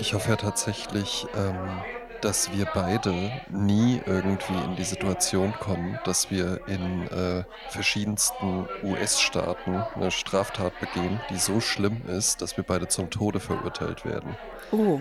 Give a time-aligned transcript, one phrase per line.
[0.00, 1.82] Ich hoffe ja tatsächlich, ähm,
[2.20, 3.12] dass wir beide
[3.50, 11.20] nie irgendwie in die Situation kommen, dass wir in äh, verschiedensten US-Staaten eine Straftat begehen,
[11.30, 14.36] die so schlimm ist, dass wir beide zum Tode verurteilt werden.
[14.72, 15.00] Oh,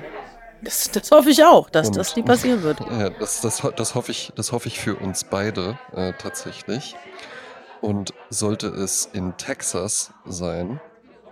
[0.62, 2.80] das, das hoffe ich auch, dass Und, das nie passieren wird.
[2.92, 6.96] Ja, das, das, das, hoffe, ich, das hoffe ich für uns beide äh, tatsächlich.
[7.82, 10.82] Und sollte es in Texas sein,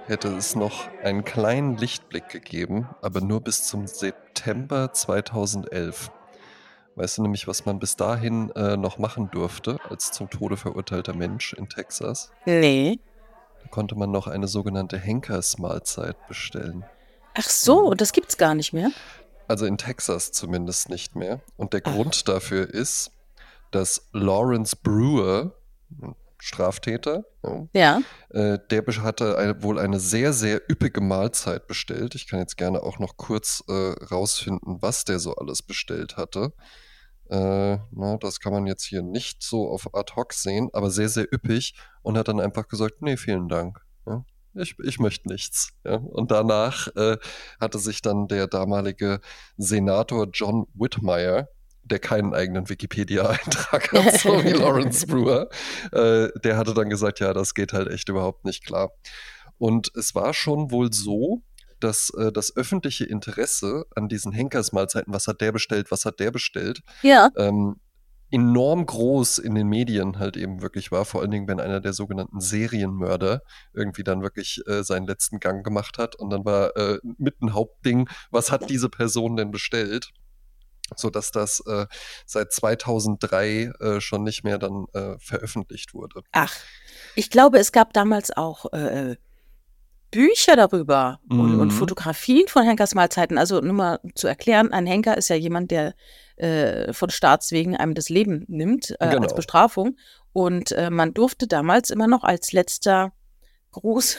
[0.08, 6.12] hätte es noch einen kleinen Lichtblick gegeben, aber nur bis zum September 2011.
[6.96, 11.14] Weißt du nämlich, was man bis dahin äh, noch machen durfte als zum Tode verurteilter
[11.14, 12.32] Mensch in Texas?
[12.46, 13.00] Nee.
[13.62, 16.86] Da konnte man noch eine sogenannte Henkersmahlzeit bestellen.
[17.34, 17.98] Ach so, mhm.
[17.98, 18.92] das gibt's gar nicht mehr?
[19.48, 21.42] Also in Texas zumindest nicht mehr.
[21.58, 21.94] Und der Ach.
[21.94, 23.12] Grund dafür ist,
[23.72, 25.52] dass Lawrence Brewer,
[26.38, 27.26] Straftäter.
[27.74, 28.02] Ja.
[28.30, 32.16] Äh, der hatte eine, wohl eine sehr, sehr üppige Mahlzeit bestellt.
[32.16, 33.74] Ich kann jetzt gerne auch noch kurz äh,
[34.06, 36.54] rausfinden, was der so alles bestellt hatte.
[37.30, 41.10] Äh, na, das kann man jetzt hier nicht so auf ad hoc sehen, aber sehr,
[41.10, 43.80] sehr üppig und hat dann einfach gesagt, nee, vielen Dank.
[44.06, 45.74] Ja, ich, ich möchte nichts.
[45.84, 45.96] Ja.
[45.96, 47.18] Und danach äh,
[47.60, 49.22] hatte sich dann der damalige
[49.58, 51.50] Senator John Whitmire
[51.86, 55.50] der keinen eigenen Wikipedia-Eintrag hat, so wie Lawrence Brewer,
[55.92, 58.92] äh, der hatte dann gesagt, ja, das geht halt echt überhaupt nicht klar.
[59.58, 61.42] Und es war schon wohl so,
[61.80, 66.32] dass äh, das öffentliche Interesse an diesen Henkersmahlzeiten, was hat der bestellt, was hat der
[66.32, 67.30] bestellt, ja.
[67.38, 67.76] ähm,
[68.32, 71.94] enorm groß in den Medien halt eben wirklich war, vor allen Dingen, wenn einer der
[71.94, 73.42] sogenannten Serienmörder
[73.74, 77.54] irgendwie dann wirklich äh, seinen letzten Gang gemacht hat und dann war äh, mit ein
[77.54, 80.12] Hauptding, was hat diese Person denn bestellt?
[80.96, 81.86] So dass das äh,
[82.26, 86.22] seit 2003 äh, schon nicht mehr dann äh, veröffentlicht wurde.
[86.32, 86.54] Ach,
[87.16, 89.16] ich glaube, es gab damals auch äh,
[90.12, 91.40] Bücher darüber mhm.
[91.40, 91.72] und, und, mhm.
[91.72, 93.38] Fotografien von Henkers Mahlzeiten.
[93.38, 95.96] Also nur mal zu erklären, ein Henker ist ja jemand, der
[96.38, 99.24] äh, von Staatswegen einem das Leben nimmt äh, genau.
[99.24, 99.98] als Bestrafung.
[100.34, 103.14] Und man durfte damals immer noch als letzter
[103.72, 104.18] Gruß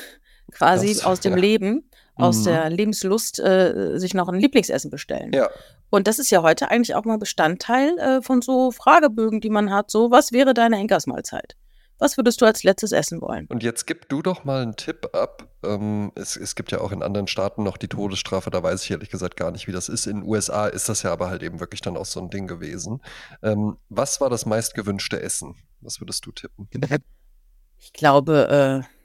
[0.53, 1.39] quasi das, aus dem ja.
[1.39, 2.45] Leben aus mhm.
[2.45, 5.33] der Lebenslust äh, sich noch ein Lieblingsessen bestellen.
[5.33, 5.51] Ja.
[5.91, 9.73] Und das ist ja heute eigentlich auch mal Bestandteil äh, von so Fragebögen, die man
[9.73, 9.91] hat.
[9.91, 11.57] So, was wäre deine Henkersmahlzeit?
[11.99, 13.47] Was würdest du als letztes essen wollen?
[13.47, 15.49] Und jetzt gib du doch mal einen Tipp ab.
[15.65, 18.91] Ähm, es, es, gibt ja auch in anderen Staaten noch die Todesstrafe, da weiß ich
[18.91, 20.07] ehrlich gesagt gar nicht, wie das ist.
[20.07, 22.47] In den USA ist das ja aber halt eben wirklich dann auch so ein Ding
[22.47, 23.01] gewesen.
[23.43, 25.55] Ähm, was war das meistgewünschte Essen?
[25.81, 26.69] Was würdest du tippen?
[27.78, 28.96] Ich glaube, äh,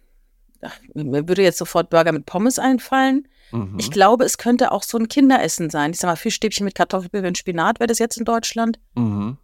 [0.94, 3.28] mir würde jetzt sofort Burger mit Pommes einfallen.
[3.52, 3.78] Mhm.
[3.80, 5.92] Ich glaube, es könnte auch so ein Kinderessen sein.
[5.92, 8.80] Ich sag mal, Fischstäbchen mit Kartoffelpüree und Spinat wäre das jetzt in Deutschland.
[8.96, 9.38] Mhm.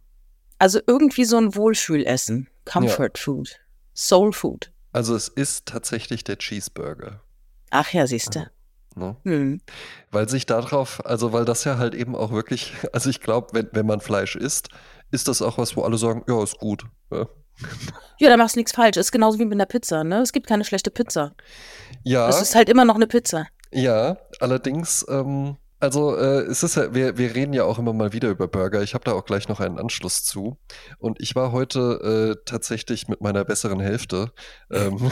[0.58, 2.48] Also irgendwie so ein Wohlfühlessen.
[2.64, 3.22] Comfort ja.
[3.22, 3.60] Food.
[3.94, 4.72] Soul Food.
[4.92, 7.22] Also es ist tatsächlich der Cheeseburger.
[7.70, 8.46] Ach ja, siehst du.
[8.94, 9.16] Ne?
[9.24, 9.60] Mhm.
[10.10, 13.68] Weil sich darauf, also weil das ja halt eben auch wirklich, also ich glaube, wenn,
[13.72, 14.68] wenn man Fleisch isst,
[15.10, 16.84] ist das auch was, wo alle sagen, ja, ist gut.
[17.10, 17.26] Ja,
[18.18, 18.96] ja da machst du nichts falsch.
[18.96, 20.20] Ist genauso wie mit einer Pizza, ne?
[20.20, 21.34] Es gibt keine schlechte Pizza.
[22.02, 22.28] Ja.
[22.28, 23.46] Es ist halt immer noch eine Pizza.
[23.70, 28.12] Ja, allerdings, ähm, also äh, es ist ja, wir, wir reden ja auch immer mal
[28.12, 28.82] wieder über Burger.
[28.82, 30.58] Ich habe da auch gleich noch einen Anschluss zu.
[30.98, 34.32] Und ich war heute äh, tatsächlich mit meiner besseren Hälfte.
[34.72, 34.98] Ähm,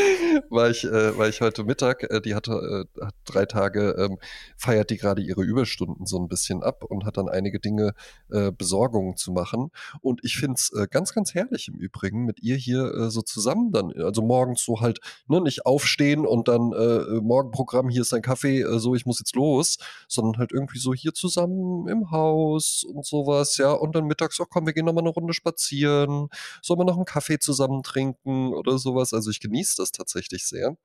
[0.50, 4.18] war ich, äh, war ich heute Mittag, äh, die hatte äh, hat drei Tage, ähm,
[4.56, 7.94] feiert die gerade ihre Überstunden so ein bisschen ab und hat dann einige Dinge,
[8.30, 9.70] äh, Besorgungen zu machen.
[10.00, 13.22] Und ich finde es äh, ganz, ganz herrlich im Übrigen, mit ihr hier äh, so
[13.22, 18.12] zusammen dann, also morgens so halt, ne, nicht aufstehen und dann äh, Morgenprogramm, hier ist
[18.12, 19.78] dein Kaffee, äh, so ich muss jetzt los,
[20.08, 23.72] sondern halt irgendwie so hier zusammen im Haus und sowas, ja.
[23.72, 26.28] Und dann mittags, oh komm, wir gehen nochmal eine Runde spazieren,
[26.62, 29.12] sollen wir noch einen Kaffee zusammen trinken oder sowas.
[29.12, 30.76] Also ich genieße das tatsächlich sehr.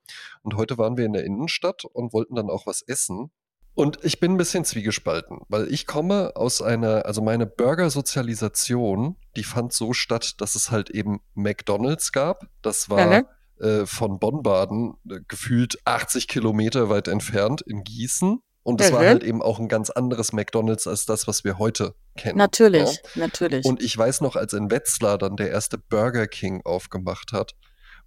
[0.42, 3.30] Und heute waren wir in der Innenstadt und wollten dann auch was essen.
[3.74, 9.44] Und ich bin ein bisschen zwiegespalten, weil ich komme aus einer, also meine Burger-Sozialisation, die
[9.44, 12.46] fand so statt, dass es halt eben McDonalds gab.
[12.62, 13.24] Das war
[13.58, 18.40] äh, von Bonn-Baden äh, gefühlt 80 Kilometer weit entfernt in Gießen.
[18.62, 18.94] Und es mhm.
[18.94, 22.36] war halt eben auch ein ganz anderes McDonalds als das, was wir heute kennen.
[22.36, 23.20] Natürlich, ja?
[23.20, 23.64] natürlich.
[23.64, 27.52] Und ich weiß noch, als in Wetzlar dann der erste Burger King aufgemacht hat,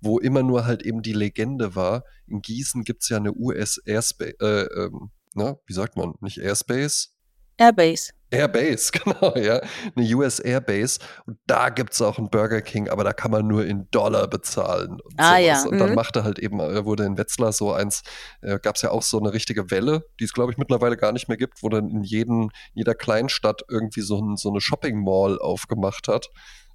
[0.02, 2.04] wo immer nur halt eben die Legende war.
[2.28, 6.40] In Gießen gibt es ja eine US Airspace, äh, ähm, na, wie sagt man, nicht
[6.40, 7.14] Airspace?
[7.58, 8.14] Airbase.
[8.32, 9.62] Airbase, genau, ja.
[9.96, 11.00] Eine US Airbase.
[11.26, 14.28] Und da gibt es auch einen Burger King, aber da kann man nur in Dollar
[14.28, 15.00] bezahlen.
[15.02, 15.42] Und ah, sowas.
[15.42, 15.64] ja.
[15.64, 15.80] Und mhm.
[15.80, 18.04] dann machte halt eben, äh, wurde in Wetzlar so eins,
[18.42, 21.12] äh, gab es ja auch so eine richtige Welle, die es, glaube ich, mittlerweile gar
[21.12, 25.04] nicht mehr gibt, wo dann in jeden, jeder Kleinstadt irgendwie so, ein, so eine Shopping
[25.04, 26.30] Mall aufgemacht hat.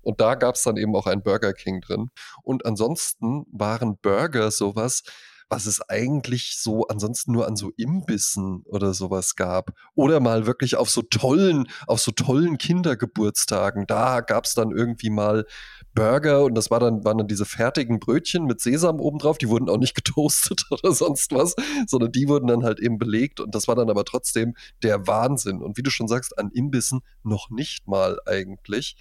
[0.05, 2.11] Und da gab es dann eben auch einen Burger King drin.
[2.43, 5.03] Und ansonsten waren Burger sowas,
[5.49, 9.71] was es eigentlich so ansonsten nur an so Imbissen oder sowas gab.
[9.95, 13.87] Oder mal wirklich auf so tollen, auf so tollen Kindergeburtstagen.
[13.87, 15.47] Da gab es dann irgendwie mal
[15.95, 19.39] Burger und das war dann, waren dann diese fertigen Brötchen mit Sesam obendrauf.
[19.39, 21.55] Die wurden auch nicht getoastet oder sonst was,
[21.87, 25.62] sondern die wurden dann halt eben belegt und das war dann aber trotzdem der Wahnsinn.
[25.62, 28.97] Und wie du schon sagst, an Imbissen noch nicht mal eigentlich.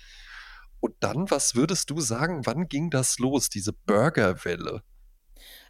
[0.83, 4.81] Und dann, was würdest du sagen, wann ging das los, diese Burgerwelle?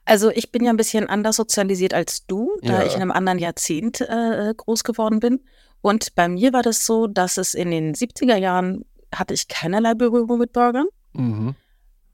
[0.05, 2.83] Also ich bin ja ein bisschen anders sozialisiert als du, da Ja.
[2.83, 5.41] ich in einem anderen Jahrzehnt äh, groß geworden bin.
[5.81, 9.93] Und bei mir war das so, dass es in den 70er Jahren hatte ich keinerlei
[9.93, 10.87] Berührung mit Burgern.
[11.13, 11.53] Mhm.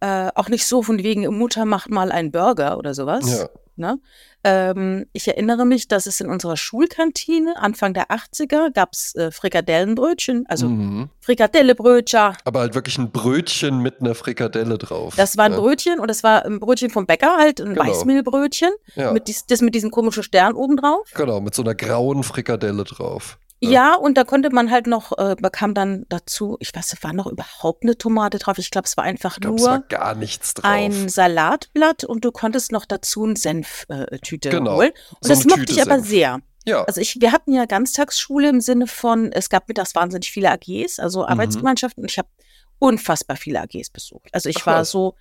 [0.01, 3.31] Äh, auch nicht so von wegen, Mutter macht mal einen Burger oder sowas.
[3.31, 3.47] Ja.
[3.79, 3.97] Ne?
[4.43, 9.31] Ähm, ich erinnere mich, dass es in unserer Schulkantine Anfang der 80er gab es äh,
[9.31, 11.09] Frikadellenbrötchen, also Mhm.
[11.21, 12.33] Frikadellebrötchen.
[12.45, 15.15] Aber halt wirklich ein Brötchen mit einer Frikadelle drauf.
[15.15, 15.59] Das war ein ja.
[15.59, 17.85] Brötchen und das war ein Brötchen vom Bäcker halt, ein Genau.
[17.87, 21.09] Weißmehlbrötchen, Ja, mit dies, das mit diesem komischen Stern oben drauf.
[21.15, 23.37] genau, mit so einer grauen Frikadelle drauf.
[23.61, 23.69] Ja.
[23.71, 27.27] Ja, und da konnte man halt noch, äh, bekam dann dazu, ich weiß, war noch
[27.27, 28.57] überhaupt eine Tomate drauf.
[28.57, 30.63] Ich glaube, es war einfach glaube, es war nur gar nichts drauf.
[30.71, 34.91] ein Salatblatt und du konntest noch dazu eine Senftüte äh, Genau, holen.
[35.09, 36.07] Und so das mochte ich aber Senf.
[36.07, 36.39] sehr.
[36.65, 40.51] ja, Also ich, wir hatten ja Ganztagsschule im Sinne von, es gab mittags wahnsinnig viele
[40.51, 41.25] AGs, also Mhm.
[41.27, 42.29] Arbeitsgemeinschaften, und ich habe
[42.79, 44.29] unfassbar viele AGs besucht.
[44.31, 44.91] Also ich Ach war was.
[44.91, 45.15] so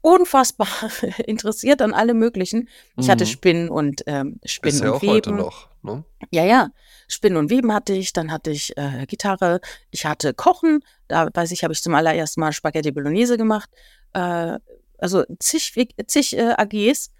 [0.00, 0.68] unfassbar
[1.26, 2.68] interessiert an allem Möglichen.
[2.96, 3.28] Ich hatte Mhm.
[3.28, 5.12] Spinnen und ähm, Spinnen bisher und auch Weben.
[5.12, 5.68] heute noch.
[5.82, 6.04] Ne?
[6.30, 6.68] Ja, ja.
[7.08, 9.60] Spinnen und Weben hatte ich, dann hatte ich äh, Gitarre,
[9.90, 13.70] ich hatte Kochen, da weiß ich, habe ich zum allerersten Mal Spaghetti Bolognese gemacht.
[14.12, 14.58] Äh,
[14.98, 15.74] also zig,
[16.06, 17.10] zig äh, AGs.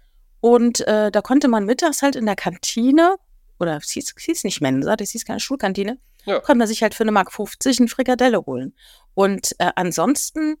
[0.41, 3.15] Und äh, da konnte man mittags halt in der Kantine,
[3.59, 6.39] oder es hieß, es hieß nicht Mensa, das hieß keine Schulkantine, Ja.
[6.39, 8.73] konnte man sich halt für eine Mark 50 eine Frikadelle holen.
[9.15, 10.55] Und äh, ansonsten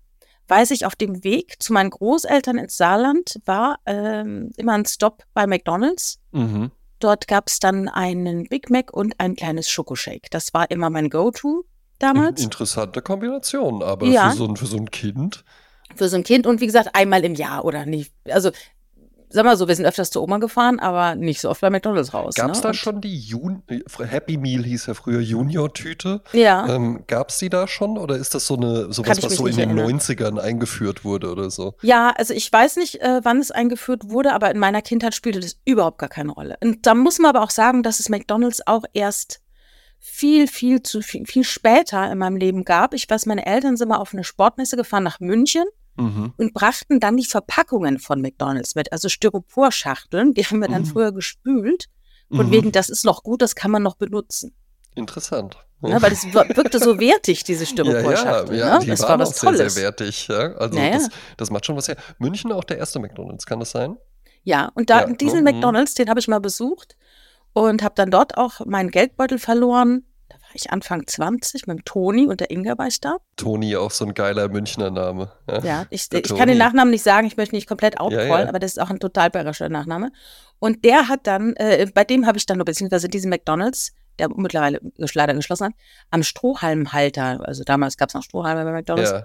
[0.49, 5.23] weiß ich, auf dem Weg zu meinen Großeltern ins Saarland war ähm, immer ein Stop
[5.35, 6.19] bei McDonald's.
[6.31, 6.71] Mhm.
[6.99, 10.29] Dort gab es dann einen Big Mac und ein kleines Schokoshake.
[10.31, 11.65] Das war immer mein Go-To
[11.97, 14.29] damals Interessante Kombination, aber Ja.
[14.29, 15.43] für, so ein, für so ein Kind.
[15.95, 16.45] für so ein Kind.
[16.45, 18.13] Und wie gesagt, einmal im Jahr oder nicht.
[18.29, 18.51] Also,
[19.29, 22.13] sag mal so, wir sind öfters zur Oma gefahren, aber nicht so oft bei McDonalds
[22.13, 22.35] raus.
[22.35, 22.63] Gab es ne?
[22.63, 23.63] da Und- schon die Jun
[23.99, 26.21] Happy Meal hieß ja früher Junior-Tüte?
[26.33, 26.67] Ja.
[26.67, 29.55] Ähm, Gab es die da schon oder ist das so eine sowas, was so in
[29.55, 29.99] den erinnern.
[29.99, 31.75] 90ern eingeführt wurde oder so?
[31.81, 35.39] Ja, also ich weiß nicht, äh, wann es eingeführt wurde, aber in meiner Kindheit spielte
[35.39, 36.57] das überhaupt gar keine Rolle.
[36.61, 39.41] Und da muss man aber auch sagen, dass es McDonalds auch erst
[40.01, 42.93] viel, viel zu viel, viel später in meinem Leben gab.
[42.93, 45.65] Ich weiß, meine Eltern sind mal auf eine Sportmesse gefahren nach München
[45.99, 46.33] Mhm.
[46.37, 50.87] und brachten dann die Verpackungen von McDonalds mit, also Styroporschachteln, die haben wir dann Mhm.
[50.87, 51.85] früher gespült.
[52.31, 52.51] Von Mhm.
[52.51, 54.53] wegen, das ist noch gut, das kann man noch benutzen.
[54.95, 55.57] Interessant.
[55.81, 58.57] Ne, weil wir- wirkte so wertig, diese Ja, ja, Styroporschachtel.
[58.57, 58.83] ja, ne?
[58.85, 59.73] die Das waren war was auch sehr, Tolles.
[59.73, 60.27] sehr wertig.
[60.27, 60.53] Ja?
[60.55, 60.91] Also Ja, ja.
[60.91, 61.95] Das, das macht schon was her.
[62.19, 63.97] München auch der erste McDonalds, kann das sein?
[64.43, 66.95] Ja, und da Ja, diesen ne, McDonalds, den habe ich mal besucht
[67.53, 70.03] und habe dann dort auch meinen Geldbeutel verloren.
[70.53, 73.17] Ich Anfang 20 mit dem Toni und der Inga war ich da.
[73.35, 75.31] Toni, auch so ein geiler Münchner Name.
[75.47, 76.57] Ja, Ja, ich, ich kann den.
[76.57, 78.49] Nachnamen nicht sagen, ich möchte nicht komplett outcallen, ja.
[78.49, 80.11] aber das ist auch ein total bayerischer Nachname.
[80.59, 84.29] Und der hat dann, äh, bei dem habe ich dann, nur, beziehungsweise diesen McDonalds, der
[84.35, 84.81] mittlerweile
[85.13, 85.73] leider geschlossen hat,
[86.11, 89.23] am Strohhalmhalter, also damals gab es noch Strohhalme bei McDonalds, Ja.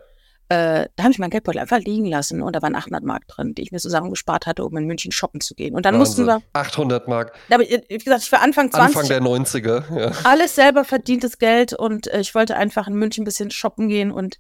[0.49, 3.55] Äh, da habe ich meinen Geldbeutel einfach liegen lassen und da waren 800 Mark drin,
[3.55, 5.75] die ich mir zusammengespart hatte, um in München shoppen zu gehen.
[5.75, 6.47] Und dann mussten Wahnsinn.
[6.53, 9.99] wir, 800 Mark, aber äh, wie gesagt, ich war Anfang 20, Anfang der 90er.
[9.99, 10.13] Ja.
[10.25, 14.11] alles selber verdientes Geld und äh, ich wollte einfach in München ein bisschen shoppen gehen
[14.11, 14.39] und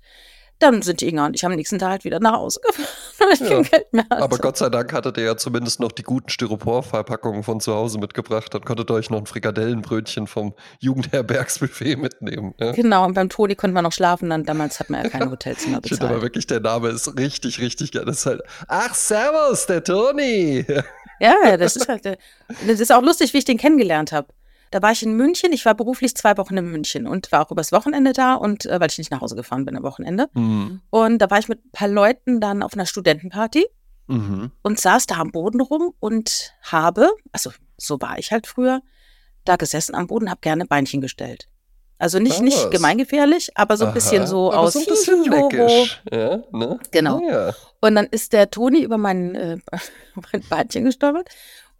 [0.60, 2.86] dann sind die Inga und ich am nächsten Tag halt wieder nach Hause gefahren,
[3.18, 3.48] weil ich Ja.
[3.48, 4.22] kein Geld mehr hatte.
[4.22, 7.98] Aber Gott sei Dank hattet ihr ja zumindest noch die guten Styroporverpackungen von zu Hause
[7.98, 8.54] mitgebracht.
[8.54, 12.54] Dann konntet ihr euch noch ein Frikadellenbrötchen vom Jugendherbergsbuffet mitnehmen.
[12.58, 12.72] Ja.
[12.72, 15.80] Genau, und beim Toni konnte man noch schlafen, dann damals hat man ja kein Hotelzimmer
[15.82, 16.22] Ich finde aber bezahlt.
[16.22, 18.04] wirklich, der Name ist richtig, richtig geil.
[18.04, 20.64] Das ist halt, ach, servus, der Toni.
[21.20, 22.16] Ja, ja, das ist halt, äh,
[22.66, 24.28] das ist auch lustig, wie ich den kennengelernt habe.
[24.74, 27.52] Da war ich in München, ich war beruflich zwei Wochen in München und war auch
[27.52, 30.28] übers Wochenende da und äh, weil ich nicht nach Hause gefahren bin am Wochenende.
[30.34, 30.80] Mhm.
[30.90, 33.66] Und da war ich mit ein paar Leuten dann auf einer Studentenparty
[34.08, 34.50] Mhm.
[34.62, 38.82] und saß da am Boden rum und habe, also so war ich halt früher,
[39.44, 41.46] da gesessen am Boden, habe gerne Beinchen gestellt.
[41.98, 44.86] Also nicht, Ah, nicht gemeingefährlich, aber so ein bisschen Aha, so aber aus so ein
[44.86, 46.02] bisschen neckisch.
[46.12, 46.80] Ja, ne?
[46.90, 47.20] Genau.
[47.30, 47.54] Ja.
[47.80, 49.56] Und dann ist der Toni über mein, äh,
[50.32, 51.28] mein Beinchen gestolpert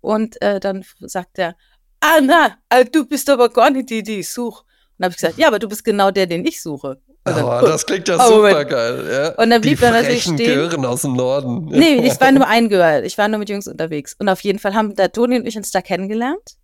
[0.00, 1.56] und äh, dann sagt er,
[2.04, 4.60] ah na, äh, du bist aber gar nicht die, die ich suche.
[4.62, 4.66] Und
[4.98, 7.00] dann habe ich gesagt, ja, aber du bist genau der, den ich suche.
[7.24, 9.08] Dann, Oh, das klingt ja Oh, super geil.
[9.10, 9.28] Ja.
[9.42, 10.54] Und dann Die blieb er natürlich frechen stehen.
[10.54, 11.64] Gören aus dem Norden.
[11.66, 13.04] Nee, ich war nur eingehört.
[13.06, 14.14] Ich war nur mit Jungs unterwegs.
[14.18, 16.56] Und auf jeden Fall haben der Toni und ich uns da kennengelernt.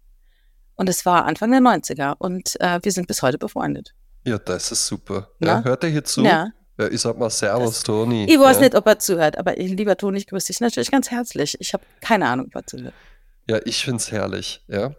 [0.76, 2.14] Und es war Anfang der 90er.
[2.18, 3.94] Und äh, wir sind bis heute befreundet.
[4.24, 5.30] Ja, das ist super.
[5.40, 6.22] Ja, hört er hier zu?
[6.22, 6.48] Ja.
[6.78, 8.26] Ja, ich sag mal Servus, Toni.
[8.30, 11.10] Ich weiß nicht, ob er zuhört, aber ich, lieber Toni, ich grüße dich natürlich ganz
[11.10, 11.56] herzlich.
[11.60, 12.94] Ich habe keine Ahnung, ob er zuhört.
[13.48, 14.92] Ja, ich find's herrlich, ja.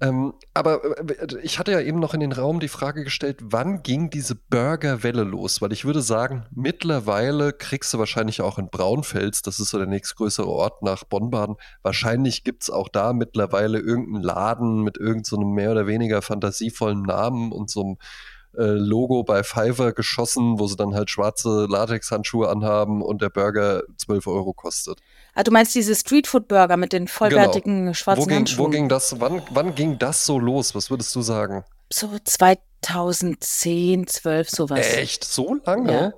[0.00, 3.84] Ähm, aber äh, ich hatte ja eben noch in den Raum die Frage gestellt, wann
[3.84, 5.62] ging diese Burgerwelle los?
[5.62, 9.86] Weil ich würde sagen, mittlerweile kriegst du wahrscheinlich auch in Braunfels, das ist so der
[9.86, 15.70] nächstgrößere Ort nach Bonn-Baden, wahrscheinlich gibt's auch da mittlerweile irgendeinen Laden mit irgendeinem so mehr
[15.70, 17.96] oder weniger fantasievollen Namen und so einem
[18.56, 23.84] äh, Logo bei Fiverr geschossen, wo sie dann halt schwarze Latexhandschuhe anhaben und der Burger
[23.96, 25.00] 12 Euro kostet.
[25.34, 27.94] Ah, du meinst diese Streetfood-Burger mit den vollwertigen Genau.
[27.94, 28.66] schwarzen Wo ging, Handschuhen?
[28.66, 30.74] wo ging das, wann, wann ging das so los?
[30.74, 31.64] Was würdest du sagen?
[31.94, 34.94] so 2010, 12, sowas.
[34.96, 35.24] Echt?
[35.24, 36.14] So lange?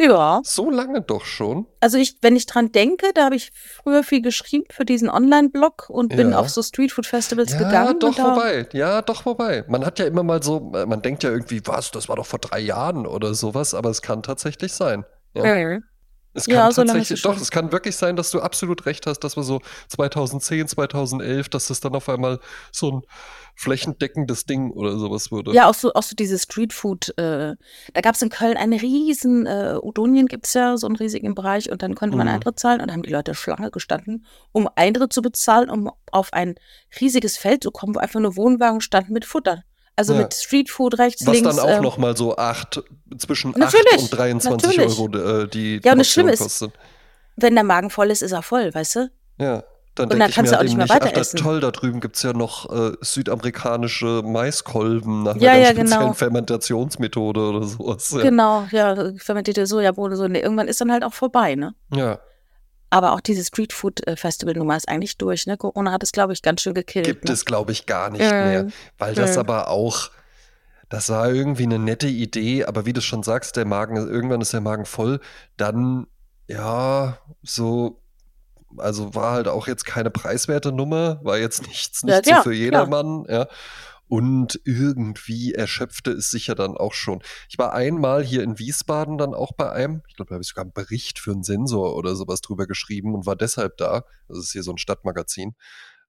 [0.00, 0.40] Ja.
[0.44, 1.66] So lange doch schon?
[1.80, 5.90] Also ich, wenn ich dran denke, da habe ich früher viel geschrieben für diesen Online-Blog
[5.90, 6.38] und bin Ja.
[6.38, 7.98] auf so Streetfood-Festivals Ja, gegangen.
[8.00, 8.66] doch vorbei.
[8.72, 9.64] Ja, doch vorbei.
[9.68, 12.26] Man hat ja immer mal so, äh, man denkt ja irgendwie, was, das war doch
[12.26, 15.04] vor drei Jahren oder sowas, aber es kann tatsächlich sein.
[15.34, 15.42] Ja.
[16.32, 19.20] Es kann Ja, so tatsächlich, doch, es kann wirklich sein, dass du absolut recht hast,
[19.20, 22.38] dass wir so 2010, 2011, dass das dann auf einmal
[22.70, 23.02] so ein
[23.56, 25.52] flächendeckendes Ding oder sowas wurde.
[25.52, 27.10] Ja, auch so, auch so diese Streetfood.
[27.18, 27.56] Äh,
[27.92, 31.34] da gab es in Köln einen riesen, äh, Udonien gibt es ja, so einen riesigen
[31.34, 32.34] Bereich und dann konnte man Mhm.
[32.34, 36.32] Eintritt zahlen und da haben die Leute Schlange gestanden, um Eintritt zu bezahlen, um auf
[36.32, 36.54] ein
[37.00, 39.64] riesiges Feld zu kommen, wo einfach nur Wohnwagen standen mit Futter.
[40.00, 40.20] Also Ja.
[40.22, 41.54] mit Streetfood rechts, Was links.
[41.56, 42.82] dann auch ähm, noch mal so acht,
[43.18, 44.98] zwischen 8 Natürlich, und 23 natürlich.
[44.98, 46.66] Euro äh, die Ja, und das Schlimme ist,
[47.36, 49.10] wenn der Magen voll ist, ist er voll, weißt du?
[49.38, 49.62] Ja,
[49.94, 51.36] dann Und dann kannst du auch nicht mehr nicht, ach, weiter das essen.
[51.38, 55.70] toll, da drüben gibt es ja noch äh, südamerikanische Maiskolben nach einer Ja, ganz ja,
[55.72, 56.12] speziellen genau.
[56.14, 58.10] Fermentationsmethode oder sowas.
[58.10, 58.22] Ja.
[58.22, 60.28] Genau, ja, fermentierte Sojabohnen so.
[60.28, 61.74] Nee, irgendwann ist dann halt auch vorbei, ne?
[61.94, 62.18] ja.
[62.90, 65.56] Aber auch dieses Streetfood-Festival-Nummer ist eigentlich durch, ne?
[65.56, 67.06] Corona hat es, glaube ich, ganz schön gekillt.
[67.06, 67.32] Gibt ne?
[67.32, 68.66] es, glaube ich, gar nicht Äh, mehr.
[68.98, 69.40] Weil das äh.
[69.40, 70.10] aber auch,
[70.88, 74.52] das war irgendwie eine nette Idee, aber wie du schon sagst, der Magen, irgendwann ist
[74.52, 75.20] der Magen voll,
[75.56, 76.08] dann,
[76.48, 78.02] ja, so,
[78.76, 82.50] also war halt auch jetzt keine preiswerte Nummer, war jetzt nichts, nicht ja, so für
[82.50, 82.52] klar.
[82.54, 83.46] jedermann, ja.
[84.10, 87.22] Und irgendwie erschöpfte es sicher dann auch schon.
[87.48, 90.48] Ich war einmal hier in Wiesbaden dann auch bei einem, ich glaube, da habe ich
[90.48, 94.02] sogar einen Bericht für einen Sensor oder sowas drüber geschrieben und war deshalb da.
[94.26, 95.54] Das ist hier so ein Stadtmagazin.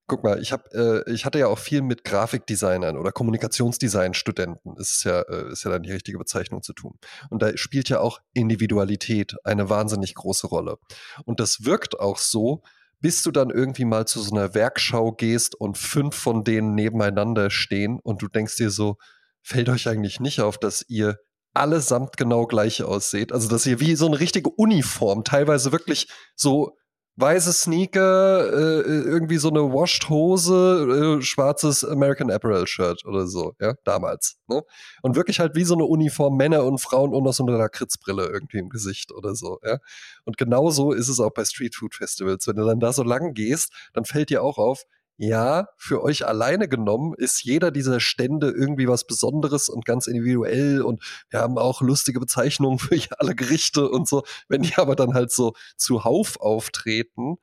[0.07, 4.77] Guck mal, ich habe, äh, ich hatte ja auch viel mit Grafikdesignern oder Kommunikationsdesign-Studenten.
[4.77, 6.97] Ist ja, äh, ist ja dann die richtige Bezeichnung zu tun.
[7.29, 10.79] Und da spielt ja auch Individualität eine wahnsinnig große Rolle.
[11.25, 12.63] Und das wirkt auch so,
[13.01, 17.49] bis du dann irgendwie mal zu so einer Werkschau gehst und fünf von denen nebeneinander
[17.49, 18.97] stehen und du denkst dir so,
[19.41, 21.17] fällt euch eigentlich nicht auf, dass ihr
[21.53, 23.31] allesamt genau gleich ausseht?
[23.31, 26.77] Also, dass ihr wie so eine richtige Uniform, teilweise wirklich so
[27.17, 33.53] weiße Sneaker, äh, irgendwie so eine washed Hose, äh, schwarzes American Apparel Shirt oder so,
[33.59, 34.37] ja, damals.
[34.47, 34.61] Ne?
[35.01, 38.27] Und wirklich halt wie so eine Uniform Männer und Frauen und noch so eine Lakritzbrille
[38.27, 39.77] irgendwie im Gesicht oder so, ja.
[40.25, 42.47] Und genauso ist es auch bei Street Food Festivals.
[42.47, 44.85] Wenn du dann da so lang gehst, dann fällt dir auch auf,
[45.23, 50.81] ja, für euch alleine genommen ist jeder dieser Stände irgendwie was Besonderes und ganz individuell
[50.81, 54.23] und wir haben auch lustige Bezeichnungen für alle Gerichte und so.
[54.49, 57.35] Wenn die aber dann halt so zuhauf auftreten,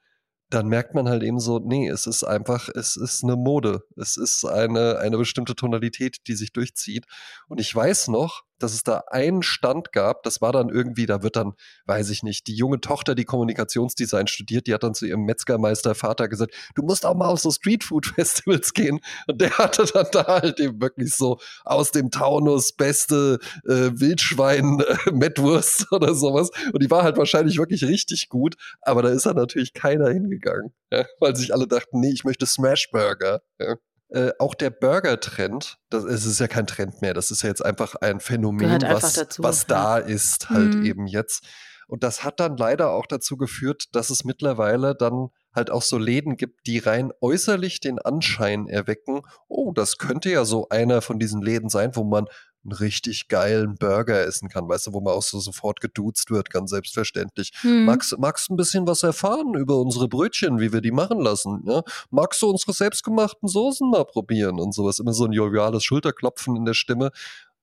[0.50, 3.84] dann merkt man halt eben so, nee, es ist einfach, es ist eine Mode.
[3.96, 7.04] Es ist eine, eine bestimmte Tonalität, die sich durchzieht.
[7.46, 11.22] Und ich weiß noch, dass es da einen Stand gab, das war dann irgendwie, da
[11.22, 11.54] wird dann,
[11.86, 15.94] weiß ich nicht, die junge Tochter, die Kommunikationsdesign studiert, die hat dann zu ihrem Metzgermeister
[15.94, 19.00] Vater gesagt, du musst auch mal auf so Streetfood-Festivals gehen.
[19.26, 24.80] Und der hatte dann da halt eben wirklich so aus dem Taunus beste äh, Wildschwein,
[24.80, 25.10] äh,
[25.90, 26.50] oder sowas.
[26.72, 30.72] Und die war halt wahrscheinlich wirklich richtig gut, aber da ist dann natürlich keiner hingegangen,
[30.92, 33.42] ja, weil sich alle dachten, nee, ich möchte Smashburger.
[33.58, 33.76] Ja.
[34.10, 37.64] Äh, auch der Burger-Trend, das es ist ja kein Trend mehr, das ist ja jetzt
[37.64, 39.66] einfach ein Phänomen, einfach was, dazu, was ja.
[39.68, 40.84] da ist, halt Mhm.
[40.84, 41.44] eben jetzt.
[41.88, 45.98] Und das hat dann leider auch dazu geführt, dass es mittlerweile dann halt auch so
[45.98, 51.18] Läden gibt, die rein äußerlich den Anschein erwecken, oh, das könnte ja so einer von
[51.18, 52.26] diesen Läden sein, wo man
[52.68, 56.50] einen richtig geilen Burger essen kann, weißt du, wo man auch so sofort geduzt wird,
[56.50, 57.52] ganz selbstverständlich.
[57.60, 57.84] Hm.
[57.84, 61.62] Magst, magst du ein bisschen was erfahren über unsere Brötchen, wie wir die machen lassen?
[61.66, 61.82] Ja?
[62.10, 64.98] Magst du unsere selbstgemachten Soßen mal probieren und sowas?
[64.98, 67.10] Immer so ein joviales Schulterklopfen in der Stimme.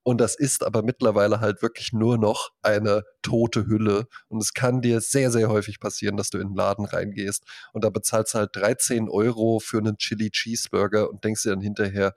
[0.03, 4.05] Und das ist aber mittlerweile halt wirklich nur noch eine tote Hülle.
[4.27, 7.43] Und es kann dir sehr, sehr häufig passieren, dass du in den Laden reingehst
[7.73, 11.61] und da bezahlst du halt 13 Euro für einen Chili Cheeseburger und denkst dir dann
[11.61, 12.13] hinterher,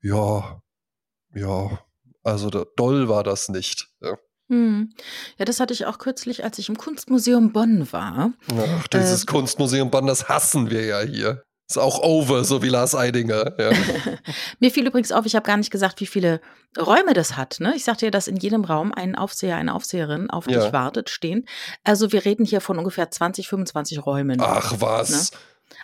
[0.00, 0.62] ja,
[1.34, 1.78] ja,
[2.24, 3.88] also da, doll war das nicht.
[4.00, 4.16] Ja.
[4.48, 4.92] Hm.
[5.38, 8.32] Ja, das hatte ich auch kürzlich, als ich im Kunstmuseum Bonn war.
[8.58, 11.42] Ach, dieses Kunstmuseum Bonn, das hassen wir ja hier.
[11.70, 13.54] Ist auch over, so wie Lars Eidinger.
[13.58, 13.70] Ja.
[14.60, 16.42] Mir fiel übrigens auf, ich habe gar nicht gesagt, wie viele
[16.78, 17.60] Räume das hat.
[17.60, 17.72] Ne?
[17.76, 20.60] Ich sagte ja, dass in jedem Raum ein Aufseher, eine Aufseherin auf Ja.
[20.64, 21.46] dich wartet, stehen.
[21.82, 24.38] Also wir reden hier von ungefähr 20, 25 Räumen.
[24.42, 25.30] Ach was.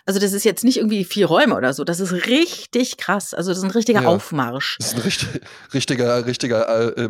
[0.09, 1.83] Also das ist jetzt nicht irgendwie vier Räume oder so.
[1.83, 3.35] Das ist richtig krass.
[3.35, 4.07] Also das ist ein richtiger Ja.
[4.07, 4.75] Aufmarsch.
[4.79, 5.29] Das ist ein richtig,
[5.71, 7.09] richtiger, richtiger, äh, äh,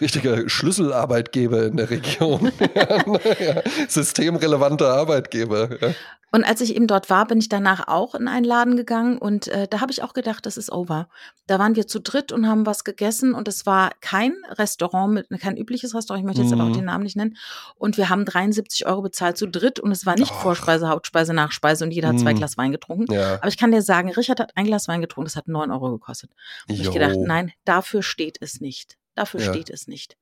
[0.00, 2.50] richtiger Schlüsselarbeitgeber in der Region.
[2.74, 5.68] ja, systemrelevanter Arbeitgeber.
[5.78, 5.90] Ja.
[6.30, 9.48] Und als ich eben dort war, bin ich danach auch in einen Laden gegangen und
[9.48, 11.08] äh, da habe ich auch gedacht, das ist over.
[11.46, 15.40] Da waren wir zu dritt und haben was gegessen und es war kein Restaurant, mit,
[15.40, 16.74] kein übliches Restaurant, ich möchte jetzt aber auch Mhm.
[16.74, 17.38] den Namen nicht nennen.
[17.76, 20.42] Und wir haben 73 Euro bezahlt zu dritt und es war nicht Ach.
[20.42, 22.37] Vorspeise, Hauptspeise, Nachspeise und jeder hat zwei Mhm.
[22.38, 23.12] Glas Wein getrunken.
[23.12, 23.34] ja.
[23.36, 25.90] Aber ich kann dir sagen, Richard hat ein Glas Wein getrunken, das hat 9 Euro
[25.92, 26.30] gekostet.
[26.68, 26.92] Und ich Jo.
[26.92, 28.96] gedacht, nein, dafür steht es nicht.
[29.14, 29.52] Dafür Ja.
[29.52, 30.16] steht es nicht.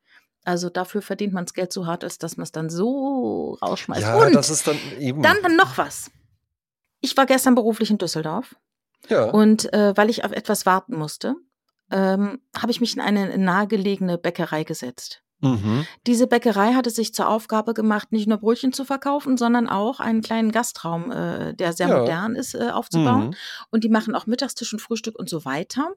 [0.44, 4.02] Also dafür verdient man das Geld so hart, als dass man es dann so rausschmeißt.
[4.02, 5.22] Ja, und das ist dann eben.
[5.22, 6.10] dann, dann noch was.
[7.00, 8.54] Ich war gestern beruflich in Düsseldorf
[9.08, 9.24] ja.
[9.24, 11.34] und äh, weil ich auf etwas warten musste,
[11.90, 15.22] ähm, habe ich mich in eine nahegelegene Bäckerei gesetzt.
[15.40, 15.86] Mhm.
[16.06, 20.22] Diese Bäckerei hatte sich zur Aufgabe gemacht, nicht nur Brötchen zu verkaufen, sondern auch einen
[20.22, 21.98] kleinen Gastraum, äh, der sehr Ja.
[21.98, 23.28] modern ist, äh, aufzubauen.
[23.28, 23.34] Mhm.
[23.70, 25.90] Und die machen auch Mittagstisch und Frühstück und so weiter.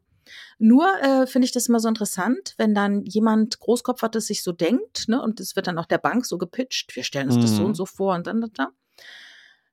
[0.60, 5.08] Nur äh, finde ich das immer so interessant, wenn dann jemand Großkopfertes sich so denkt,
[5.08, 7.62] ne, und es wird dann auch der Bank so gepitcht, wir stellen uns das so
[7.64, 7.68] Mhm.
[7.70, 8.68] und so vor und dann, dann, dann.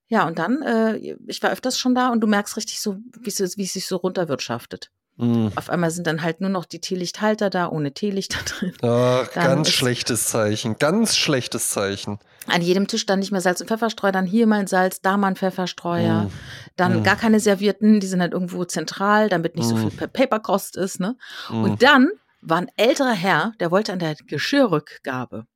[0.08, 0.96] Ja, und dann, äh,
[1.26, 3.86] ich war öfters schon da und du merkst richtig so, wie es, wie es sich
[3.86, 4.90] so runterwirtschaftet.
[5.18, 5.50] Mhm.
[5.56, 8.72] Auf einmal sind dann halt nur noch die Teelichthalter da, ohne Teelichter drin.
[8.82, 10.76] Ach, Dann ganz schlechtes Zeichen.
[10.78, 12.18] Ganz schlechtes Zeichen.
[12.48, 15.16] An jedem Tisch dann nicht mehr Salz und Pfefferstreuer, dann hier mal ein Salz, da
[15.16, 16.24] mal ein Pfefferstreuer.
[16.24, 16.30] Mhm.
[16.76, 17.02] Dann Mhm.
[17.02, 19.90] gar keine Servierten, die sind halt irgendwo zentral, damit nicht so Mhm.
[19.90, 21.16] viel Pa- Paperkost ist, ne?
[21.50, 21.62] Mhm.
[21.64, 22.08] Und dann
[22.42, 25.46] war ein älterer Herr, der wollte an der Geschirrrückgabe,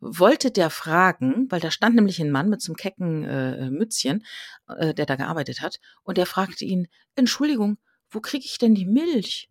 [0.00, 4.24] wollte der fragen, weil da stand nämlich ein Mann mit so einem kecken äh, Mützchen,
[4.68, 7.78] äh, der da gearbeitet hat, und der fragte ihn, Entschuldigung,
[8.12, 9.50] wo kriege ich denn die Milch?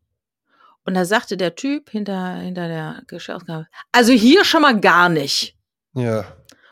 [0.86, 5.56] Und da sagte der Typ hinter, hinter der Geschirrrückgabe, also hier schon mal gar nicht.
[5.94, 6.26] Ja.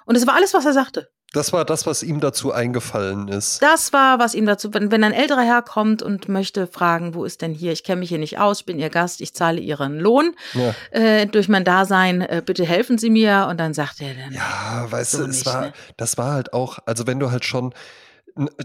[0.05, 1.09] Und das war alles, was er sagte.
[1.31, 3.61] Das war das, was ihm dazu eingefallen ist.
[3.61, 7.23] Das war, was ihm dazu, wenn, wenn ein älterer Herr kommt und möchte fragen, wo
[7.23, 9.59] ist denn hier, ich kenne mich hier nicht aus, ich bin Ihr Gast, ich zahle
[9.59, 13.45] Ihren Lohn Ja, äh, durch mein Dasein, äh, bitte helfen Sie mir.
[13.47, 15.73] Und dann sagt er dann, ja weißt So du, es nicht, war, ne?
[15.97, 17.75] das war halt auch, also wenn du halt schon,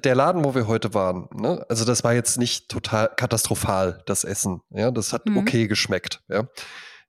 [0.05, 4.25] der Laden, wo wir heute waren, ne, also das war jetzt nicht total katastrophal, das
[4.25, 4.61] Essen.
[4.71, 5.39] Ja, das hat Mhm.
[5.39, 6.21] okay geschmeckt.
[6.29, 6.49] Ja.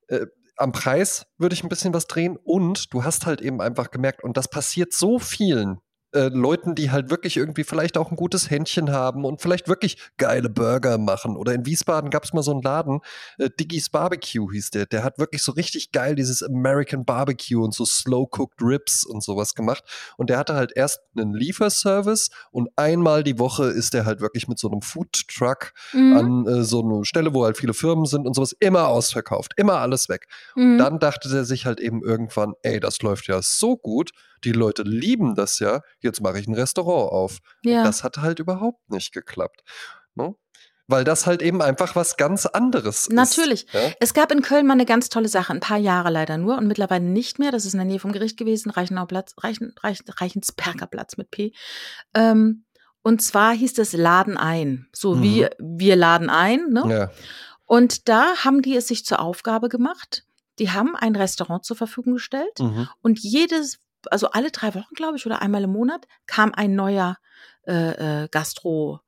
[0.08, 0.26] Äh,
[0.58, 4.24] am Preis würde ich ein bisschen was drehen und du hast halt eben einfach gemerkt,
[4.24, 5.80] und das passiert so vielen
[6.16, 9.98] äh, Leuten, die halt wirklich irgendwie vielleicht auch ein gutes Händchen haben und vielleicht wirklich
[10.18, 11.36] geile Burger machen.
[11.36, 13.02] Oder in Wiesbaden gab es mal so einen Laden,
[13.38, 14.86] äh, Diggis Barbecue hieß der.
[14.86, 19.54] Der hat wirklich so richtig geil dieses American Barbecue und so Slow-Cooked Ribs und sowas
[19.54, 19.84] gemacht.
[20.18, 24.48] Und der hatte halt erst einen Lieferservice und einmal die Woche ist der halt wirklich
[24.48, 28.26] mit so einem Food-Truck mhm, an äh, so eine Stelle, wo halt viele Firmen sind
[28.26, 30.28] und sowas, immer ausverkauft, immer alles weg.
[30.56, 30.78] mhm.
[30.78, 34.12] Dann dachte er sich halt eben irgendwann, ey, das läuft ja so gut,
[34.44, 37.40] die Leute lieben das ja, jetzt mache ich ein Restaurant auf.
[37.64, 37.84] ja.
[37.84, 39.62] Das hat halt überhaupt nicht geklappt.
[40.16, 40.36] Ne?
[40.88, 43.66] Weil das halt eben einfach was ganz anderes Natürlich.
[43.66, 43.74] ist.
[43.74, 43.92] Ja?
[44.00, 46.68] Es gab in Köln mal eine ganz tolle Sache, ein paar Jahre leider nur und
[46.68, 47.52] mittlerweile nicht mehr.
[47.52, 51.54] Das ist in der Nähe vom Gericht gewesen, Reichenau-Platz, Reichen, Reich, Reichensperger Platz mit P.
[52.14, 52.66] Ähm,
[53.02, 54.88] und zwar hieß es Laden ein.
[54.94, 55.24] So Mhm.
[55.24, 56.70] wie wir laden ein.
[56.70, 56.84] Ne?
[56.88, 57.12] Ja.
[57.66, 60.24] Und da haben die es sich zur Aufgabe gemacht.
[60.60, 62.88] Die haben ein Restaurant zur Verfügung gestellt Mhm.
[63.02, 63.80] und jedes,
[64.12, 67.18] also alle drei Wochen, glaube ich, oder einmal im Monat kam ein neuer
[67.68, 69.00] äh, äh, Gastro.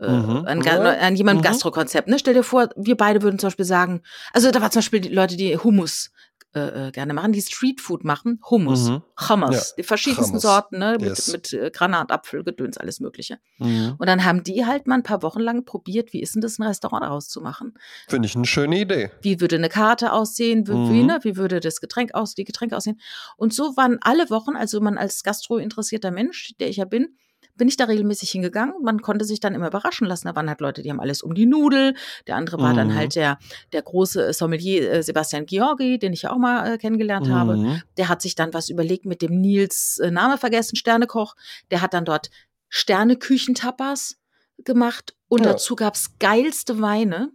[0.00, 0.44] Äh, Mhm.
[0.46, 0.90] ein, Ga- Ja.
[1.00, 1.44] ein jemand Mhm.
[1.44, 2.08] Gastrokonzept.
[2.08, 2.18] Ne?
[2.18, 5.08] Stell dir vor, wir beide würden zum Beispiel sagen, also da war zum Beispiel die
[5.08, 6.10] Leute, die Hummus
[6.54, 9.02] äh, äh, gerne machen, die Streetfood machen, Hummus, Mhm.
[9.28, 10.42] Hummus, Ja, die verschiedensten Hummus.
[10.42, 10.92] Sorten, ne?
[11.00, 11.32] mit, Yes.
[11.32, 13.38] mit äh, Granat, Apfel, Gedöns, alles Mögliche.
[13.58, 13.94] Mhm.
[13.98, 16.58] Und dann haben die halt mal ein paar Wochen lang probiert, wie ist denn das,
[16.58, 17.74] ein Restaurant daraus zu machen?
[18.08, 19.10] Finde ich eine schöne Idee.
[19.22, 20.90] wie würde eine Karte aussehen, wie, Mhm.
[20.92, 23.00] wie, ne, wie würde das Getränk aus, die Getränke aussehen.
[23.36, 27.16] Und so waren alle Wochen, also man als gastrointeressierter Mensch, der ich ja bin,
[27.54, 28.74] bin ich da regelmäßig hingegangen.
[28.82, 30.26] Man konnte sich dann immer überraschen lassen.
[30.26, 31.94] Da waren halt Leute, die haben alles um die Nudel.
[32.26, 32.94] Der andere war dann Mhm.
[32.94, 33.38] halt der,
[33.72, 37.56] der große Sommelier äh, Sebastian Georgi, den ich ja auch mal äh, kennengelernt habe.
[37.56, 37.82] Mhm.
[37.98, 41.34] Der hat sich dann was überlegt mit dem Nils äh, Name vergessen, Sternekoch.
[41.70, 42.30] Der hat dann dort
[42.68, 44.16] Sterneküchentapas
[44.64, 45.52] gemacht und Ja.
[45.52, 47.30] dazu gab's geilste Weine.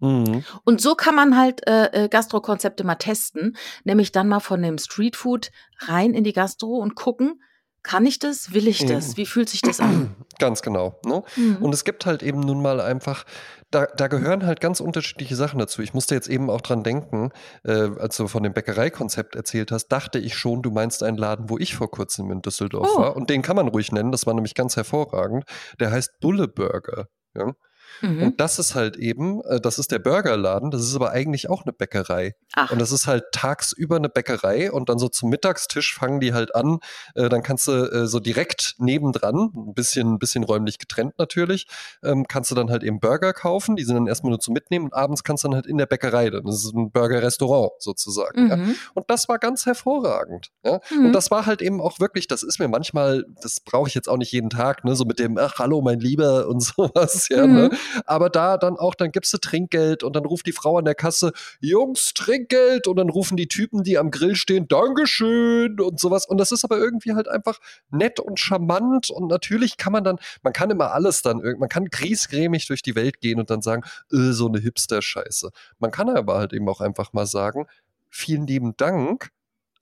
[0.00, 0.44] Mhm.
[0.64, 4.76] Und so kann man halt äh, äh, Gastrokonzepte mal testen, nämlich dann mal von dem
[4.78, 7.40] Streetfood rein in die Gastro und gucken,
[7.84, 8.52] Kann ich das?
[8.52, 9.10] Will ich das?
[9.10, 9.16] Eben.
[9.18, 10.16] Wie fühlt sich das an?
[10.40, 10.98] Ganz genau.
[11.04, 11.22] Ne?
[11.36, 11.56] Mhm.
[11.58, 13.24] Und es gibt halt eben nun mal einfach,
[13.70, 15.82] da, da gehören halt ganz unterschiedliche Sachen dazu.
[15.82, 17.30] Ich musste jetzt eben auch dran denken,
[17.62, 21.50] äh, als du von dem Bäckereikonzept erzählt hast, dachte ich schon, du meinst einen Laden,
[21.50, 23.00] wo ich vor kurzem in Düsseldorf Oh.
[23.00, 23.16] war.
[23.16, 25.44] Und den kann man ruhig nennen, das war nämlich ganz hervorragend.
[25.78, 27.08] Der heißt Bulle Burger.
[27.36, 27.52] Ja?
[28.02, 28.22] Mhm.
[28.22, 31.62] Und das ist halt eben, äh, das ist der Burgerladen, das ist aber eigentlich auch
[31.62, 32.34] eine Bäckerei.
[32.54, 36.32] Ach, Und das ist halt tagsüber eine Bäckerei und dann so zum Mittagstisch fangen die
[36.34, 36.78] halt an.
[37.14, 41.66] Äh, dann kannst du äh, so direkt nebendran, ein bisschen, ein bisschen räumlich getrennt natürlich,
[42.02, 43.76] ähm, kannst du dann halt eben Burger kaufen.
[43.76, 45.86] Die sind dann erstmal nur zum Mitnehmen und abends kannst du dann halt in der
[45.86, 46.30] Bäckerei.
[46.30, 48.48] Dann ist es ein Burger-Restaurant sozusagen.
[48.48, 48.56] Ja.
[48.56, 48.74] mhm.
[48.94, 50.48] Und das war ganz hervorragend.
[50.64, 50.80] Ja?
[50.90, 51.06] Mhm.
[51.06, 54.08] Und das war halt eben auch wirklich, das ist mir manchmal, das brauche ich jetzt
[54.08, 57.46] auch nicht jeden Tag, ne, so mit dem, ach, hallo, mein Lieber und sowas, ja,
[57.46, 57.54] Mhm.
[57.54, 57.70] ne?
[58.06, 60.94] Aber da dann auch, dann gibst du Trinkgeld und dann ruft die Frau an der
[60.94, 66.26] Kasse, Jungs, Trinkgeld und dann rufen die Typen, die am Grill stehen, Dankeschön und sowas.
[66.26, 67.58] Und das ist aber irgendwie halt einfach
[67.90, 71.86] nett und charmant und natürlich kann man dann, man kann immer alles dann, man kann
[71.86, 75.50] griesgrämig durch die Welt gehen und dann sagen, äh, so eine Hipster-Scheiße.
[75.78, 77.66] Man kann aber halt eben auch einfach mal sagen,
[78.10, 79.30] vielen lieben Dank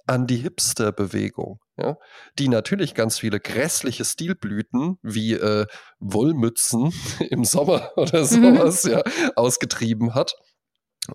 [0.07, 1.97] an die Hipster-Bewegung, ja,
[2.39, 5.67] die natürlich ganz viele grässliche Stilblüten wie äh,
[6.01, 6.93] Wollmützen
[7.31, 9.03] im Sommer oder sowas ja,
[9.37, 10.35] ausgetrieben hat.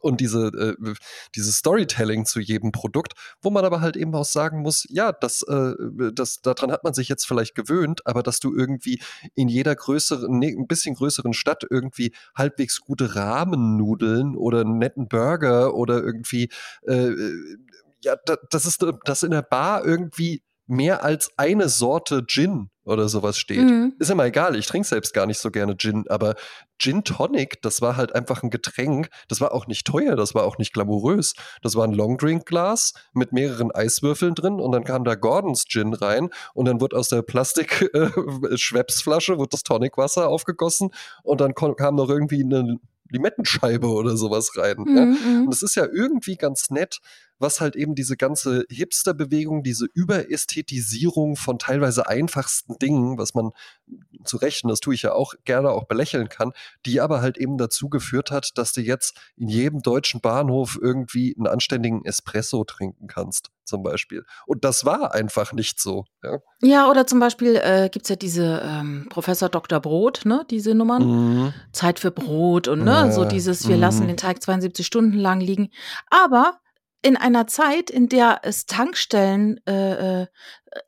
[0.01, 0.93] Und diese, äh,
[1.33, 5.43] dieses Storytelling zu jedem Produkt, wo man aber halt eben auch sagen muss, ja, das,
[5.43, 5.75] äh,
[6.13, 8.99] das, daran hat man sich jetzt vielleicht gewöhnt, aber dass du irgendwie
[9.33, 15.07] in jeder größeren, nee, ein bisschen größeren Stadt irgendwie halbwegs gute Rahmennudeln oder einen netten
[15.07, 16.49] Burger oder irgendwie,
[16.81, 17.11] äh,
[18.03, 23.07] ja, da, das ist, dass in der Bar irgendwie mehr als eine Sorte Gin oder
[23.09, 23.63] sowas steht.
[23.63, 23.95] Mhm.
[23.99, 26.35] Ist immer egal, ich trinke selbst gar nicht so gerne Gin, aber
[26.77, 30.45] Gin Tonic, das war halt einfach ein Getränk, das war auch nicht teuer, das war
[30.45, 31.33] auch nicht glamourös.
[31.61, 36.29] Das war ein Longdrink-Glas mit mehreren Eiswürfeln drin und dann kam da Gordons Gin rein
[36.53, 40.91] und dann wird aus der Plastik-Schwepsflasche wird das Tonicwasser aufgegossen
[41.23, 42.77] und dann kam noch irgendwie eine
[43.09, 44.85] Limettenscheibe oder sowas rein.
[44.87, 45.05] Ja?
[45.05, 45.17] Mhm.
[45.25, 45.45] Mhm.
[45.45, 46.99] Und es ist ja irgendwie ganz nett,
[47.39, 53.51] was halt eben diese ganze Hipster-Bewegung, diese Überästhetisierung von teilweise einfachsten Dingen, was man
[54.23, 56.51] zu Recht, und das tue ich ja auch gerne auch belächeln kann,
[56.85, 61.35] die aber halt eben dazu geführt hat, dass du jetzt in jedem deutschen Bahnhof irgendwie
[61.37, 64.25] einen anständigen Espresso trinken kannst, zum Beispiel.
[64.45, 66.05] Und das war einfach nicht so.
[66.23, 69.79] Ja, Ja, oder zum Beispiel äh, gibt es ja diese ähm, Professor Dr.
[69.79, 71.03] Brot, ne, diese Nummern.
[71.05, 71.53] Mhm.
[71.71, 73.81] Zeit für Brot und ne, Ja, so dieses, wir mhm.
[73.81, 75.69] lassen den Teig 72 Stunden lang liegen.
[76.09, 76.59] Aber
[77.07, 80.27] in einer Zeit, in der es Tankstellen äh, äh,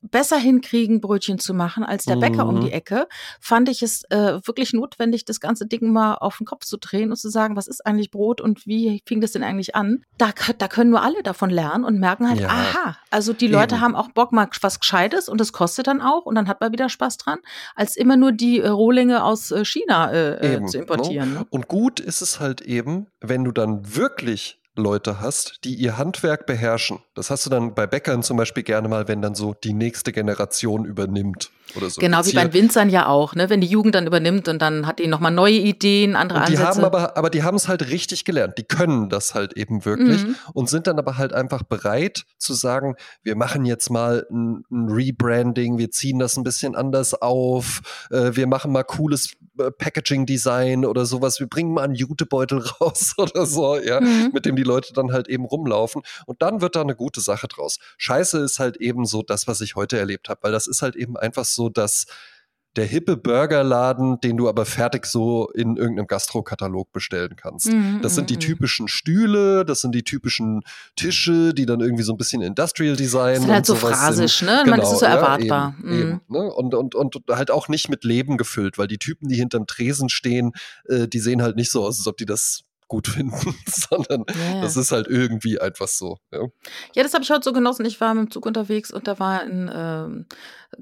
[0.02, 2.62] besser hinkriegen, Brötchen zu machen als der Bäcker um Mhm.
[2.62, 3.08] die Ecke,
[3.40, 7.10] fand ich es äh, wirklich notwendig, das ganze Ding mal auf den Kopf zu drehen
[7.12, 10.04] und zu sagen, was ist eigentlich Brot und wie fing das denn eigentlich an?
[10.18, 12.50] Da, da können nur alle davon lernen und merken halt, Ja.
[12.50, 13.82] aha, also die Leute Eben.
[13.84, 16.74] haben auch Bock mal was Gescheites und das kostet dann auch und dann hat man
[16.74, 17.40] wieder Spaß dran,
[17.76, 20.84] als immer nur die äh, Rohlinge aus äh, China äh, äh, zu ne?
[20.84, 21.34] importieren.
[21.34, 21.46] Ne?
[21.50, 26.46] Und gut ist es halt eben, wenn du dann wirklich Leute hast, die ihr Handwerk
[26.46, 27.00] beherrschen.
[27.16, 30.12] Das hast du dann bei Bäckern zum Beispiel gerne mal, wenn dann so die nächste
[30.12, 32.02] Generation übernimmt oder so.
[32.02, 33.50] Genau wie bei Winzern ja auch, ne?
[33.50, 36.58] Wenn die Jugend dann übernimmt und dann hat die nochmal neue Ideen, andere Und die
[36.58, 36.78] Ansätze.
[36.78, 38.58] haben aber, aber die haben es halt richtig gelernt.
[38.58, 40.36] Die können das halt eben wirklich Mhm.
[40.54, 44.90] und sind dann aber halt einfach bereit zu sagen, wir machen jetzt mal ein, ein
[44.90, 50.86] Rebranding, wir ziehen das ein bisschen anders auf, äh, wir machen mal cooles äh, Packaging-Design
[50.86, 54.32] oder sowas, wir bringen mal einen Jutebeutel raus oder so, ja, Mhm.
[54.34, 57.48] mit dem die Leute dann halt eben rumlaufen und dann wird da eine gute Sache
[57.48, 57.78] draus.
[57.98, 60.96] Scheiße ist halt eben so das, was ich heute erlebt habe, weil das ist halt
[60.96, 62.06] eben einfach so, dass
[62.80, 67.72] der hippe Burgerladen, den du aber fertig so in irgendeinem Gastrokatalog bestellen kannst.
[67.72, 70.62] Mhm, Das sind die mhm, typischen Stühle, das sind die typischen
[70.96, 74.48] Tische, die dann irgendwie so ein bisschen Industrial Design Das ist halt so phrasisch, sind.
[74.48, 74.64] ne?
[74.66, 75.76] Man, das ist so ja, erwartbar.
[75.80, 76.00] Eben, Mhm.
[76.02, 76.54] eben, ne?
[76.54, 80.10] und, und, und halt auch nicht mit Leben gefüllt, weil die Typen, die hinterm Tresen
[80.10, 80.54] stehen,
[80.88, 84.62] äh, die sehen halt nicht so aus, als ob die das gut finden, sondern ja.
[84.62, 86.18] das ist halt irgendwie einfach so.
[86.34, 86.42] Ja.
[86.96, 87.86] Ja, das habe ich heute so genossen.
[87.86, 90.26] Ich war mit dem Zug unterwegs und da war ein ähm,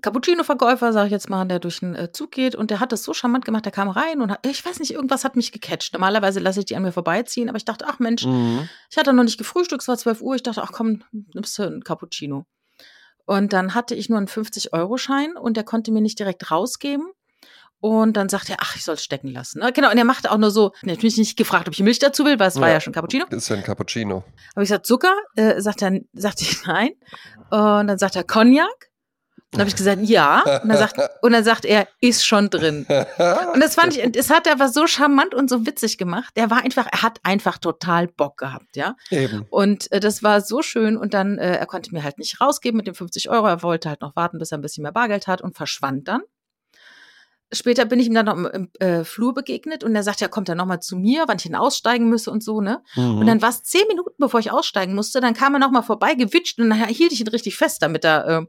[0.02, 3.04] Cappuccino-Verkäufer, sage ich jetzt mal, der durch den äh, Zug geht und der hat das
[3.04, 3.66] so charmant gemacht.
[3.66, 5.94] Der kam rein und hat, ich weiß nicht, irgendwas hat mich gecatcht.
[5.94, 8.68] Normalerweise lasse ich die an mir vorbeiziehen, aber ich dachte, ach Mensch, Mhm.
[8.90, 10.36] ich hatte noch nicht gefrühstückt, es war 12 Uhr.
[10.36, 12.46] Ich dachte, ach komm, nimmst du einen Cappuccino.
[13.26, 17.06] Und dann hatte ich nur einen 50-Euro-Schein und der konnte mir nicht direkt rausgeben.
[17.80, 19.60] Und dann sagte er, ach, ich soll es stecken lassen.
[19.60, 19.72] Ne?
[19.72, 22.40] Genau, und er machte auch nur so, natürlich nicht gefragt, ob ich Milch dazu will,
[22.40, 22.76] weil es war Ja.
[22.76, 23.26] ja schon Cappuccino.
[23.30, 24.24] Ist ja ein Cappuccino.
[24.56, 25.14] Habe ich gesagt, Zucker?
[25.36, 26.92] Äh, sagt er, sagte ich nein.
[27.52, 28.68] Und dann sagt er Cognac.
[29.52, 30.42] Dann habe ich gesagt, ja.
[30.62, 32.86] Und dann, sagt, und dann sagt er, ist schon drin.
[32.90, 36.34] Und das fand ich, das hat er aber so charmant und so witzig gemacht.
[36.36, 38.96] Der war einfach, er hat einfach total Bock gehabt, ja.
[39.10, 39.46] Eben.
[39.50, 40.98] Und äh, das war so schön.
[40.98, 43.48] Und dann, äh, er konnte mir halt nicht rausgeben mit den 50 Euro.
[43.48, 46.22] Er wollte halt noch warten, bis er ein bisschen mehr Bargeld hat und verschwand dann
[47.52, 50.28] später bin ich ihm dann noch im, im äh, Flur begegnet und er sagt, ja,
[50.28, 52.82] kommt er nochmal zu mir, wann ich ihn aussteigen müsse und so, ne?
[52.96, 53.20] Mhm.
[53.20, 56.14] Und dann war es zehn Minuten, bevor ich aussteigen musste, dann kam er nochmal vorbei,
[56.16, 58.48] gewitscht und dann hielt ich ihn richtig fest, damit er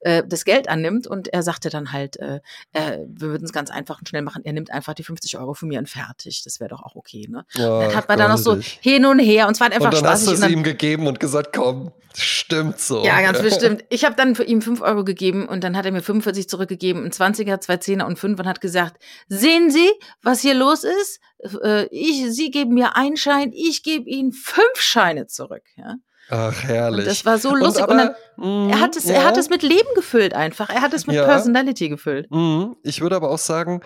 [0.00, 2.40] äh, äh, das Geld annimmt und er sagte dann halt, äh,
[2.72, 5.54] äh, wir würden es ganz einfach und schnell machen, er nimmt einfach die 50 Euro
[5.54, 7.44] von mir und fertig, das wäre doch auch okay, ne?
[7.56, 9.94] Oh, dann hat man da noch so hin und her und es war einfach und
[9.94, 10.28] dann spaßig.
[10.28, 13.04] Hast du es ihm gegeben und gesagt, komm, stimmt so.
[13.04, 13.84] Ja, ganz bestimmt.
[13.90, 17.04] Ich habe dann für ihm 5 Euro gegeben und dann hat er mir 45 zurückgegeben,
[17.04, 19.88] ein 20er, zwei Zehner und fünf und hat gesagt, sehen Sie,
[20.22, 21.20] was hier los ist?
[21.62, 25.64] Äh, ich, Sie geben mir einen Schein, ich gebe Ihnen fünf Scheine zurück.
[25.76, 25.96] Ja?
[26.30, 27.00] Ach, herrlich.
[27.00, 27.84] Und das war so lustig.
[27.84, 29.14] Und, aber, und dann, mh, er, hat es, ja.
[29.14, 30.70] er hat es mit Leben gefüllt einfach.
[30.70, 31.24] Er hat es mit ja.
[31.24, 32.30] Personality gefüllt.
[32.30, 32.76] Mhm.
[32.82, 33.80] Ich würde aber auch sagen,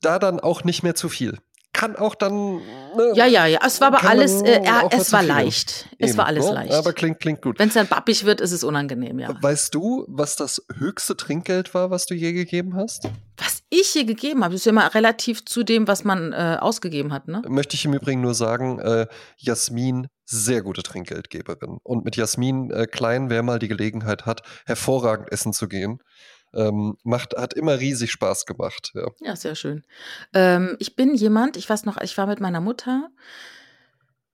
[0.00, 1.38] da dann auch nicht mehr zu viel
[1.72, 2.56] kann auch dann.
[2.96, 3.60] Ne, ja, ja, ja.
[3.64, 5.88] Es war aber alles, äh, es war leicht.
[5.98, 6.54] Eben, es war alles ne?
[6.54, 6.72] leicht.
[6.72, 7.58] Aber klingt, klingt gut.
[7.58, 9.34] Wenn es dann bappig wird, ist es unangenehm, ja.
[9.40, 13.08] Weißt du, was das höchste Trinkgeld war, was du je gegeben hast?
[13.38, 17.12] Was ich je gegeben habe, ist ja immer relativ zu dem, was man äh, ausgegeben
[17.12, 17.42] hat, ne?
[17.48, 19.06] Möchte ich im Übrigen nur sagen, äh,
[19.38, 21.78] Jasmin sehr gute Trinkgeldgeberin.
[21.82, 26.00] Und mit Jasmin äh, Klein, wer mal die Gelegenheit hat, hervorragend essen zu gehen,
[26.54, 28.92] ähm, macht, hat immer riesig Spaß gemacht.
[28.94, 29.84] Ja, ja sehr schön.
[30.34, 33.08] Ähm, ich bin jemand, ich weiß noch, ich war mit meiner Mutter.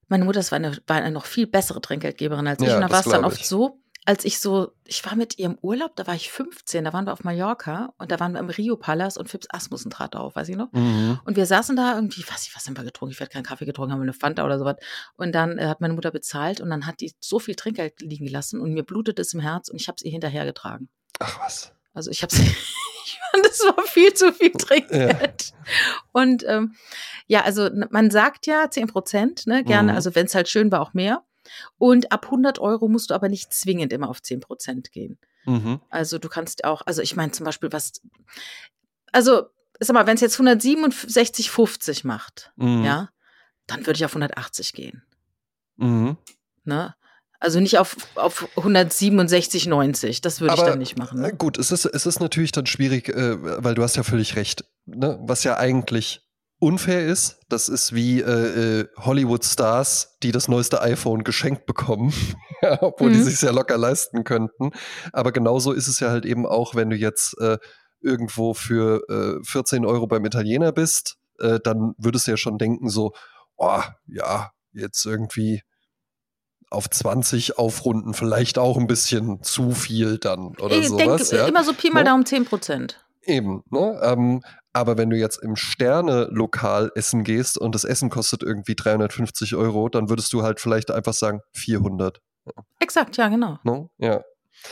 [0.09, 2.69] Meine Mutter war eine, war eine noch viel bessere Trinkgeldgeberin als ich.
[2.69, 5.59] Ja, und da war es dann oft so, als ich so, ich war mit ihrem
[5.61, 8.49] Urlaub, da war ich 15, da waren wir auf Mallorca und da waren wir im
[8.49, 10.73] Rio Palace und Fips Asmussen trat auf, weiß ich noch.
[10.73, 11.21] Mhm.
[11.27, 13.13] Und wir saßen da irgendwie, weiß ich, was haben wir getrunken?
[13.13, 14.77] Ich werde keinen Kaffee getrunken, haben wir eine Fanta oder sowas.
[15.17, 18.25] Und dann äh, hat meine Mutter bezahlt und dann hat die so viel Trinkgeld liegen
[18.25, 20.89] gelassen und mir blutet es im Herz und ich habe es ihr hinterhergetragen.
[21.19, 21.75] Ach was.
[21.95, 22.35] Also ich habe
[23.05, 25.53] ich fand, das war viel zu viel Trinkgeld.
[25.53, 25.57] Ja.
[26.13, 26.75] Und ähm,
[27.27, 29.97] ja, also man sagt ja 10 Prozent, ne, gerne, mhm.
[29.97, 31.25] also wenn es halt schön war, auch mehr.
[31.79, 35.19] Und ab 100 Euro musst du aber nicht zwingend immer auf 10 Prozent gehen.
[35.45, 35.81] Mhm.
[35.89, 37.93] Also du kannst auch, also ich meine zum Beispiel was,
[39.13, 39.47] also
[39.81, 42.85] sag mal, wenn es jetzt 167,50 macht, mhm.
[42.85, 43.11] ja,
[43.67, 45.03] dann würde ich auf 180 gehen.
[45.77, 46.17] Mhm.
[46.65, 46.95] Ne?
[47.41, 50.23] Also nicht auf, auf 167,90.
[50.23, 51.21] Das würde ich dann nicht machen.
[51.21, 51.33] Ne?
[51.33, 54.65] Gut, es ist, es ist natürlich dann schwierig, äh, weil du hast ja völlig recht.
[54.87, 55.19] Ne?
[55.23, 56.23] Was ja eigentlich
[56.59, 62.13] unfair ist, das ist wie äh, äh Hollywood-Stars, die das neueste iPhone geschenkt bekommen,
[62.63, 63.15] ja, obwohl mhm.
[63.15, 64.73] die sich ja locker leisten könnten.
[65.13, 67.59] Aber genauso ist es ja halt eben auch, wenn du jetzt äh,
[68.01, 72.89] irgendwo für äh, 14 Euro beim Italiener bist, äh, dann würdest du ja schon denken
[72.89, 73.13] so,
[73.57, 75.63] oh, ja, jetzt irgendwie
[76.71, 81.31] auf 20 aufrunden, vielleicht auch ein bisschen zu viel dann oder ich sowas.
[81.31, 81.49] Denk, ja?
[81.49, 82.11] Immer so Pi mal ne?
[82.11, 83.05] Daumen 10 Prozent.
[83.23, 83.99] Eben, ne?
[84.03, 89.55] Ähm, aber wenn du jetzt im Sterne-Lokal essen gehst und das Essen kostet irgendwie 350
[89.57, 92.21] Euro, dann würdest du halt vielleicht einfach sagen 400.
[92.79, 93.59] Exakt, ja, genau.
[93.65, 93.89] Ne?
[93.99, 94.23] Ja.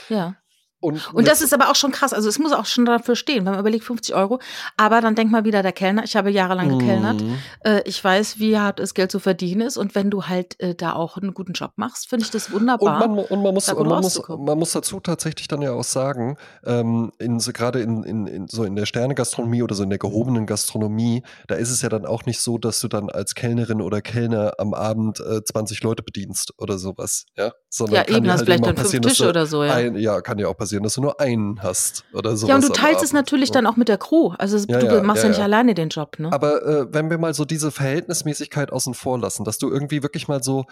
[0.09, 0.37] Ja.
[0.79, 2.13] Und, und das ist aber auch schon krass.
[2.13, 4.41] Also es muss auch schon dafür stehen, wenn man überlegt 50 Euro.
[4.77, 6.05] Aber dann denk mal wieder der Kellner.
[6.05, 7.23] Ich habe jahrelang gekellnert.
[7.23, 7.39] Mhm.
[7.65, 9.79] Äh, ich weiß, wie hart es Geld zu verdienen ist.
[9.79, 13.03] Und wenn du halt äh, da auch einen guten Job machst, finde ich das wunderbar.
[13.05, 15.85] Und man, und man muss, und man, muss, man muss dazu tatsächlich dann ja auch
[15.85, 19.91] sagen, ähm, in, so, gerade in, in, in, so in der Sternegastronomie oder so in
[19.91, 23.35] der gehobenen Gastronomie, da ist es ja dann auch nicht so, dass du dann als
[23.35, 27.25] Kellnerin oder Kellner am Abend äh, 20 Leute bedienst oder sowas.
[27.35, 29.65] Ja, Sondern ja eben, hast halt vielleicht dann fünf Tische oder so.
[29.65, 29.73] Ja.
[29.73, 32.47] Ein, ja, kann ja auch passieren passieren, dass du nur einen hast oder so.
[32.49, 34.33] Ja, und du teilst es natürlich dann auch mit der Crew.
[34.39, 36.33] Also ja, du ja, machst ja, ja, nicht alleine den Job, ne?
[36.33, 40.29] Aber äh, wenn wir mal so diese Verhältnismäßigkeit außen vor lassen, dass du irgendwie wirklich
[40.29, 40.65] mal so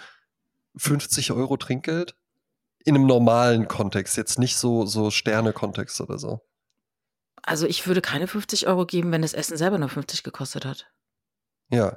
[0.76, 2.14] 50 Euro Trinkgeld
[2.84, 6.40] in einem normalen Kontext, jetzt nicht so, so Sterne-Kontext oder so.
[7.42, 10.86] Also ich würde keine 50 Euro geben, wenn das Essen selber nur 50 gekostet hat.
[11.70, 11.96] Ja,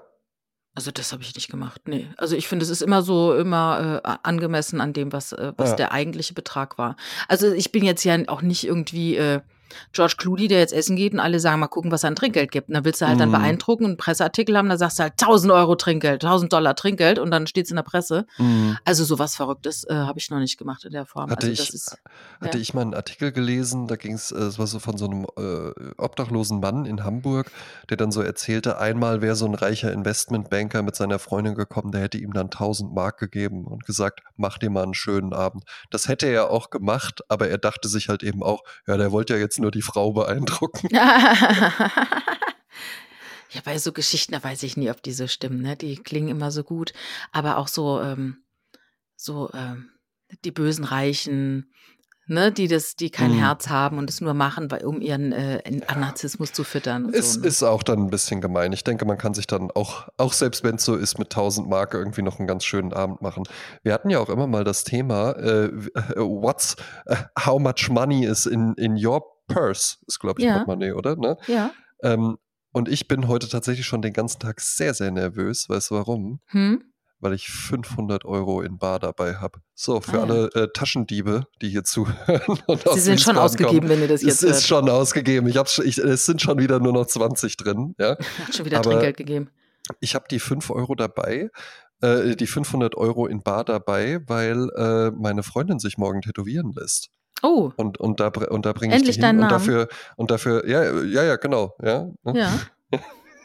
[0.77, 1.81] also das habe ich nicht gemacht.
[1.87, 2.07] Nee.
[2.17, 5.71] Also ich finde, es ist immer so immer äh, angemessen an dem, was, äh, was
[5.71, 5.75] ja.
[5.75, 6.95] der eigentliche Betrag war.
[7.27, 9.39] Also ich bin jetzt ja auch nicht irgendwie äh,
[9.93, 12.51] George Clooney, der jetzt essen geht und alle sagen, mal gucken, was er an Trinkgeld
[12.51, 12.69] gibt.
[12.69, 13.19] Und dann willst du halt mhm.
[13.19, 16.75] dann beeindrucken und einen Presseartikel haben, da sagst du halt 1000 Euro Trinkgeld, 1000 Dollar
[16.75, 18.25] Trinkgeld und dann steht es in der Presse.
[18.37, 18.77] Mhm.
[18.85, 21.29] Also sowas Verrücktes äh, habe ich noch nicht gemacht in der Form.
[21.29, 21.97] Hatte, also, ich, ist,
[22.41, 22.61] hatte ja.
[22.61, 25.25] ich mal einen Artikel gelesen, da ging es, äh, es war so von so einem
[25.37, 27.51] äh, obdachlosen Mann in Hamburg,
[27.89, 32.01] der dann so erzählte, einmal wäre so ein reicher Investmentbanker mit seiner Freundin gekommen, der
[32.01, 35.63] hätte ihm dann 1000 Mark gegeben und gesagt, mach dir mal einen schönen Abend.
[35.89, 39.33] Das hätte er auch gemacht, aber er dachte sich halt eben auch, ja, der wollte
[39.33, 40.89] ja jetzt nur die Frau beeindrucken.
[43.51, 45.61] Ja, bei so Geschichten, da weiß ich nie, ob die so stimmen.
[45.61, 45.75] Ne?
[45.75, 46.93] Die klingen immer so gut.
[47.31, 48.43] Aber auch so, ähm,
[49.15, 49.89] so ähm,
[50.43, 51.71] die bösen Reichen,
[52.27, 53.39] ne, die das, die kein Mhm.
[53.39, 55.61] Herz haben und es nur machen, weil, um ihren äh,
[55.97, 57.11] Narzissmus zu füttern.
[57.13, 57.47] Es so, ne?
[57.47, 58.73] ist auch dann ein bisschen gemein.
[58.73, 61.69] Ich denke, man kann sich dann auch, auch selbst wenn es so ist, mit 1000
[61.69, 63.43] Mark irgendwie noch einen ganz schönen Abend machen.
[63.81, 65.71] Wir hatten ja auch immer mal das Thema, äh,
[66.17, 70.57] what's, äh, how much money is in, in your purse, ist glaube ich Ja.
[70.59, 71.15] Portemonnaie, oder?
[71.15, 71.37] Ne?
[71.47, 71.71] Ja.
[72.03, 72.37] Ähm,
[72.71, 75.67] und ich bin heute tatsächlich schon den ganzen Tag sehr, sehr nervös.
[75.69, 76.39] Weißt du warum?
[76.47, 76.83] Hm?
[77.19, 79.59] Weil ich 500 Euro in Bar dabei habe.
[79.73, 80.21] So, für Ah, ja.
[80.33, 82.59] alle äh, Taschendiebe, die hier zuhören.
[82.93, 83.89] Sie sind schon ausgegeben, kommen.
[83.89, 84.63] wenn ihr das jetzt Es ist hört.
[84.63, 85.47] schon ausgegeben.
[85.47, 87.95] Ich hab's, ich, es sind schon wieder nur noch 20 drin.
[87.97, 88.17] Ja?
[88.45, 89.49] Hat schon wieder aber- Trinkgeld gegeben.
[90.01, 91.49] Ich habe die 5 Euro dabei,
[92.01, 97.09] äh, die 500 Euro in Bar dabei, weil äh, meine Freundin sich morgen tätowieren lässt.
[97.43, 99.37] Oh, Und, und da, und da bringe ich Endlich die hin.
[99.37, 99.59] deinen und Namen.
[99.59, 101.75] dafür, und dafür, ja, ja, ja, genau.
[101.83, 102.51] Ja, ja.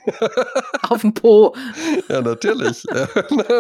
[0.88, 1.54] Auf dem Po.
[2.08, 2.84] ja natürlich.
[2.90, 3.06] Na,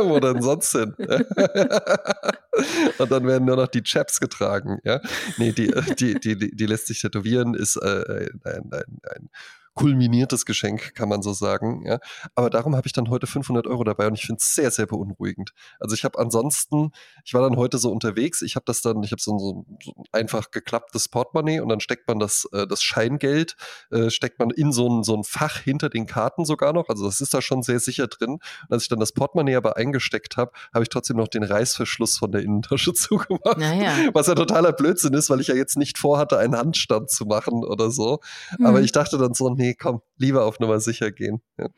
[0.08, 0.92] Wo denn sonst hin?
[2.98, 4.78] und dann werden nur noch die Chaps getragen.
[4.84, 5.00] Ja?
[5.36, 9.30] Nee, die, äh, die, die, die, die lässt sich tätowieren, ist äh, ein, ein, ein
[9.74, 11.84] kulminiertes Geschenk, kann man so sagen.
[11.86, 11.98] Ja?
[12.34, 14.86] Aber darum habe ich dann heute 500 Euro dabei und ich finde es sehr, sehr
[14.86, 15.52] beunruhigend.
[15.80, 16.90] Also ich habe ansonsten,
[17.24, 19.52] ich war dann heute so unterwegs, ich habe das dann, ich habe so, ein- so,
[19.54, 23.56] ein- so ein einfach geklapptes Portemonnaie und dann steckt man das, äh, das Scheingeld,
[23.90, 26.88] äh, steckt man in so ein, so ein Fach hinter den Karten sogar noch.
[26.88, 28.32] Also das ist da schon sehr sicher drin.
[28.32, 32.18] Und als ich dann das Portemonnaie aber eingesteckt habe, habe ich trotzdem noch den Reißverschluss
[32.18, 33.58] von der Innentasche zugemacht.
[33.58, 34.10] Naja.
[34.12, 37.64] Was ja totaler Blödsinn ist, weil ich ja jetzt nicht vorhatte, einen Handstand zu machen
[37.64, 38.20] oder so.
[38.62, 38.84] Aber Hm.
[38.84, 41.42] ich dachte dann so, nee, komm, lieber auf Nummer sicher gehen.
[41.58, 41.68] Ja.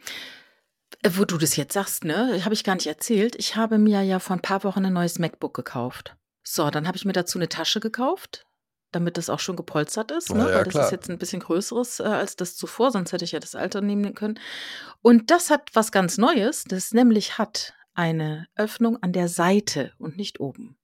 [1.02, 3.36] Äh, Wo du das jetzt sagst, ne, habe ich gar nicht erzählt.
[3.36, 6.16] Ich habe mir ja vor ein paar Wochen ein neues MacBook gekauft.
[6.42, 8.46] So, dann habe ich mir dazu eine Tasche gekauft,
[8.92, 10.40] damit das auch schon gepolstert ist, ne?
[10.40, 10.84] Ja, weil das klar.
[10.84, 13.80] ist jetzt ein bisschen größeres äh, als das zuvor, sonst hätte ich ja das alte
[13.80, 14.38] nehmen können.
[15.00, 20.16] Und das hat was ganz Neues, das nämlich hat eine Öffnung an der Seite und
[20.16, 20.76] nicht oben.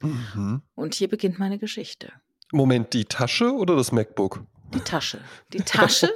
[0.00, 0.62] Mhm.
[0.74, 2.12] Und hier beginnt meine Geschichte.
[2.52, 4.44] Moment, die Tasche oder das MacBook?
[4.74, 5.20] Die Tasche.
[5.52, 6.10] Die Tasche,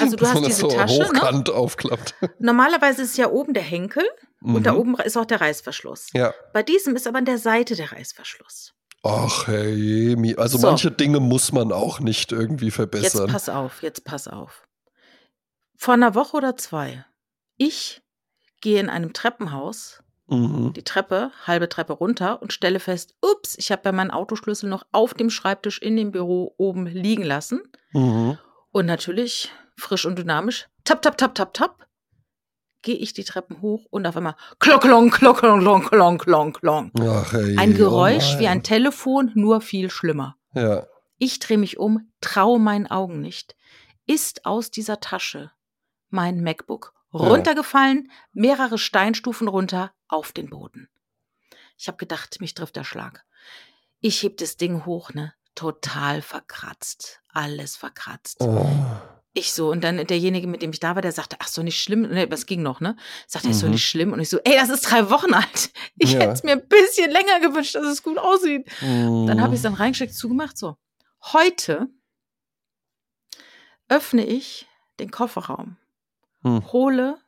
[0.00, 1.08] also du hast diese so Tasche, ne?
[1.08, 2.14] hochkant aufklappt.
[2.38, 4.04] Normalerweise ist ja oben der Henkel
[4.42, 4.78] und da Mhm.
[4.78, 6.08] oben ist auch der Reißverschluss.
[6.12, 6.34] Ja.
[6.52, 8.72] Bei diesem ist aber an der Seite der Reißverschluss.
[9.02, 10.66] Ach, hey, also So.
[10.66, 13.28] manche Dinge muss man auch nicht irgendwie Jetzt verbessern.
[13.30, 14.66] pass auf, jetzt pass auf.
[15.76, 17.04] Vor einer Woche oder zwei,
[17.56, 18.02] ich
[18.60, 20.72] gehe in einem Treppenhaus Mhm.
[20.72, 24.86] die Treppe, halbe Treppe runter und stelle fest, ups, ich habe ja meinen Autoschlüssel noch
[24.90, 27.60] auf dem Schreibtisch in dem Büro oben liegen lassen.
[27.94, 28.38] Mhm.
[28.72, 31.86] Und natürlich, frisch und dynamisch, tap, tap, tap, tap, tap,
[32.82, 36.92] gehe ich die Treppen hoch und auf einmal klocklong, klocklong, klong, klong, klong, klong.
[37.00, 38.58] Ach, Ein oh Geräusch wie nein.
[38.58, 40.36] ein Telefon, nur viel schlimmer.
[40.52, 40.86] Ja.
[41.18, 43.56] Ich drehe mich um, traue meinen Augen nicht.
[44.06, 45.50] Ist aus dieser Tasche
[46.10, 50.88] mein MacBook runtergefallen, mehrere Steinstufen runter auf den Boden.
[51.78, 53.24] Ich habe gedacht, mich trifft der Schlag.
[54.00, 55.32] Ich heb das Ding hoch, ne?
[55.54, 57.20] Total verkratzt.
[57.32, 58.38] Alles verkratzt.
[58.40, 58.66] Oh.
[59.36, 61.80] Ich so, und dann derjenige, mit dem ich da war, der sagte, ach so, nicht
[61.82, 62.02] schlimm.
[62.02, 62.96] Ne, was ging noch, ne?
[63.26, 63.72] Sagte, ist so Mhm.
[63.72, 64.12] nicht schlimm.
[64.12, 65.70] Und ich so, ey, das ist drei Wochen alt.
[65.98, 66.20] Ich Ja.
[66.20, 68.68] hätte es mir ein bisschen länger gewünscht, dass es gut aussieht.
[68.80, 69.70] Dann habe ich es Mhm.
[69.70, 70.56] dann reingesteckt, zugemacht.
[70.56, 70.76] So,
[71.32, 71.88] heute
[73.88, 74.66] öffne ich
[74.98, 75.76] den Kofferraum,
[76.42, 76.72] Hm.
[76.72, 77.18] hole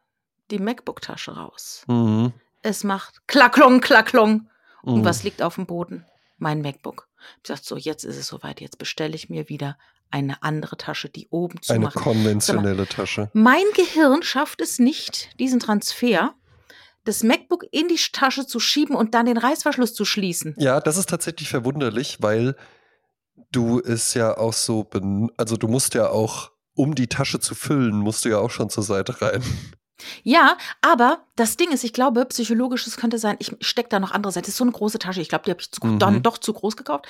[0.51, 1.83] die MacBook-Tasche raus.
[1.89, 2.33] Mhm.
[2.62, 4.49] Es macht klacklong, klacklong.
[4.83, 5.05] Und Mhm.
[5.05, 6.07] was liegt auf dem Boden?
[6.38, 7.09] Mein MacBook.
[7.42, 8.61] Ich dachte so, jetzt ist es soweit.
[8.61, 9.79] Jetzt bestelle ich mir wieder
[10.11, 12.01] eine andere Tasche, die oben zu Eine machen.
[12.01, 13.31] konventionelle Tasche.
[13.33, 16.35] Mein Gehirn schafft es nicht, diesen Transfer,
[17.05, 20.55] das MacBook in die Tasche zu schieben und dann den Reißverschluss zu schließen.
[20.59, 22.57] Ja, das ist tatsächlich verwunderlich, weil
[23.53, 24.88] du es ja auch so,
[25.37, 28.70] also du musst ja auch, um die Tasche zu füllen, musst du ja auch schon
[28.70, 29.42] zur Seite rein.
[30.23, 34.13] Ja, aber das Ding ist, ich glaube, psychologisch, es könnte sein, ich stecke da noch
[34.13, 34.45] andere Seite.
[34.47, 35.21] Das ist so eine große Tasche.
[35.21, 35.99] Ich glaube, die habe ich zu, Mhm.
[35.99, 37.07] dann doch zu groß gekauft.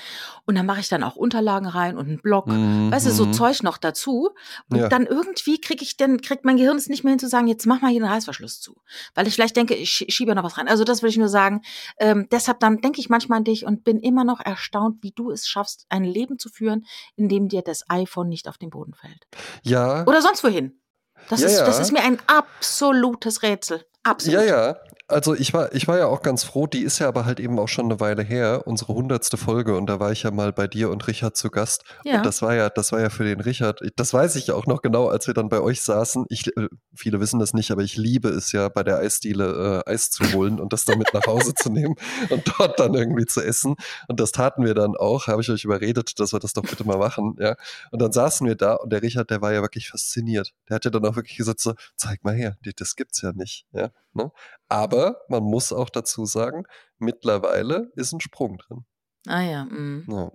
[0.46, 2.46] Und dann mache ich dann auch Unterlagen rein und einen Block.
[2.48, 3.32] Weißt du, so Mhm.
[3.32, 4.30] Zeug noch dazu.
[4.70, 4.88] Und Ja.
[4.88, 7.66] dann irgendwie kriege ich dann, kriegt mein Gehirn es nicht mehr hin zu sagen, jetzt
[7.66, 8.76] mach mal hier den Reißverschluss zu.
[9.14, 10.68] Weil ich vielleicht denke, ich schie- schiebe ja noch was rein.
[10.68, 11.62] Also das will ich nur sagen.
[11.98, 15.30] Ähm, deshalb dann denke ich manchmal an dich und bin immer noch erstaunt, wie du
[15.30, 16.84] es schaffst, ein Leben zu führen,
[17.16, 19.26] in dem dir das iPhone nicht auf den Boden fällt.
[19.62, 20.80] Ja, Oder sonst wohin.
[21.28, 23.84] Das, Ja, ist, das ist mir ein absolutes Rätsel.
[24.06, 24.40] Absolut.
[24.40, 24.76] ja, ja.
[25.08, 27.60] Also ich war, ich war ja auch ganz froh, die ist ja aber halt eben
[27.60, 30.66] auch schon eine Weile her, unsere hundertste Folge, und da war ich ja mal bei
[30.66, 31.84] dir und Richard zu Gast.
[32.04, 32.16] Ja.
[32.16, 34.66] Und das war ja, das war ja für den Richard, das weiß ich ja auch
[34.66, 36.26] noch genau, als wir dann bei euch saßen.
[36.28, 39.90] Ich, äh, viele wissen das nicht, aber ich liebe es ja, bei der Eisdiele äh,
[39.92, 41.94] Eis zu holen und das dann mit nach Hause zu nehmen
[42.30, 43.76] und dort dann irgendwie zu essen.
[44.08, 46.84] Und das taten wir dann auch, habe ich euch überredet, dass wir das doch bitte
[46.84, 47.54] mal machen, ja.
[47.92, 50.52] Und dann saßen wir da und der Richard, der war ja wirklich fasziniert.
[50.68, 53.66] Der hat ja dann auch wirklich gesagt so, zeig mal her, das gibt's ja nicht,
[53.70, 53.90] ja.
[54.12, 54.32] Ne?
[54.68, 56.64] Aber man muss auch dazu sagen,
[56.98, 58.84] mittlerweile ist ein Sprung drin.
[59.26, 59.64] Ah ja.
[59.64, 60.04] Mm.
[60.08, 60.30] ja.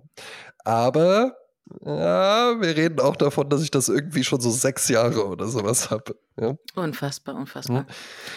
[0.64, 1.36] Aber
[1.80, 5.90] ja, wir reden auch davon, dass ich das irgendwie schon so sechs Jahre oder sowas
[5.90, 6.16] habe.
[6.38, 6.54] Ja?
[6.74, 7.86] Unfassbar, unfassbar.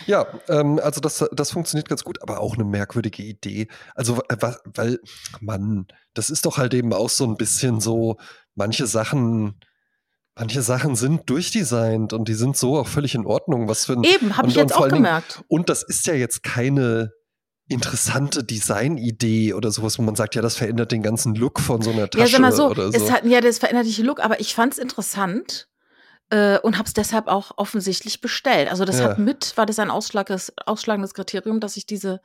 [0.06, 3.68] Ja, ähm, also das, das funktioniert ganz gut, aber auch eine merkwürdige Idee.
[3.94, 5.00] Also, weil, weil,
[5.42, 8.18] Mann, das ist doch halt eben auch so ein bisschen so,
[8.54, 9.60] manche Sachen,
[10.38, 13.68] manche Sachen sind durchdesignt und die sind so auch völlig in Ordnung.
[13.68, 15.36] Was für ein, Eben, habe ich jetzt auch gemerkt.
[15.36, 17.14] Dingen, und das ist ja jetzt keine
[17.68, 21.92] interessante Designidee oder sowas, wo man sagt, ja, das verändert den ganzen Look von so
[21.92, 22.82] einer Tasche ja, sag mal so, so.
[22.92, 25.68] Es hat, ja, das verändert den Look, aber ich fand es interessant
[26.30, 28.70] äh, und habe es deshalb auch offensichtlich bestellt.
[28.70, 29.06] Also das ja.
[29.06, 32.22] hat mit, war das ein ausschlagendes, ausschlagendes Kriterium, dass ich diese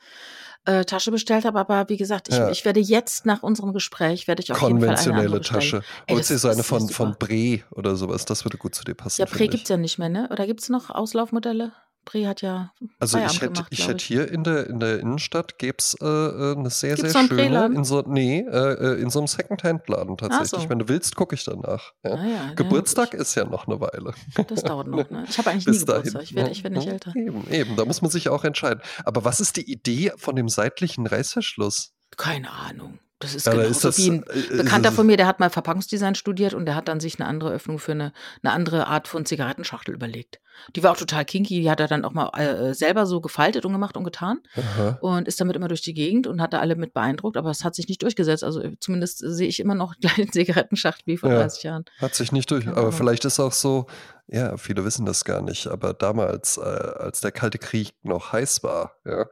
[0.65, 2.49] äh, Tasche bestellt habe, aber wie gesagt, ich, ja.
[2.49, 5.81] ich, werde jetzt nach unserem Gespräch, werde ich auf jeden Fall eine Konventionelle Tasche.
[6.09, 9.21] Holst du so eine von, von Bre oder sowas, das würde gut zu dir passen.
[9.21, 10.29] Ja, Bre gibt es ja nicht mehr, ne?
[10.31, 11.71] Oder gibt es noch Auslaufmodelle?
[12.05, 12.73] Brie hat ja.
[12.99, 15.95] Also Feierabend ich hätte, gemacht, ich hätte hier in der, in der Innenstadt gäbe es
[16.01, 17.65] äh, äh, eine sehr, Gibt's sehr schöne.
[17.67, 20.63] In so, nee, äh, äh, in so einem Secondhand-Laden tatsächlich.
[20.63, 20.69] so.
[20.69, 21.93] Wenn du willst, gucke ich danach.
[22.03, 22.11] Ja.
[22.15, 24.13] Ah, ja, Geburtstag ja, ist ja noch eine Weile.
[24.47, 25.25] Das dauert noch, ne?
[25.29, 26.03] Ich habe eigentlich Bis nie dahin.
[26.03, 26.23] Geburtstag.
[26.23, 27.15] Ich werde, ich werde nicht Ja, älter.
[27.15, 28.81] Eben, eben, da muss man sich auch entscheiden.
[29.05, 31.93] Aber was ist die Idee von dem seitlichen Reißverschluss?
[32.17, 32.99] Keine Ahnung.
[33.21, 36.53] Das ist ist das, wie ein äh, Bekannter von mir, der hat mal Verpackungsdesign studiert
[36.53, 38.13] und der hat dann sich eine andere Öffnung für eine,
[38.43, 40.41] eine andere Art von Zigarettenschachtel überlegt.
[40.75, 43.65] Die war auch total kinky, die hat er dann auch mal äh, selber so gefaltet
[43.65, 44.97] und gemacht und getan Aha.
[45.01, 47.63] und ist damit immer durch die Gegend und hat da alle mit beeindruckt, aber es
[47.63, 48.43] hat sich nicht durchgesetzt.
[48.43, 51.37] Also äh, zumindest sehe ich immer noch gleich eine Zigarettenschachtel wie vor Ja.
[51.39, 51.85] 30 Jahren.
[51.99, 52.67] Hat sich nicht durch.
[52.67, 53.87] Aber vielleicht ist auch so,
[54.27, 58.63] ja, viele wissen das gar nicht, aber damals, äh, als der Kalte Krieg noch heiß
[58.63, 59.25] war, ja,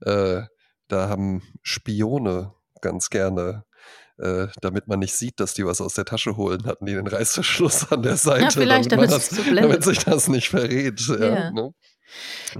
[0.00, 0.46] äh,
[0.88, 2.52] da haben Spione
[2.82, 3.64] ganz gerne,
[4.18, 7.06] äh, damit man nicht sieht, dass die was aus der Tasche holen, hatten die den
[7.06, 11.00] Reißverschluss an der Seite, vielleicht, damit, damit das, damit sich das nicht verrät.
[11.08, 11.50] Ja, Ja.
[11.50, 11.72] ne?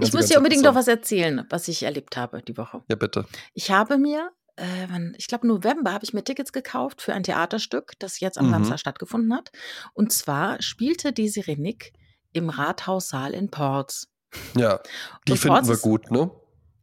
[0.01, 2.81] Ich muss dir unbedingt noch was erzählen, was ich erlebt habe die Woche.
[2.89, 3.25] Ja, bitte.
[3.53, 7.91] Ich habe mir, äh, ich glaube November, habe ich mir Tickets gekauft für ein Theaterstück,
[7.99, 8.51] das jetzt am Mhm.
[8.51, 9.51] Samstag stattgefunden hat.
[9.93, 11.93] Und zwar spielte die Renick
[12.31, 14.07] im Rathaussaal in Ports.
[14.57, 14.79] Ja,
[15.27, 16.31] die Und finden Ports wir gut, ne?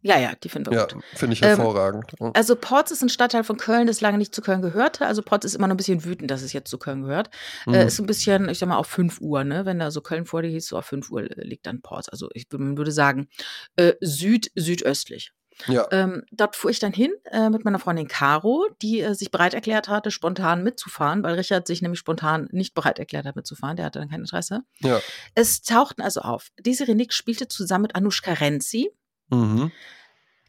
[0.02, 1.04] Ja, ja, die finden wir Ja, gut.
[1.14, 2.12] finde ich Ähm, hervorragend.
[2.18, 2.30] Ja.
[2.34, 5.06] Also Ports ist ein Stadtteil von Köln, das lange nicht zu Köln gehörte.
[5.06, 7.28] Also Ports ist immer noch ein bisschen wütend, dass es jetzt zu Köln gehört.
[7.66, 7.74] Äh, Mhm.
[7.88, 9.66] ist so ein bisschen, ich sag mal, auf 5 Uhr, ne?
[9.66, 12.08] Wenn da so Köln vor dir hieß, so auf 5 Uhr liegt dann Ports.
[12.08, 13.28] Also ich man würde sagen,
[13.76, 15.32] äh, süd, südöstlich.
[15.66, 15.86] ja.
[15.90, 19.52] Ähm, dort fuhr ich dann hin äh, mit meiner Freundin Caro, die äh, sich bereit
[19.52, 23.76] erklärt hatte, spontan mitzufahren, weil Richard sich nämlich spontan nicht bereit erklärt hat, mitzufahren.
[23.76, 24.60] Der hatte dann kein Interesse.
[24.78, 24.98] ja.
[25.34, 26.48] Es tauchten also auf.
[26.58, 28.90] Diese Renick spielte zusammen mit Anushka Renzi.
[29.30, 29.70] Mhm.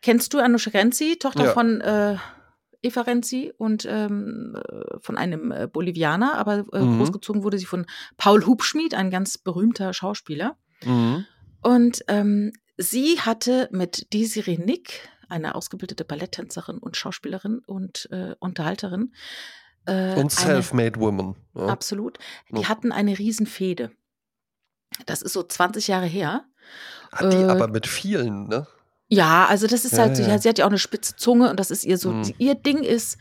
[0.01, 1.51] Kennst du Anushka Renzi, Tochter Ja.
[1.53, 2.17] von äh,
[2.81, 6.97] Eva Renzi und ähm, äh, von einem äh, Bolivianer, aber äh, Mhm.
[6.97, 7.85] großgezogen wurde sie von
[8.17, 10.57] Paul Hubschmid, ein ganz berühmter Schauspieler.
[10.83, 11.25] Mhm.
[11.61, 19.13] Und ähm, sie hatte mit Desiree Nick, eine ausgebildete Balletttänzerin und Schauspielerin und äh, Unterhalterin,
[19.87, 21.35] Und Self-Made Woman.
[21.55, 21.67] Ja.
[21.67, 22.17] absolut,
[22.49, 22.67] die Ja.
[22.69, 23.91] hatten eine Riesenfehde.
[25.05, 26.45] Das ist so 20 Jahre her.
[27.11, 28.67] Hat die äh, aber mit vielen, ne?
[29.07, 30.39] Ja, also das ist Ja, halt, ja.
[30.39, 32.33] sie hat ja auch eine spitze Zunge und das ist ihr so, Mhm.
[32.37, 33.17] ihr Ding ist,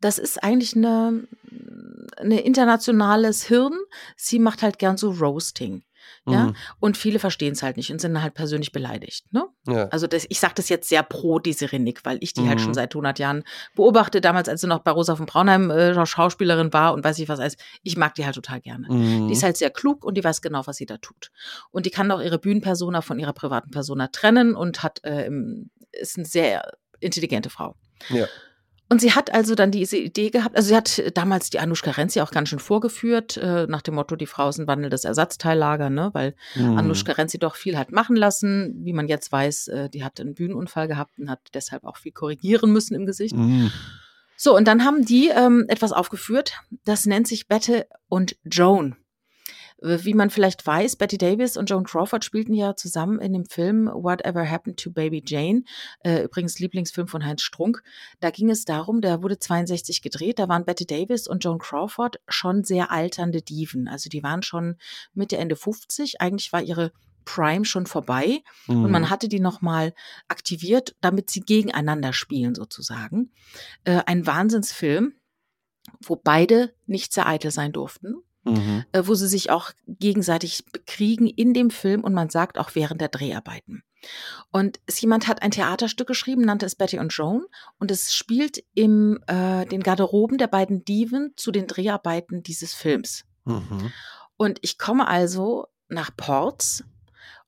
[0.00, 1.26] das ist eigentlich eine,
[2.18, 3.72] eine internationales Hirn.
[4.16, 5.82] Sie macht halt gern so Roasting.
[6.26, 6.56] Ja, Mhm.
[6.80, 9.32] und viele verstehen es halt nicht und sind halt persönlich beleidigt.
[9.32, 9.46] Ne?
[9.66, 9.86] Ja.
[9.88, 12.64] Also das, ich sage das jetzt sehr pro diese Renick, weil ich die halt Mhm.
[12.64, 13.44] schon seit 100 Jahren
[13.74, 17.28] beobachte, damals als sie noch bei Rosa von Braunheim äh, Schauspielerin war und weiß ich
[17.28, 17.56] was alles.
[17.82, 18.88] Ich mag die halt total gerne.
[18.92, 19.28] Mhm.
[19.28, 21.30] Die ist halt sehr klug und die weiß genau, was sie da tut.
[21.70, 25.30] Und die kann auch ihre Bühnenpersona von ihrer privaten Persona trennen und hat äh,
[25.92, 27.76] ist eine sehr intelligente Frau.
[28.08, 28.26] Ja.
[28.88, 32.20] Und sie hat also dann diese Idee gehabt, also sie hat damals die Anushka Renzi
[32.20, 36.10] auch ganz schön vorgeführt, äh, nach dem Motto, die Frau ist ein wandelndes Ersatzteillager, ne?
[36.12, 36.78] weil Mhm.
[36.78, 38.74] Anushka Renzi doch viel hat machen lassen.
[38.84, 42.12] Wie man jetzt weiß, äh, die hat einen Bühnenunfall gehabt und hat deshalb auch viel
[42.12, 43.34] korrigieren müssen im Gesicht.
[43.34, 43.72] Mhm.
[44.36, 46.52] So, und dann haben die ähm, etwas aufgeführt,
[46.84, 48.96] das nennt sich Bette und Joan.
[49.82, 53.44] Äh, Wie man vielleicht weiß, Betty Davis und Joan Crawford spielten ja zusammen in dem
[53.46, 55.64] Film Whatever Happened to Baby Jane,
[56.00, 57.82] äh, übrigens Lieblingsfilm von Heinz Strunk.
[58.20, 62.20] Da ging es darum, der wurde 62 gedreht, da waren Betty Davis und Joan Crawford
[62.28, 63.88] schon sehr alternde Diven.
[63.88, 64.76] Also die waren schon
[65.14, 66.20] Mitte, Ende 50.
[66.20, 66.92] Eigentlich war ihre
[67.24, 68.40] Prime schon vorbei.
[68.68, 68.90] Und Mhm.
[68.90, 69.92] man hatte die nochmal
[70.28, 73.32] aktiviert, damit sie gegeneinander spielen, sozusagen.
[73.84, 75.12] Äh, ein Wahnsinnsfilm,
[76.02, 78.14] wo beide nicht sehr eitel sein durften,
[78.46, 78.84] Mhm.
[78.92, 83.00] äh, wo sie sich auch gegenseitig bekriegen in dem Film und man sagt auch während
[83.00, 83.82] der Dreharbeiten.
[84.52, 87.44] Und jemand hat ein Theaterstück geschrieben, nannte es Betty und Joan,
[87.78, 93.24] und es spielt im äh, den Garderoben der beiden Diven zu den Dreharbeiten dieses Films.
[93.44, 93.92] Mhm.
[94.36, 96.84] Und ich komme also nach Ports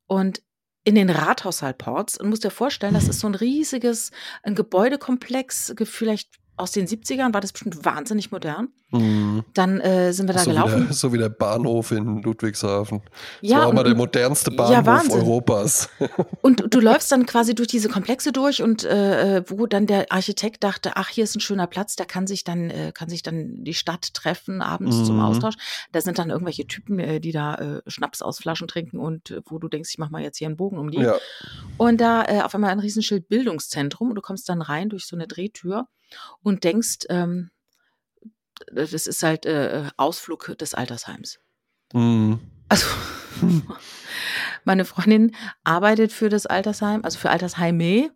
[0.07, 0.43] und
[0.85, 4.11] in den Rathaushalt Ports und muss dir vorstellen, das ist so ein riesiges,
[4.43, 8.69] ein Gebäudekomplex, ge- vielleicht aus den 70ern, war das bestimmt wahnsinnig modern.
[8.91, 9.45] Mhm.
[9.53, 10.83] Dann äh, sind wir da so gelaufen.
[10.83, 13.03] Wie der, so wie der Bahnhof in Ludwigshafen.
[13.43, 15.91] Das ja, war mal der modernste Bahnhof ja, Europas.
[16.41, 20.65] Und du läufst dann quasi durch diese Komplexe durch und äh, wo dann der Architekt
[20.65, 23.65] dachte, ach, hier ist ein schöner Platz, da kann sich dann, äh, kann sich dann
[23.65, 25.05] die Stadt treffen, abends mhm.
[25.05, 25.55] zum Austausch.
[25.93, 29.41] Da sind dann irgendwelche Typen, äh, die da äh, Schnaps aus Flaschen trinken und äh,
[29.47, 31.01] wo du denkst, ich mach mal jetzt hier einen Bogen um die.
[31.01, 31.17] Ja.
[31.77, 35.27] Und da auf einmal ein Riesenschild Bildungszentrum und du kommst dann rein durch so eine
[35.27, 35.89] Drehtür
[36.43, 37.51] und denkst, ähm,
[38.73, 41.39] das ist halt äh, Ausflug des Altersheims.
[41.93, 42.41] Mhm.
[42.69, 42.87] Also
[44.65, 45.35] meine Freundin
[45.65, 48.11] arbeitet für das Altersheim, also für Altersheime.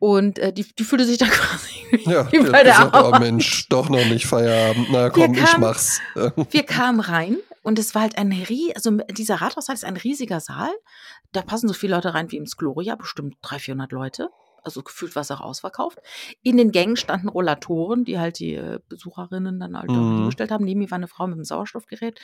[0.00, 3.20] Und äh, die, die fühlte sich da quasi ja, wie bei der gesagt, Arbeit.
[3.20, 4.88] Oh Mensch, doch noch nicht Feierabend.
[4.90, 6.00] Na komm, kamen, ich mach's.
[6.14, 10.40] wir kamen rein und es war halt ein ries also dieser Rathaushalt ist ein riesiger
[10.40, 10.70] Saal.
[11.32, 14.30] Da passen so viele Leute rein wie ins Gloria, bestimmt 300, 400 Leute
[14.62, 15.98] also gefühlt war es auch ausverkauft.
[16.42, 20.16] In den Gängen standen Rollatoren, die halt die äh, Besucherinnen dann halt mhm.
[20.16, 20.64] hingestellt haben.
[20.64, 22.20] Neben mir war eine Frau mit einem Sauerstoffgerät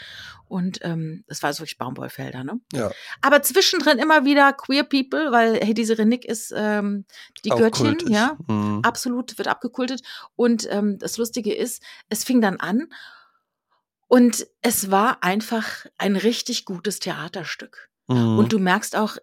[0.46, 2.60] und ähm, es war also wirklich Baumwollfelder, ne?
[2.72, 2.90] Ja.
[3.22, 7.04] Aber zwischendrin immer wieder Queer People, weil hey, diese Renick ist ähm,
[7.44, 8.08] die auch Göttin, kultig.
[8.08, 8.80] ja, mhm.
[8.82, 10.02] absolut wird abgekultet.
[10.36, 12.88] Und ähm, das Lustige ist, es fing dann an
[14.08, 17.90] und es war einfach ein richtig gutes Theaterstück.
[18.06, 18.38] Mhm.
[18.38, 19.16] Und du merkst auch,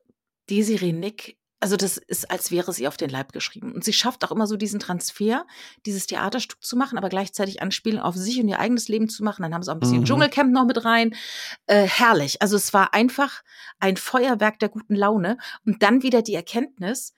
[0.50, 3.72] Desiree Nick also das ist, als wäre sie auf den Leib geschrieben.
[3.72, 5.46] Und sie schafft auch immer so diesen Transfer,
[5.86, 9.44] dieses Theaterstück zu machen, aber gleichzeitig anspielen auf sich und ihr eigenes Leben zu machen.
[9.44, 10.06] Dann haben sie auch ein bisschen mhm.
[10.06, 11.16] Dschungelcamp noch mit rein.
[11.68, 12.42] Äh, herrlich.
[12.42, 13.44] Also es war einfach
[13.80, 15.38] ein Feuerwerk der guten Laune.
[15.64, 17.14] Und dann wieder die Erkenntnis,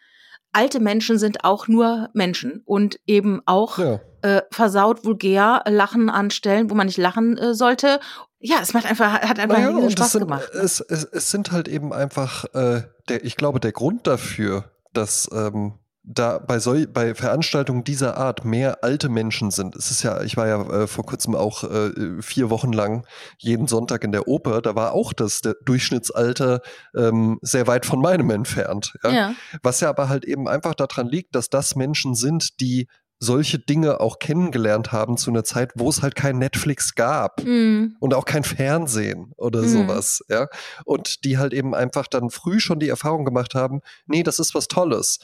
[0.54, 4.00] alte Menschen sind auch nur Menschen und eben auch ja.
[4.22, 8.00] äh, versaut, vulgär, Lachen anstellen, wo man nicht lachen äh, sollte.
[8.40, 10.54] Ja, es macht einfach, hat einfach naja, Spaß sind, gemacht.
[10.54, 10.62] Ne?
[10.62, 15.30] Es, es, es sind halt eben einfach, äh, der, ich glaube, der Grund dafür, dass
[15.34, 15.74] ähm,
[16.04, 19.76] da bei, sol bei Veranstaltungen dieser Art mehr alte Menschen sind.
[19.76, 23.06] Es ist ja, ich war ja äh, vor kurzem auch äh, vier Wochen lang
[23.38, 24.62] jeden Sonntag in der Oper.
[24.62, 26.62] Da war auch das der Durchschnittsalter
[26.96, 28.94] ähm, sehr weit von meinem entfernt.
[29.04, 29.12] Ja?
[29.12, 29.36] ja?
[29.62, 32.88] Was ja aber halt eben einfach daran liegt, dass das Menschen sind, die
[33.20, 37.96] solche Dinge auch kennengelernt haben zu einer Zeit, wo es halt kein Netflix gab mm.
[38.00, 39.68] und auch kein Fernsehen oder mm.
[39.68, 40.48] sowas, ja.
[40.84, 44.54] Und die halt eben einfach dann früh schon die Erfahrung gemacht haben, nee, das ist
[44.54, 45.20] was Tolles.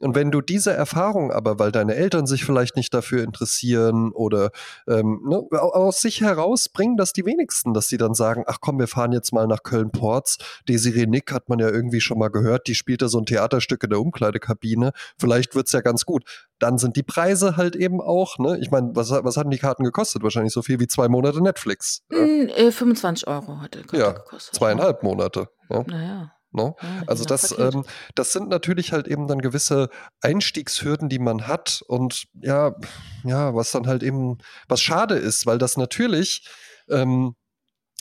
[0.00, 4.50] Und wenn du diese Erfahrung aber, weil deine Eltern sich vielleicht nicht dafür interessieren oder
[4.88, 8.78] ähm, ne, aus sich heraus bringen das die wenigsten, dass sie dann sagen, ach komm,
[8.78, 10.38] wir fahren jetzt mal nach Köln-Ports.
[10.68, 13.84] Desiree Nick hat man ja irgendwie schon mal gehört, die spielt da so ein Theaterstück
[13.84, 14.92] in der Umkleidekabine.
[15.16, 16.24] Vielleicht wird's ja ganz gut.
[16.58, 18.58] Dann sind die Preise halt eben auch, ne?
[18.60, 20.22] Ich meine, was, was hatten die Karten gekostet?
[20.22, 22.02] Wahrscheinlich so viel wie zwei Monate Netflix.
[22.10, 24.54] Äh, 25 Euro hat der Karte ja, gekostet.
[24.54, 25.48] Zweieinhalb Monate.
[25.68, 25.84] Ja.
[25.86, 26.32] Naja.
[26.54, 26.74] Ne?
[26.80, 27.84] Ja, also das, ähm,
[28.14, 29.90] das sind natürlich halt eben dann gewisse
[30.20, 32.76] Einstiegshürden, die man hat und ja,
[33.24, 34.38] ja, was dann halt eben,
[34.68, 36.46] was schade ist, weil das natürlich
[36.88, 37.34] ähm,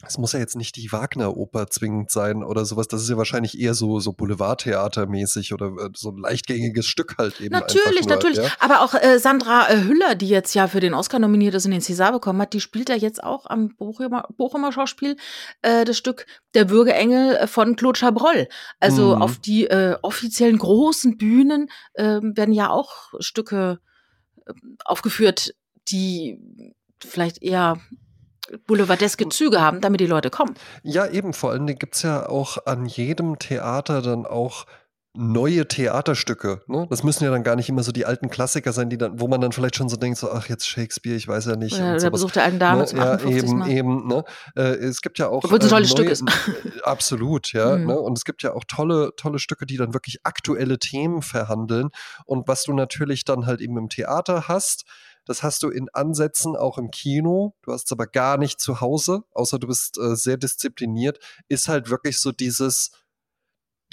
[0.06, 2.88] es muss ja jetzt nicht die Wagner-Oper zwingend sein oder sowas.
[2.88, 7.40] Das ist ja wahrscheinlich eher so, so Boulevardtheatermäßig oder äh, so ein leichtgängiges Stück halt
[7.40, 7.54] eben.
[7.54, 8.38] Natürlich, nur, natürlich.
[8.38, 8.50] Ja?
[8.60, 11.72] Aber auch äh, Sandra äh, Hüller, die jetzt ja für den Oscar nominiert ist und
[11.72, 15.16] den César bekommen hat, die spielt ja jetzt auch am Bochumer, Bochumer Schauspiel
[15.62, 18.48] äh, das Stück Der Bürgerengel äh, von Claude Chabrol.
[18.80, 19.22] Also mhm.
[19.22, 19.70] auf die
[20.02, 23.80] offiziellen großen Bühnen ähm, werden ja auch Stücke
[24.48, 25.56] ähm, aufgeführt,
[25.88, 26.40] die
[27.00, 27.80] vielleicht eher
[28.68, 30.56] boulevardeske Züge haben, damit die Leute kommen.
[30.84, 31.34] Ja, eben.
[31.34, 34.66] Vor allen Dingen gibt es ja auch an jedem Theater dann auch
[35.16, 36.62] neue Theaterstücke.
[36.68, 36.88] Ne?
[36.90, 39.28] Das müssen ja dann gar nicht immer so die alten Klassiker sein, die dann, wo
[39.28, 41.78] man dann vielleicht schon so denkt, so, ach, jetzt Shakespeare, ich weiß ja nicht.
[41.78, 42.90] Ja, der Besuch der alten Dame ne?
[42.96, 43.70] Ja, eben, Mal.
[43.70, 44.08] eben.
[44.08, 44.24] Ne?
[44.56, 45.44] Äh, es gibt ja auch.
[45.44, 46.24] Obwohl es ein tolles Stück ist.
[46.84, 47.78] absolut, ja.
[47.78, 47.86] Mhm.
[47.86, 48.00] Ne?
[48.00, 51.90] Und es gibt ja auch tolle, tolle Stücke, die dann wirklich aktuelle Themen verhandeln.
[52.26, 54.86] Und was du natürlich dann halt eben im Theater hast,
[55.26, 57.56] das hast du in Ansätzen auch im Kino.
[57.62, 61.20] Du hast es aber gar nicht zu Hause, außer du bist äh, sehr diszipliniert.
[61.48, 62.92] Ist halt wirklich so dieses,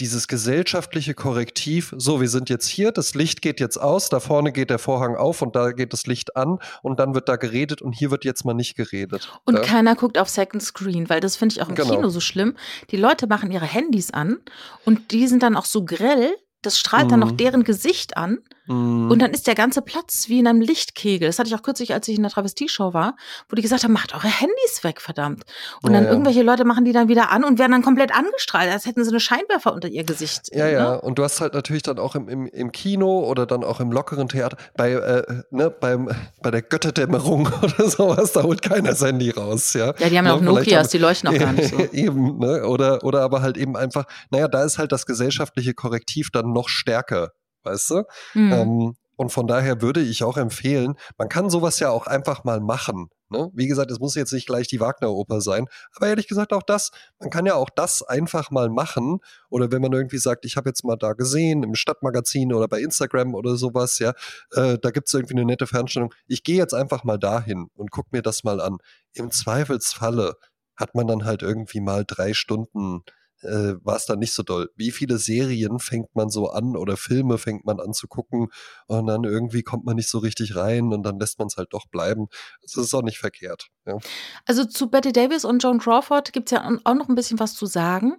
[0.01, 4.51] dieses gesellschaftliche Korrektiv, so, wir sind jetzt hier, das Licht geht jetzt aus, da vorne
[4.51, 7.83] geht der Vorhang auf und da geht das Licht an und dann wird da geredet
[7.83, 9.31] und hier wird jetzt mal nicht geredet.
[9.45, 9.63] Und ja?
[9.63, 11.95] keiner guckt auf Second Screen, weil das finde ich auch im genau.
[11.95, 12.57] Kino so schlimm.
[12.91, 14.39] Die Leute machen ihre Handys an
[14.85, 17.11] und die sind dann auch so grell, das strahlt mhm.
[17.11, 17.37] dann noch mhm.
[17.37, 18.39] deren Gesicht an.
[18.71, 19.11] Mhm.
[19.11, 21.29] Und dann ist der ganze Platz wie in einem Lichtkegel.
[21.29, 23.17] Das hatte ich auch kürzlich, als ich in der Travestie-Show war,
[23.49, 25.45] wo die gesagt haben, macht eure Handys weg, verdammt.
[25.83, 28.71] Und ja, dann irgendwelche Leute machen die dann wieder an und werden dann komplett angestrahlt,
[28.73, 30.49] als hätten sie eine Scheinwerfer unter ihr Gesicht.
[30.53, 30.73] Ja, ne?
[30.73, 30.95] ja.
[30.95, 33.93] Und du hast halt natürlich dann auch im, im, im Kino oder dann auch im
[33.93, 36.11] lockeren Theater, bei, äh, ne, beim,
[36.43, 39.75] bei der Götterdämmerung oder sowas, da holt keiner sein Handy raus.
[39.75, 41.79] Ja, ja die haben ja auch Nokias, die leuchten auch gar nicht so.
[41.93, 42.67] eben, ne?
[42.67, 46.69] Oder, oder aber halt eben einfach, naja, da ist halt das gesellschaftliche Korrektiv dann noch
[46.69, 47.33] stärker,
[47.65, 48.03] weißt du?
[48.35, 48.53] Mhm.
[48.53, 52.59] Ähm, Und von daher würde ich auch empfehlen, man kann sowas ja auch einfach mal
[52.59, 53.11] machen.
[53.29, 53.51] Ne?
[53.53, 56.91] Wie gesagt, es muss jetzt nicht gleich die Wagner-Oper sein, aber ehrlich gesagt auch das,
[57.21, 59.19] man kann ja auch das einfach mal machen.
[59.51, 62.81] Oder wenn man irgendwie sagt, ich habe jetzt mal da gesehen, im Stadtmagazin oder bei
[62.81, 64.15] Instagram oder sowas, ja,
[64.53, 66.15] äh, da gibt es irgendwie eine nette Fernstellung.
[66.27, 68.79] Ich gehe jetzt einfach mal dahin und gucke mir das mal an.
[69.13, 70.37] Im Zweifelsfalle
[70.77, 73.03] hat man dann halt irgendwie mal drei Stunden
[73.43, 74.71] äh, war es dann nicht so doll.
[74.77, 78.49] Wie viele Serien fängt man so an oder Filme fängt man an zu gucken
[78.87, 81.73] und dann irgendwie kommt man nicht so richtig rein und dann lässt man es halt
[81.73, 82.27] doch bleiben.
[82.63, 83.69] Das ist auch nicht verkehrt.
[83.87, 83.99] Ja.
[84.47, 87.55] Also zu Betty Davis und Joan Crawford gibt es ja auch noch ein bisschen was
[87.55, 88.19] zu sagen.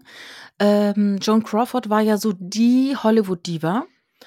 [0.59, 3.86] Ähm, Joan Crawford war ja so die Hollywood-Diva.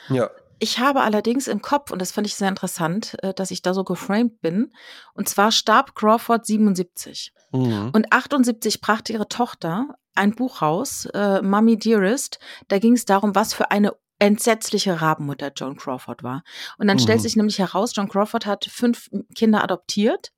[0.09, 0.30] Ja.
[0.61, 3.74] Ich habe allerdings im Kopf, und das fand ich sehr interessant, äh, dass ich da
[3.74, 4.72] so geframed bin.
[5.12, 7.32] Und zwar starb Crawford 77.
[7.53, 7.90] Mhm.
[7.92, 12.39] Und 78 brachte ihre Tochter ein Buch raus, äh, Mummy Dearest.
[12.69, 16.43] Da ging es darum, was für eine entsetzliche Rabenmutter Joan Crawford war.
[16.79, 17.03] Und dann mhm.
[17.03, 20.31] stellt sich nämlich heraus, Joan Crawford hat fünf Kinder adoptiert.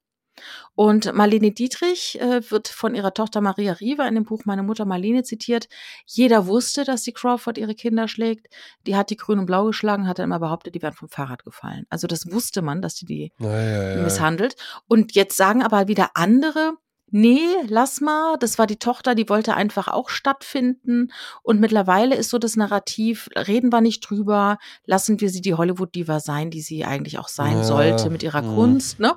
[0.74, 4.84] Und Marlene Dietrich äh, wird von ihrer Tochter Maria Riva in dem Buch Meine Mutter
[4.84, 5.68] Marlene zitiert.
[6.04, 8.48] Jeder wusste, dass die Crawford ihre Kinder schlägt.
[8.86, 11.44] Die hat die grün und blau geschlagen, hat dann immer behauptet, die wären vom Fahrrad
[11.44, 11.86] gefallen.
[11.88, 14.02] Also das wusste man, dass die die ja, ja, ja.
[14.02, 14.56] misshandelt.
[14.86, 16.74] Und jetzt sagen aber wieder andere,
[17.10, 21.12] nee, lass mal, das war die Tochter, die wollte einfach auch stattfinden.
[21.42, 26.20] Und mittlerweile ist so das Narrativ, reden wir nicht drüber, lassen wir sie die Hollywood-Diva
[26.20, 28.54] sein, die sie eigentlich auch sein ja, sollte mit ihrer mh.
[28.54, 29.00] Kunst.
[29.00, 29.14] Ne?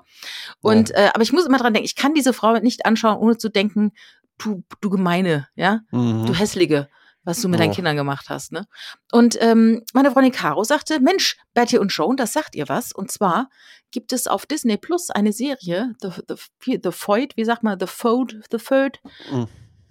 [0.62, 0.96] Und ja.
[0.96, 3.50] äh, aber ich muss immer dran denken, ich kann diese Frau nicht anschauen, ohne zu
[3.50, 3.92] denken,
[4.38, 6.26] du, du Gemeine, ja, mhm.
[6.26, 6.90] du Hässliche
[7.30, 8.52] was du mit deinen Kindern gemacht hast.
[8.52, 8.66] Ne?
[9.12, 12.92] Und ähm, meine Freundin Caro sagte, Mensch, Betty und Joan, das sagt ihr was.
[12.92, 13.50] Und zwar
[13.92, 17.88] gibt es auf Disney Plus eine Serie, The, the, the Feud, wie sagt man, The
[17.88, 19.00] Feud, The Feud.
[19.32, 19.48] Mhm.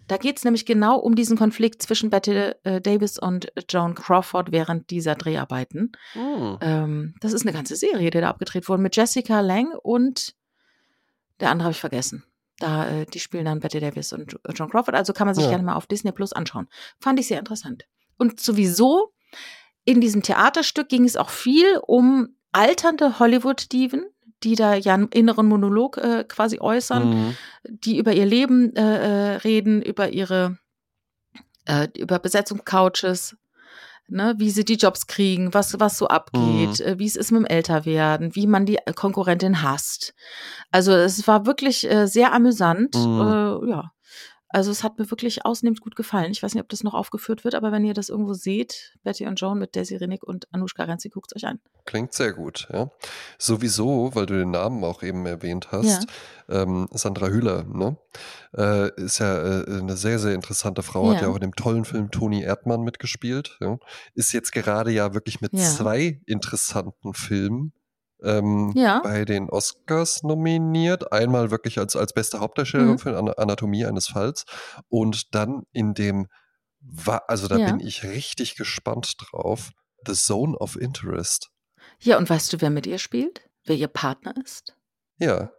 [0.08, 4.50] Da geht es nämlich genau um diesen Konflikt zwischen Betty äh, Davis und Joan Crawford
[4.50, 5.92] während dieser Dreharbeiten.
[6.14, 6.58] Mhm.
[6.60, 10.34] Ähm, das ist eine ganze Serie, die da abgedreht wurde mit Jessica Lang und
[11.40, 12.24] der andere habe ich vergessen.
[12.58, 14.94] Da, äh, die spielen dann Betty Davis und John Crawford.
[14.94, 15.50] Also kann man sich ja.
[15.50, 16.68] gerne mal auf Disney Plus anschauen.
[16.98, 17.84] Fand ich sehr interessant.
[18.16, 19.12] Und sowieso
[19.84, 24.04] in diesem Theaterstück ging es auch viel um alternde Hollywood-Diven,
[24.42, 27.36] die da ja einen inneren Monolog äh, quasi äußern, mhm.
[27.68, 30.58] die über ihr Leben äh, äh reden, über ihre
[31.66, 33.36] äh, über Besetzungscouches,
[34.08, 36.86] ne, wie sie die Jobs kriegen, was, was so abgeht, mhm.
[36.86, 40.14] Äh, wie es ist mit dem Älterwerden, wie man die Konkurrentin hasst.
[40.70, 42.94] Also es war wirklich äh, sehr amüsant.
[42.94, 43.20] Mhm.
[43.20, 43.90] Äh, ja.
[44.50, 46.30] Also es hat mir wirklich ausnehmend gut gefallen.
[46.30, 49.26] Ich weiß nicht, ob das noch aufgeführt wird, aber wenn ihr das irgendwo seht, Betty
[49.26, 51.60] und Joan mit Daisy Rennick und Anushka Renzi, guckt es euch an.
[51.84, 52.90] Klingt sehr gut, ja.
[53.36, 56.06] Sowieso, weil du den Namen auch eben erwähnt hast,
[56.48, 56.62] ja.
[56.62, 57.98] ähm, Sandra Hüller, ne?
[58.56, 61.16] Äh, ist ja äh, eine sehr, sehr interessante Frau, ja.
[61.16, 63.58] hat ja auch in dem tollen Film Toni Erdmann mitgespielt.
[63.60, 63.78] Ja?
[64.14, 67.72] Ist jetzt gerade ja wirklich mit zwei interessanten Filmen
[68.22, 69.00] ähm, ja.
[69.00, 71.12] bei den Oscars nominiert.
[71.12, 72.98] Einmal wirklich als, als beste Hauptdarstellerin mhm.
[72.98, 74.44] für Anatomie eines Falls
[74.88, 76.28] und dann in dem,
[77.26, 77.66] also da ja.
[77.66, 79.70] bin ich richtig gespannt drauf,
[80.06, 81.50] The Zone of Interest.
[82.00, 83.42] Ja, und weißt du, wer mit ihr spielt?
[83.64, 84.76] Wer ihr Partner ist?
[85.18, 85.50] Ja.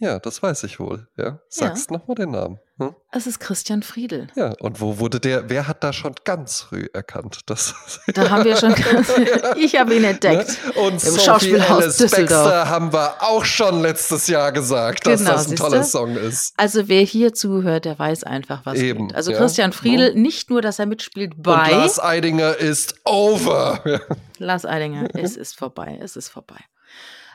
[0.00, 1.06] Ja, das weiß ich wohl.
[1.18, 1.98] Ja, sagst ja.
[1.98, 2.58] nochmal den Namen.
[2.78, 2.94] Hm?
[3.12, 4.28] Es ist Christian Friedel.
[4.34, 7.40] Ja, und wo wurde der, wer hat da schon ganz früh erkannt?
[7.44, 7.74] Das,
[8.14, 8.74] da haben wir schon,
[9.58, 10.58] ich habe ihn entdeckt.
[10.64, 10.72] Ne?
[10.80, 12.44] Und Im Schauspielhaus Alice Düsseldorf.
[12.44, 16.54] Baxter haben wir auch schon letztes Jahr gesagt, dass genau, das ein toller Song ist.
[16.56, 19.16] Also wer hier zuhört, der weiß einfach, was Eben, geht.
[19.16, 19.36] Also ja.
[19.36, 20.22] Christian Friedel, mhm.
[20.22, 21.64] nicht nur, dass er mitspielt bei...
[21.64, 24.00] Und Lars Eidinger ist over.
[24.38, 26.60] Lars Eidinger, es ist vorbei, es ist vorbei.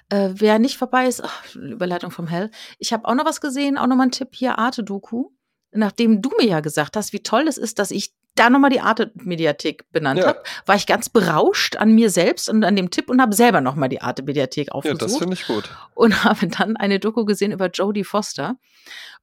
[0.09, 2.51] Äh, wer nicht vorbei ist, ach, Überleitung vom Hell.
[2.77, 5.29] Ich habe auch noch was gesehen, auch noch mal ein Tipp hier, Arte-Doku.
[5.71, 8.81] Nachdem du mir ja gesagt hast, wie toll es ist, dass ich da nochmal die
[8.81, 10.27] Arte-Mediathek benannt ja.
[10.27, 13.61] habe, war ich ganz berauscht an mir selbst und an dem Tipp und habe selber
[13.61, 15.01] nochmal die Arte-Mediathek aufgesucht.
[15.01, 15.69] Ja, das finde ich gut.
[15.95, 18.57] Und habe dann eine Doku gesehen über Jodie Foster.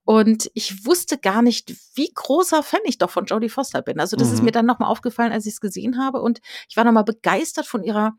[0.05, 4.01] Und ich wusste gar nicht, wie großer Fan ich doch von Jodie Foster bin.
[4.01, 4.35] Also das mhm.
[4.35, 6.20] ist mir dann nochmal aufgefallen, als ich es gesehen habe.
[6.20, 8.14] Und ich war nochmal begeistert von ihrer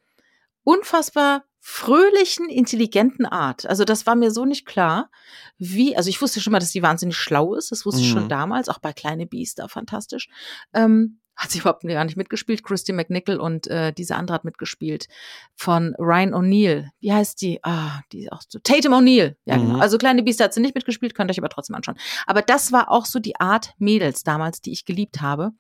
[0.64, 3.66] unfassbar fröhlichen, intelligenten Art.
[3.66, 5.10] Also das war mir so nicht klar,
[5.58, 8.26] wie, also ich wusste schon mal, dass sie wahnsinnig schlau ist, das wusste ich schon
[8.26, 8.30] mhm.
[8.30, 10.28] damals, auch bei Kleine da fantastisch.
[10.74, 12.66] Ähm, hat sie überhaupt gar nicht mitgespielt.
[12.66, 15.08] Christy McNichol und äh, diese andere hat mitgespielt
[15.56, 16.90] von Ryan O'Neill.
[17.00, 17.64] Wie heißt die?
[17.64, 18.60] Ah, die ist auch so.
[18.60, 19.38] Tatum O'Neill.
[19.46, 19.64] Ja, genau.
[19.64, 19.72] mhm.
[19.72, 19.80] genau.
[19.80, 21.98] Also kleine Beast hat sie nicht mitgespielt, könnt ihr euch aber trotzdem anschauen.
[22.28, 25.54] Aber das war auch so die Art Mädels damals, die ich geliebt habe.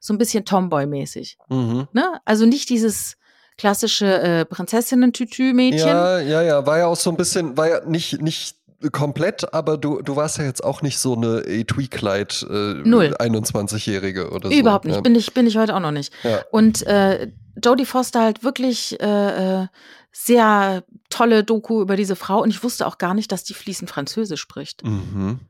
[0.00, 1.38] So ein bisschen Tomboy-mäßig.
[1.48, 1.86] Mhm.
[1.92, 2.20] Ne?
[2.24, 3.16] Also nicht dieses
[3.56, 5.88] klassische äh, Prinzessinnen-Tütü-Mädchen.
[5.88, 8.56] Ja, ja, ja, war ja auch so ein bisschen, war ja nicht, nicht
[8.92, 14.50] komplett, aber du, du warst ja jetzt auch nicht so eine Etui-Kleid äh, 21-Jährige oder
[14.50, 14.54] so.
[14.54, 14.96] Überhaupt nicht.
[14.96, 15.00] Ja.
[15.00, 16.12] Bin, ich, bin ich heute auch noch nicht.
[16.22, 16.42] Ja.
[16.50, 17.30] Und äh,
[17.62, 19.66] Jodie Foster halt wirklich äh, äh,
[20.12, 23.90] sehr tolle Doku über diese Frau und ich wusste auch gar nicht, dass die fließend
[23.90, 24.84] Französisch spricht.
[24.84, 25.40] Mhm.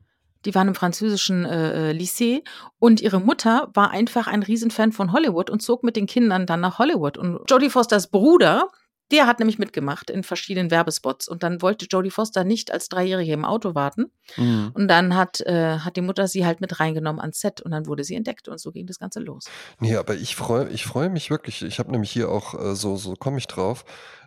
[0.45, 2.43] Die waren im französischen äh, äh, Lycée
[2.79, 6.61] und ihre Mutter war einfach ein Riesenfan von Hollywood und zog mit den Kindern dann
[6.61, 7.17] nach Hollywood.
[7.17, 8.69] Und Jodie Fosters Bruder,
[9.11, 13.33] der hat nämlich mitgemacht in verschiedenen Werbespots und dann wollte Jodie Foster nicht als Dreijährige
[13.33, 14.11] im Auto warten.
[14.37, 14.71] Mhm.
[14.73, 17.85] Und dann hat, äh, hat die Mutter sie halt mit reingenommen ans Set und dann
[17.85, 19.45] wurde sie entdeckt und so ging das Ganze los.
[19.79, 21.61] Nee, aber ich freue ich freu mich wirklich.
[21.61, 23.85] Ich habe nämlich hier auch, äh, so, so komme ich drauf,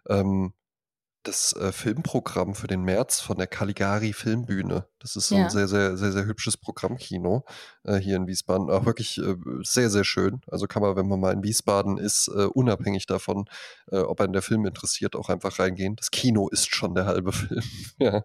[0.08, 0.52] ähm,
[1.24, 4.86] das äh, Filmprogramm für den März von der Caligari Filmbühne.
[5.00, 5.50] Das ist so ein Ja.
[5.50, 7.44] sehr, sehr, sehr, sehr hübsches Programmkino
[7.84, 8.70] äh, hier in Wiesbaden.
[8.70, 10.40] Auch wirklich äh, sehr, sehr schön.
[10.46, 13.46] Also kann man, wenn man mal in Wiesbaden ist, äh, unabhängig davon,
[13.90, 15.96] äh, ob einen der Film interessiert, auch einfach reingehen.
[15.96, 17.62] Das Kino ist schon der halbe Film.
[17.98, 18.22] ja.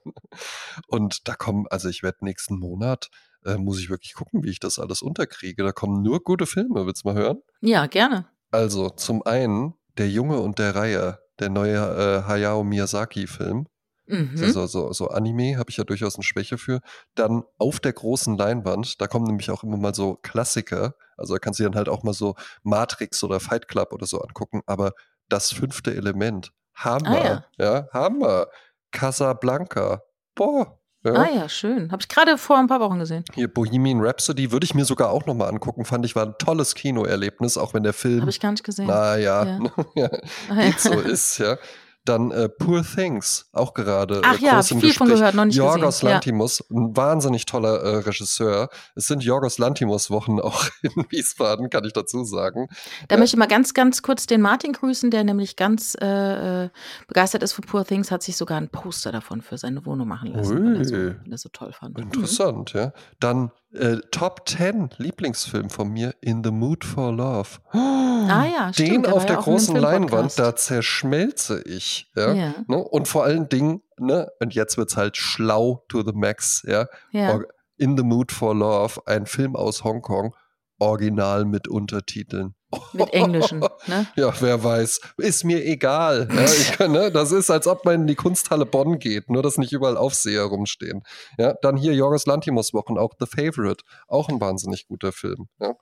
[0.88, 3.10] Und da kommen, also ich werde nächsten Monat,
[3.46, 5.64] äh, muss ich wirklich gucken, wie ich das alles unterkriege.
[5.64, 6.86] Da kommen nur gute Filme.
[6.86, 7.42] Willst du mal hören?
[7.62, 8.28] Ja, gerne.
[8.52, 13.68] Also zum einen Der Junge und der Reiher, der neue äh, Hayao Miyazaki-Film.
[14.06, 14.36] Mhm.
[14.42, 16.82] Also so, so Anime habe ich ja durchaus eine Schwäche für.
[17.16, 20.96] Dann auf der großen Leinwand, da kommen nämlich auch immer mal so Klassiker.
[21.18, 24.06] Also da kannst du dir dann halt auch mal so Matrix oder Fight Club oder
[24.06, 24.62] so angucken.
[24.66, 24.92] Aber
[25.30, 27.46] das fünfte Element, Hammer.
[27.58, 27.88] Ah, ja.
[27.94, 28.48] Hammer.
[28.92, 30.04] Casablanca.
[30.36, 30.80] Boah.
[31.06, 31.14] Ja.
[31.14, 31.92] Ah ja, schön.
[31.92, 33.26] Habe ich gerade vor ein paar Wochen gesehen.
[33.34, 35.84] Hier Bohemian Rhapsody würde ich mir sogar auch nochmal angucken.
[35.84, 38.88] Fand ich war ein tolles Kinoerlebnis, auch wenn der Film Habe ich gar nicht gesehen.
[38.88, 39.60] naja, Ja.
[39.96, 40.10] ja.
[40.50, 40.72] Ah, ja.
[40.78, 41.58] so ist, ja.
[42.06, 45.08] Dann äh, Poor Things, auch gerade Ach äh, ja, viel von Gespräch.
[45.10, 46.08] gehört, noch nicht Yorgos gesehen.
[46.08, 46.14] Ja.
[46.16, 48.70] Lantimos, ein wahnsinnig toller äh, Regisseur.
[48.96, 52.68] Es sind Yorgos Lantimos Wochen auch in Wiesbaden, kann ich dazu sagen.
[53.08, 53.20] Da Ja.
[53.20, 56.70] möchte ich mal ganz, ganz kurz den Martin grüßen, der nämlich ganz äh, äh,
[57.08, 60.34] begeistert ist von Poor Things, hat sich sogar ein Poster davon für seine Wohnung machen
[60.34, 61.98] lassen, weil er, so, weil er so toll fand.
[61.98, 62.04] Mhm.
[62.04, 62.92] Interessant, ja.
[63.22, 67.50] Dann äh, Top 10 Lieblingsfilm von mir, In the Mood for Love.
[67.72, 72.12] Ah ja, Den stimmt, auf der ja großen Leinwand, da zerschmelze ich.
[72.16, 72.34] Ja.
[72.34, 72.78] Ja, Ne?
[72.78, 76.88] Und vor allen Dingen, ne, und jetzt wird's halt schlau to the max, ja.
[77.12, 77.40] ja.
[77.78, 80.36] In the Mood for Love, ein Film aus Hongkong,
[80.80, 82.56] original mit Untertiteln.
[82.94, 84.08] Mit Englischen, ne?
[84.16, 85.00] Ja, wer weiß.
[85.18, 86.28] Ist mir egal.
[86.34, 89.58] Ja, ich ne, das ist, als ob man in die Kunsthalle Bonn geht, nur dass
[89.58, 91.04] nicht überall Aufseher rumstehen.
[91.38, 95.48] Ja, dann hier Jorgos Lantimos Wochen, auch The Favorite, auch ein wahnsinnig guter Film.
[95.60, 95.74] Ja.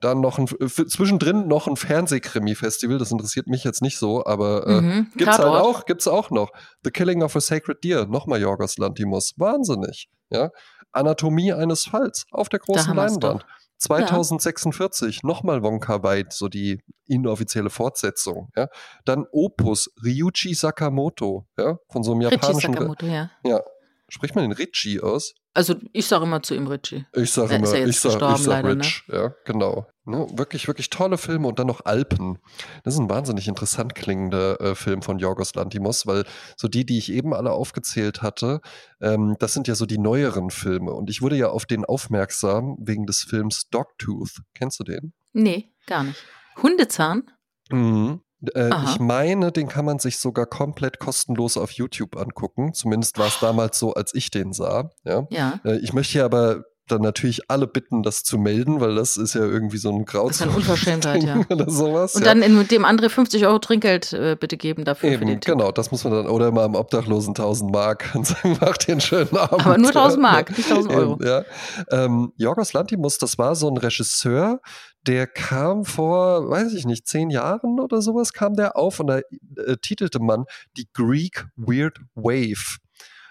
[0.00, 4.80] Dann noch ein, zwischendrin noch ein Fernsehkrimi-Festival, das interessiert mich jetzt nicht so, aber äh,
[4.82, 5.10] Mhm.
[5.16, 5.62] Gibt's halt Tatort.
[5.62, 6.50] auch, gibt's auch noch.
[6.84, 9.32] The Killing of a Sacred Deer, nochmal Jorgos Lantimos.
[9.38, 10.08] Wahnsinnig.
[10.28, 10.50] Ja.
[10.92, 13.46] Anatomie eines Falls auf der großen Leinwand.
[13.78, 14.06] Doch.
[14.06, 18.50] 2046, nochmal Wonka Wait, so die inoffizielle Fortsetzung.
[18.56, 18.68] Ja.
[19.04, 22.72] Dann Opus, Ryuichi Sakamoto, ja, von so einem Richie japanischen.
[22.72, 23.30] Sakamoto, ja.
[23.44, 23.62] Ja.
[24.08, 25.34] Spricht man den Richie aus?
[25.56, 27.06] Also ich sage immer zu ihm Richie.
[27.14, 28.84] Ich sag Der immer, ist ja jetzt ich sag, ich gestorben sag leider, ne?
[28.84, 29.86] Rich, ja, genau.
[30.04, 32.38] Ne, wirklich, wirklich tolle Filme und dann noch Alpen.
[32.84, 36.24] Das ist ein wahnsinnig interessant klingender äh, Film von Yorgos Lantimos, weil
[36.58, 38.60] so die, die ich eben alle aufgezählt hatte,
[39.00, 40.92] ähm, das sind ja so die neueren Filme.
[40.92, 44.42] Und ich wurde ja auf den aufmerksam wegen des Films Dogtooth.
[44.52, 45.14] Kennst du den?
[45.32, 46.22] Nee, gar nicht.
[46.62, 47.22] Hundezahn?
[47.70, 48.20] Mhm.
[48.54, 52.74] Äh, ich meine, den kann man sich sogar komplett kostenlos auf YouTube angucken.
[52.74, 54.90] Zumindest war es damals so, als ich den sah.
[55.04, 55.26] Ja.
[55.30, 55.60] Ja.
[55.64, 59.34] Äh, Ich möchte hier aber dann natürlich alle bitten, das zu melden, weil das ist
[59.34, 61.40] ja irgendwie so ein Das ist eine Grauzone Unverschämtheit, ja.
[61.50, 62.14] oder sowas.
[62.14, 62.28] Und ja.
[62.34, 65.54] dann in dem andere 50 Euro Trinkgeld äh, bitte geben dafür für Eben, den Tipp.
[65.54, 68.92] genau, das muss man dann, oder mal am Obdachlosen 1000 Mark und sagen, mach dir
[68.92, 69.66] einen schönen Abend.
[69.66, 70.30] Aber nur 1000 Ja.
[70.32, 71.12] Mark, nicht 1000 Euro.
[71.14, 71.44] Eben, ja.
[71.90, 74.60] ähm, Jorgos Lantimos, das war so ein Regisseur,
[75.06, 79.18] der kam vor, weiß ich nicht, zehn Jahren oder sowas, kam der auf und da
[79.18, 80.44] äh, titelte man
[80.76, 82.78] die Greek Weird Wave.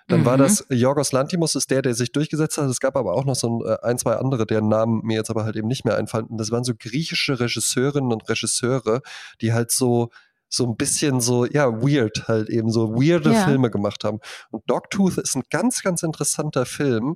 [0.07, 0.41] Dann war Mhm.
[0.43, 2.69] das, Jorgos Lantimos ist der, der sich durchgesetzt hat.
[2.69, 5.29] Es gab aber auch noch so ein, äh, ein, zwei andere, deren Namen mir jetzt
[5.31, 6.27] aber halt eben nicht mehr einfallen.
[6.31, 9.01] Das waren so griechische Regisseurinnen und Regisseure,
[9.41, 10.09] die halt so,
[10.47, 13.45] so ein bisschen so, ja, weird halt eben, so weirde Ja.
[13.45, 14.19] Filme gemacht haben.
[14.51, 17.15] Und Dogtooth ist ein ganz, ganz interessanter Film.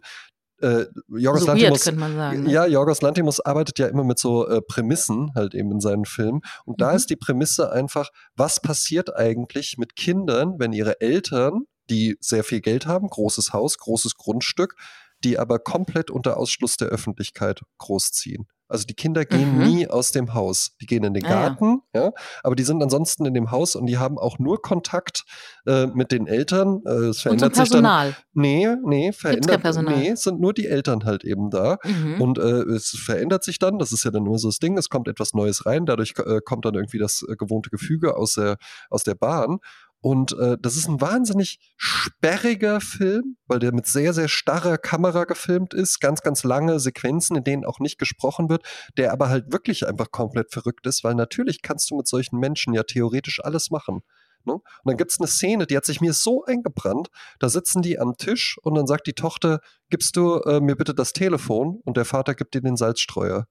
[0.62, 2.44] Äh, Jorgos So Lantimos, sagen.
[2.44, 2.52] Ne?
[2.52, 6.42] ja, Jorgos Lantimos arbeitet ja immer mit so äh, Prämissen halt eben in seinen Filmen.
[6.66, 6.96] Und da Mhm.
[6.98, 12.62] ist die Prämisse einfach, was passiert eigentlich mit Kindern, wenn ihre Eltern, die sehr viel
[12.62, 14.76] Geld haben, großes Haus, großes Grundstück,
[15.24, 18.48] die aber komplett unter Ausschluss der Öffentlichkeit großziehen.
[18.72, 19.64] Also die Kinder gehen Mhm.
[19.68, 20.76] nie aus dem Haus.
[20.80, 21.36] Die gehen in den Ah, ja.
[21.50, 22.12] Garten, ja.
[22.44, 25.24] aber die sind ansonsten in dem Haus und die haben auch nur Kontakt
[25.66, 26.84] äh, mit den Eltern.
[26.86, 27.82] Äh, es Und zum verändert sich dann.
[27.82, 28.16] Personal.
[28.34, 29.62] Nee, nee, verändert.
[29.64, 29.98] Personal?
[29.98, 31.80] Nee, sind nur die Eltern halt eben da.
[31.84, 32.22] Mhm.
[32.22, 34.90] Und äh, es verändert sich dann, das ist ja dann nur so das Ding, es
[34.90, 38.58] kommt etwas Neues rein, dadurch äh, kommt dann irgendwie das äh, gewohnte Gefüge aus der,
[38.92, 39.58] aus der Bahn.
[40.02, 45.26] Und äh, das ist ein wahnsinnig sperriger Film, weil der mit sehr, sehr starrer Kamera
[45.26, 46.00] gefilmt ist.
[46.00, 48.64] Ganz, ganz lange Sequenzen, in denen auch nicht gesprochen wird,
[48.97, 52.74] der aber halt wirklich einfach komplett verrückt ist, weil natürlich kannst du mit solchen Menschen
[52.74, 54.02] ja theoretisch alles machen.
[54.45, 54.54] Ne?
[54.54, 57.10] Und dann gibt es eine Szene, die hat sich mir so eingebrannt.
[57.39, 60.93] Da sitzen die am Tisch und dann sagt die Tochter, gibst du äh, mir bitte
[60.93, 61.82] das Telefon?
[61.84, 63.47] Und der Vater gibt ihr den Salzstreuer.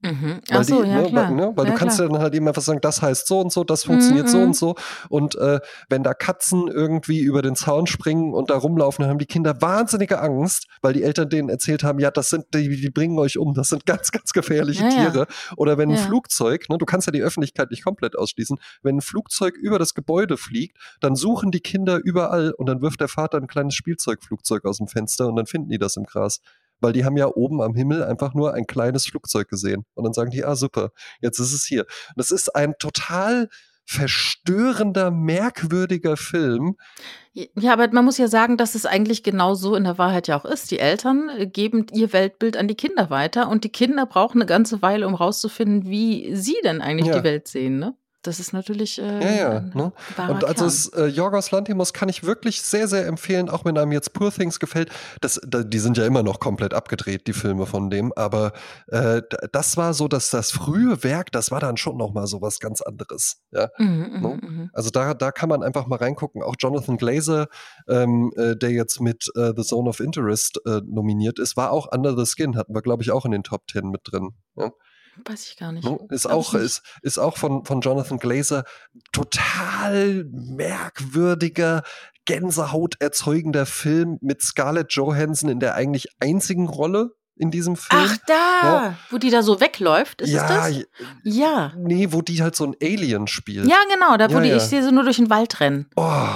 [0.00, 0.40] Mhm.
[0.50, 1.12] Ach so, die, ja, ne.
[1.12, 2.08] Weil, ne, weil ja, du kannst klar.
[2.08, 4.38] ja dann halt eben einfach sagen, das heißt so und so, das funktioniert Mhm, so
[4.38, 4.44] mhm.
[4.44, 4.74] und so.
[5.08, 9.18] Und äh, wenn da Katzen irgendwie über den Zaun springen und da rumlaufen, dann haben
[9.18, 12.90] die Kinder wahnsinnige Angst, weil die Eltern denen erzählt haben, ja, das sind, die, die
[12.90, 14.90] bringen euch um, das sind ganz, ganz gefährliche Ja.
[14.90, 15.26] Tiere.
[15.56, 15.96] Oder wenn ein.
[15.98, 19.94] Flugzeug, ne, du kannst ja die Öffentlichkeit nicht komplett ausschließen, wenn ein Flugzeug über das
[19.94, 24.64] Gebäude fliegt, dann suchen die Kinder überall und dann wirft der Vater ein kleines Spielzeugflugzeug
[24.64, 26.40] aus dem Fenster und dann finden die das im Gras.
[26.80, 29.84] Weil die haben ja oben am Himmel einfach nur ein kleines Flugzeug gesehen.
[29.94, 31.82] Und dann sagen die, ah, super, jetzt ist es hier.
[31.82, 33.48] Und das ist ein total
[33.84, 36.76] verstörender, merkwürdiger Film.
[37.32, 40.38] Ja, aber man muss ja sagen, dass es eigentlich genau so in der Wahrheit ja
[40.38, 40.70] auch ist.
[40.70, 44.46] Die Eltern äh, geben ihr Weltbild an die Kinder weiter und die Kinder brauchen eine
[44.46, 47.18] ganze Weile, um rauszufinden, wie sie denn eigentlich Ja.
[47.18, 47.78] die Welt sehen.
[47.78, 47.94] Ne?
[48.22, 49.60] Das ist natürlich äh, Ja, ja.
[49.60, 49.92] Ne?
[50.28, 53.92] Und also es, äh, Yorgos Lanthimos kann ich wirklich sehr, sehr empfehlen, auch wenn einem
[53.92, 54.90] jetzt Poor Things gefällt.
[55.20, 58.12] Das, da, die sind ja immer noch komplett abgedreht, die Filme von dem.
[58.14, 58.52] Aber
[58.88, 62.42] äh, das war so, dass das frühe Werk, das war dann schon noch mal so
[62.42, 63.40] was ganz anderes.
[63.52, 63.68] Ja?
[63.78, 64.38] Mhm, mhm, Ne?
[64.42, 64.70] mhm.
[64.72, 66.42] Also da, da kann man einfach mal reingucken.
[66.42, 67.46] Auch Jonathan Glazer,
[67.88, 71.86] ähm, äh, der jetzt mit äh, The Zone of Interest äh, nominiert ist, war auch
[71.92, 74.30] Under the Skin, hatten wir, glaube ich, auch in den Top Ten mit drin.
[74.56, 74.72] Ja?
[75.24, 75.84] Weiß ich gar nicht.
[75.84, 75.98] Ne?
[76.10, 78.64] Ist Glaub auch, ist, ist auch von, von Jonathan Glazer
[79.12, 81.82] total merkwürdiger,
[82.24, 88.02] Gänsehaut erzeugender Film mit Scarlett Johansson in der eigentlich einzigen Rolle in diesem Film.
[88.04, 90.84] Ach, da, wo die da so wegläuft, ist ja, es das?
[91.22, 91.72] Ja.
[91.76, 93.66] nee, wo die halt so ein Alien spielt.
[93.68, 94.56] Ja, genau, da wo Ja, die, ja.
[94.56, 95.86] ich sehe sie nur durch den Wald rennen.
[95.96, 96.26] Oh,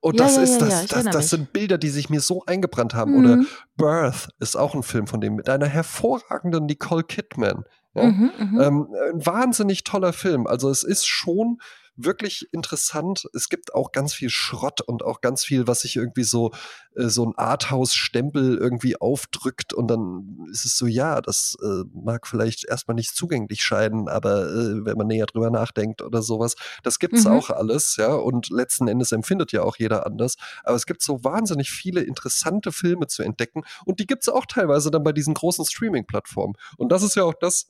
[0.00, 2.20] und Ja, das ja, ist ja, das, ja, das, das sind Bilder, die sich mir
[2.20, 3.16] so eingebrannt haben.
[3.18, 3.46] Oder Mhm.
[3.76, 7.64] Birth ist auch ein Film von dem mit einer hervorragenden Nicole Kidman.
[7.94, 8.04] Ja?
[8.04, 8.60] Mhm, mhm.
[8.60, 10.46] Ähm, ein wahnsinnig toller Film.
[10.46, 11.58] Also es ist schon
[11.96, 13.28] wirklich interessant.
[13.34, 16.50] Es gibt auch ganz viel Schrott und auch ganz viel, was sich irgendwie so
[16.96, 22.26] äh, so ein Arthouse-Stempel irgendwie aufdrückt und dann ist es so, ja, das äh, mag
[22.26, 26.98] vielleicht erstmal nicht zugänglich scheinen, aber äh, wenn man näher drüber nachdenkt oder sowas, das
[26.98, 27.32] gibt's Mhm.
[27.32, 30.36] auch alles, ja, und letzten Endes empfindet ja auch jeder anders.
[30.64, 34.90] Aber es gibt so wahnsinnig viele interessante Filme zu entdecken und die gibt's auch teilweise
[34.90, 36.54] dann bei diesen großen Streaming-Plattformen.
[36.78, 37.66] Und das ist ja auch das,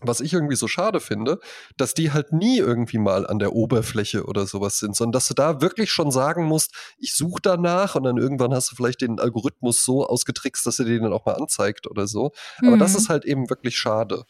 [0.00, 1.38] was ich irgendwie so schade finde,
[1.76, 5.34] dass die halt nie irgendwie mal an der Oberfläche oder sowas sind, sondern dass du
[5.34, 9.18] da wirklich schon sagen musst, ich suche danach und dann irgendwann hast du vielleicht den
[9.20, 12.32] Algorithmus so ausgetrickst, dass er den dann auch mal anzeigt oder so.
[12.62, 12.98] Aber das Mhm.
[12.98, 14.24] ist halt eben wirklich schade.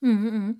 [0.00, 0.58] Mhm, mhm.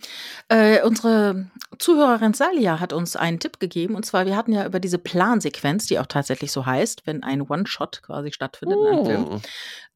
[0.48, 3.96] Äh, unsere Zuhörerin Salia hat uns einen Tipp gegeben.
[3.96, 7.42] Und zwar, wir hatten ja über diese Plansequenz, die auch tatsächlich so heißt, wenn ein
[7.42, 9.40] One-Shot quasi stattfindet in einem Film.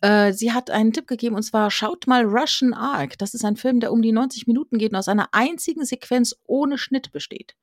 [0.06, 3.18] Äh, sie hat einen Tipp gegeben, und zwar schaut mal Russian Ark.
[3.18, 6.34] Das ist ein Film, der um die 90 Minuten geht und aus einer einzigen Sequenz
[6.44, 7.54] ohne Schnitt besteht.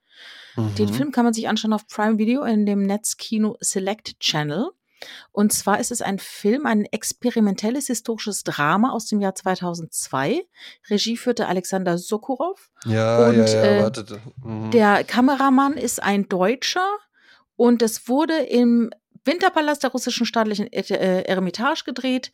[0.56, 0.94] Den Mhm.
[0.94, 4.70] Film kann man sich anschauen auf Prime Video in dem Netzkino Select Channel.
[5.32, 10.46] Und zwar ist es ein Film, ein experimentelles historisches Drama aus dem Jahr 2002.
[10.90, 12.70] Regie führte Alexander Sokurov.
[12.86, 14.22] Ja, Und, ja, ja, äh, warte.
[14.44, 14.72] Mhm.
[14.72, 16.88] Der Kameramann ist ein Deutscher
[17.56, 18.92] und es wurde im
[19.26, 22.32] Winterpalast der russischen staatlichen Eremitage gedreht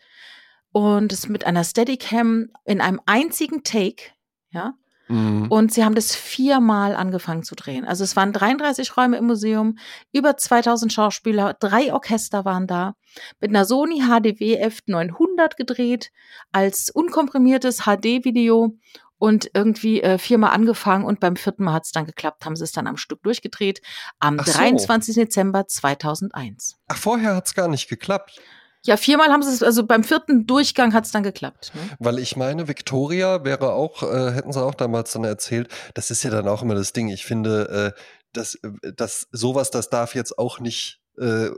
[0.72, 4.12] und es mit einer Steadicam in einem einzigen Take,
[4.52, 4.74] ja.
[5.10, 5.48] Mhm.
[5.50, 7.84] Und sie haben das viermal angefangen zu drehen.
[7.84, 9.80] Also es waren 33 Räume im Museum,
[10.14, 12.94] über 2000 Schauspieler, drei Orchester waren da,
[13.40, 16.12] mit einer Sony HDW F900 gedreht,
[16.52, 18.78] als unkomprimiertes HD-Video
[19.20, 22.64] und irgendwie äh, viermal angefangen und beim vierten Mal hat es dann geklappt, haben sie
[22.64, 23.82] es dann am Stück durchgedreht,
[24.20, 24.54] am Ach so.
[24.54, 25.16] 23.
[25.16, 26.78] Dezember 2001.
[26.88, 28.42] Ach, vorher hat's gar nicht geklappt.
[28.86, 31.74] Ja, viermal haben sie es, also beim vierten Durchgang hat es dann geklappt.
[31.76, 31.82] Ne?
[32.00, 36.24] Weil ich meine, Victoria wäre auch, äh, hätten sie auch damals dann erzählt, das ist
[36.24, 37.10] ja dann auch immer das Ding.
[37.10, 38.02] Ich finde, äh,
[38.32, 41.50] dass, äh, dass sowas, das darf jetzt auch nicht äh,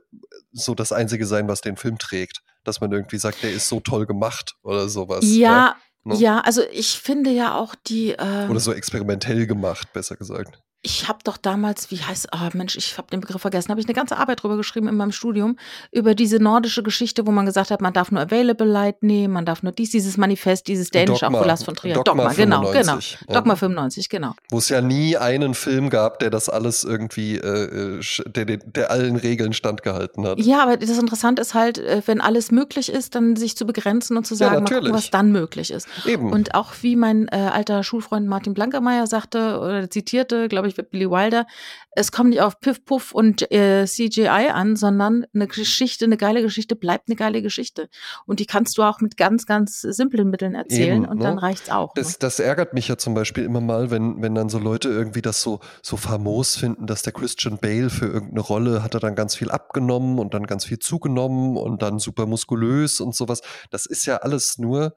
[0.52, 2.42] so das Einzige sein, was den Film trägt.
[2.64, 5.24] Dass man irgendwie sagt, der ist so toll gemacht oder sowas.
[5.26, 6.16] Ja, ne?
[6.16, 8.16] ja, also ich finde ja auch die.
[8.18, 10.62] ähm, Oder so experimentell gemacht, besser gesagt.
[10.84, 13.88] Ich habe doch damals, wie heißt, ah Mensch, ich habe den Begriff vergessen, habe ich
[13.88, 15.58] eine ganze Arbeit drüber geschrieben in meinem Studium,
[15.92, 19.46] über diese nordische Geschichte, wo man gesagt hat, man darf nur Available Light nehmen, man
[19.46, 21.56] darf nur dies, dieses Manifest, dieses Dänische, Dogma.
[21.58, 21.94] von Trier.
[21.94, 23.32] Dogma Dogma, genau, 95, genau.
[23.34, 23.40] ja.
[23.40, 24.34] Dogma 95, genau.
[24.50, 28.58] Wo es ja nie einen Film gab, der das alles irgendwie, äh, äh, der, der,
[28.58, 30.40] der allen Regeln standgehalten hat.
[30.40, 34.18] Ja, aber das Interessante ist halt, äh, wenn alles möglich ist, dann sich zu begrenzen
[34.18, 34.94] und zu Ja, sagen, mal gucken, natürlich.
[34.96, 35.88] was dann möglich ist.
[36.06, 36.32] Eben.
[36.32, 40.90] Und auch wie mein äh, alter Schulfreund Martin Blankermeier sagte oder zitierte, glaube ich, ich,
[40.90, 41.46] Billy Wilder.
[41.92, 46.42] Es kommt nicht auf Piff, Puff und äh, CGI an, sondern eine Geschichte, eine geile
[46.42, 47.90] Geschichte bleibt eine geile Geschichte.
[48.26, 51.26] Und die kannst du auch mit ganz, ganz simplen Mitteln erzählen Eben, und ne?
[51.26, 51.94] dann reicht's auch.
[51.96, 52.16] Das, ne?
[52.20, 55.42] das ärgert mich ja zum Beispiel immer mal, wenn, wenn dann so Leute irgendwie das
[55.42, 59.36] so, so famos finden, dass der Christian Bale für irgendeine Rolle hat er dann ganz
[59.36, 63.42] viel abgenommen und dann ganz viel zugenommen und dann super muskulös und sowas.
[63.70, 64.96] Das ist ja alles nur,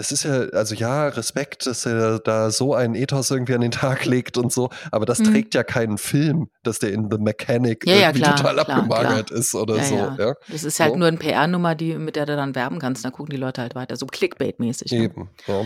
[0.00, 3.70] das ist ja, also ja, Respekt, dass er da so einen Ethos irgendwie an den
[3.70, 5.24] Tag legt und so, aber das Mhm.
[5.24, 8.76] trägt ja keinen Film, dass der in The Mechanic Ja, ja, irgendwie klar, total klar,
[8.78, 9.94] abgemagert ist oder Ja, so.
[9.96, 10.16] ja.
[10.18, 10.34] Ja.
[10.48, 10.96] Das ist halt So.
[10.98, 13.04] nur eine PR-Nummer, die, mit der du dann werben kannst.
[13.04, 13.96] Da gucken die Leute halt weiter.
[13.96, 14.90] So Clickbait-mäßig.
[14.92, 15.04] Ne?
[15.04, 15.64] Eben, ja.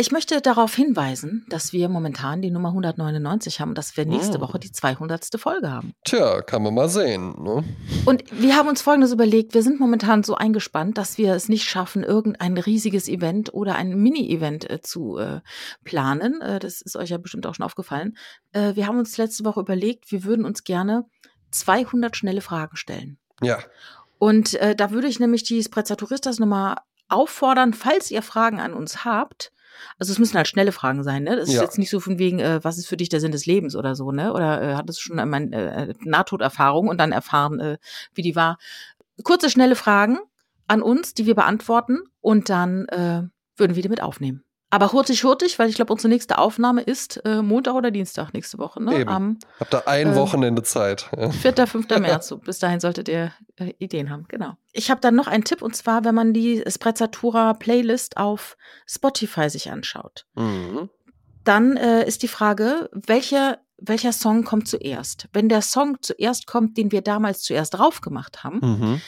[0.00, 4.38] Ich möchte darauf hinweisen, dass wir momentan die Nummer 199 haben und dass wir nächste
[4.38, 4.40] Mm.
[4.40, 5.28] Woche die 200.
[5.36, 5.92] Folge haben.
[6.06, 7.34] Tja, kann man mal sehen.
[7.38, 7.64] Ne?
[8.06, 9.52] Und wir haben uns Folgendes überlegt.
[9.52, 13.94] Wir sind momentan so eingespannt, dass wir es nicht schaffen, irgendein riesiges Event oder ein
[13.94, 15.42] Mini-Event äh, zu äh,
[15.84, 16.40] planen.
[16.40, 18.16] Äh, das ist euch ja bestimmt auch schon aufgefallen.
[18.52, 21.04] Äh, wir haben uns letzte Woche überlegt, wir würden uns gerne
[21.50, 23.18] 200 schnelle Fragen stellen.
[23.42, 23.58] Ja,
[24.18, 26.76] Und äh, da würde ich nämlich die Sprezaturistas nochmal
[27.10, 29.52] auffordern, falls ihr Fragen an uns habt.
[29.98, 31.36] Also es müssen halt schnelle Fragen sein, ne?
[31.36, 31.62] Das ist Ja.
[31.62, 33.94] jetzt nicht so von wegen, äh, was ist für dich der Sinn des Lebens oder
[33.94, 34.32] so, ne?
[34.32, 37.78] Oder äh, hattest du schon einmal äh, Nahtoderfahrung und dann erfahren, äh,
[38.14, 38.58] wie die war.
[39.22, 40.18] Kurze, schnelle Fragen
[40.66, 43.22] an uns, die wir beantworten und dann äh,
[43.56, 44.44] würden wir die mit aufnehmen.
[44.72, 48.58] Aber hurtig, hurtig, weil ich glaube, unsere nächste Aufnahme ist äh, Montag oder Dienstag nächste
[48.58, 49.00] Woche, ne?
[49.00, 49.08] Eben.
[49.10, 51.10] Am habt ihr ein Ähm, Wochenende Zeit.
[51.16, 51.30] Ja.
[51.30, 51.88] 4., 5.
[51.98, 52.28] März.
[52.28, 54.52] So, bis dahin solltet ihr äh, Ideen haben, genau.
[54.72, 58.56] Ich habe dann noch einen Tipp und zwar, wenn man die Sprezzatura Playlist auf
[58.86, 60.88] Spotify sich anschaut, Mhm.
[61.42, 65.26] dann äh, ist die Frage, welcher, welcher Song kommt zuerst?
[65.32, 69.00] Wenn der Song zuerst kommt, den wir damals zuerst drauf gemacht haben, Mhm.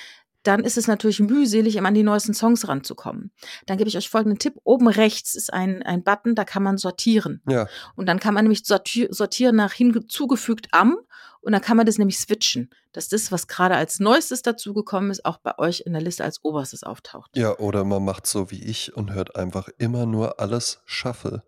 [0.43, 3.33] Dann ist es natürlich mühselig, immer an die neuesten Songs ranzukommen.
[3.67, 4.55] Dann gebe ich euch folgenden Tipp.
[4.65, 7.43] Oben rechts ist ein, ein Button, da kann man sortieren.
[7.49, 10.99] Ja, Und dann kann man nämlich sorti sortieren nach hinzugefügt am
[11.41, 15.25] und dann kann man das nämlich switchen, dass das, was gerade als neuestes dazugekommen ist,
[15.25, 17.37] auch bei euch in der Liste als oberstes auftaucht.
[17.37, 21.43] ja, oder man macht so wie ich und hört einfach immer nur alles Shuffle.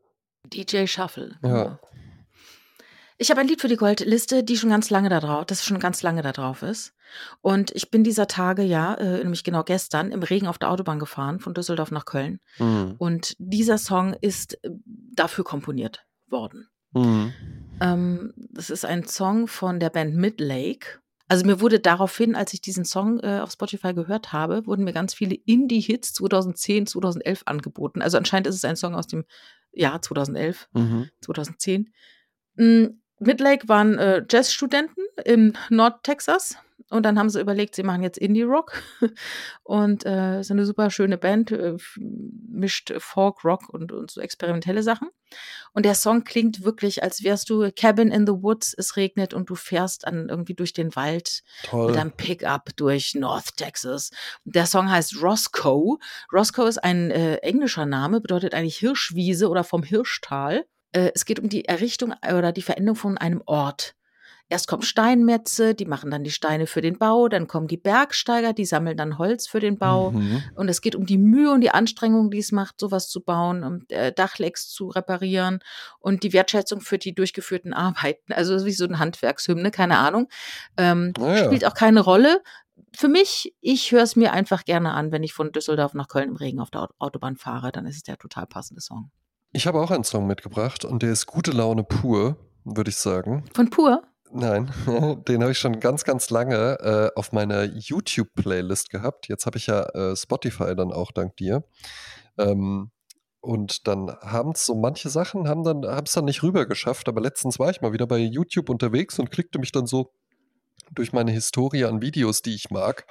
[0.52, 1.36] DJ Shuffle.
[1.42, 1.78] Ja.
[3.24, 5.78] Ich habe ein Lied für die Goldliste, die schon ganz lange da drauf, das schon
[5.78, 6.92] ganz lange da drauf ist.
[7.40, 10.98] Und ich bin dieser Tage ja, äh, nämlich genau gestern, im Regen auf der Autobahn
[10.98, 12.38] gefahren, von Düsseldorf nach Köln.
[12.58, 12.96] Mhm.
[12.98, 16.68] Und dieser Song ist äh, dafür komponiert worden.
[16.92, 17.32] Mhm.
[17.80, 21.00] Ähm, das ist ein Song von der Band Midlake.
[21.26, 24.92] Also mir wurde daraufhin, als ich diesen Song äh, auf Spotify gehört habe, wurden mir
[24.92, 28.02] ganz viele Indie-Hits 2010, 2011 angeboten.
[28.02, 29.24] Also anscheinend ist es ein Song aus dem
[29.72, 31.08] Jahr 2011, Mhm.
[31.22, 31.90] 2010.
[33.18, 36.56] Midlake waren äh, Jazzstudenten in Nordtexas
[36.90, 38.80] und dann haben sie überlegt, sie machen jetzt Indie-Rock
[39.64, 44.82] und äh, ist eine super schöne Band, äh, mischt Folk, Rock und, und so experimentelle
[44.82, 45.08] Sachen.
[45.72, 49.50] Und der Song klingt wirklich, als wärst du Cabin in the Woods, es regnet und
[49.50, 51.96] du fährst an irgendwie durch den Wald mit Toll.
[51.96, 54.10] einem Pickup durch North Texas.
[54.44, 55.98] Der Song heißt Roscoe.
[56.32, 60.66] Roscoe ist ein äh, englischer Name, bedeutet eigentlich Hirschwiese oder vom Hirschtal.
[60.94, 63.94] Äh, es geht um die Errichtung oder die Veränderung von einem Ort.
[64.50, 68.52] Erst kommen Steinmetze, die machen dann die Steine für den Bau, dann kommen die Bergsteiger,
[68.52, 70.10] die sammeln dann Holz für den Bau.
[70.10, 70.42] Mhm.
[70.54, 73.64] Und es geht um die Mühe und die Anstrengung, die es macht, sowas zu bauen,
[73.64, 75.60] um äh, Dachlecks zu reparieren
[75.98, 78.34] und die Wertschätzung für die durchgeführten Arbeiten.
[78.34, 80.28] Also wie so eine Handwerkshymne, keine Ahnung.
[80.76, 81.46] Ähm, Naja.
[81.46, 82.42] Spielt auch keine Rolle.
[82.92, 86.28] Für mich, ich höre es mir einfach gerne an, wenn ich von Düsseldorf nach Köln
[86.28, 89.10] im Regen auf der Au- Autobahn fahre, dann ist es der total passende Song.
[89.56, 93.44] Ich habe auch einen Song mitgebracht und der ist gute Laune pur, würde ich sagen.
[93.54, 94.02] Von Pur?
[94.32, 94.72] Nein,
[95.28, 99.28] den habe ich schon ganz, ganz lange äh, auf meiner YouTube-Playlist gehabt.
[99.28, 101.62] Jetzt habe ich ja äh, Spotify dann auch dank dir.
[102.36, 102.90] Ähm,
[103.40, 107.20] und dann haben es so manche Sachen, haben dann, es dann nicht rüber geschafft, aber
[107.20, 110.10] letztens war ich mal wieder bei YouTube unterwegs und klickte mich dann so
[110.92, 113.06] durch meine Historie an Videos, die ich mag,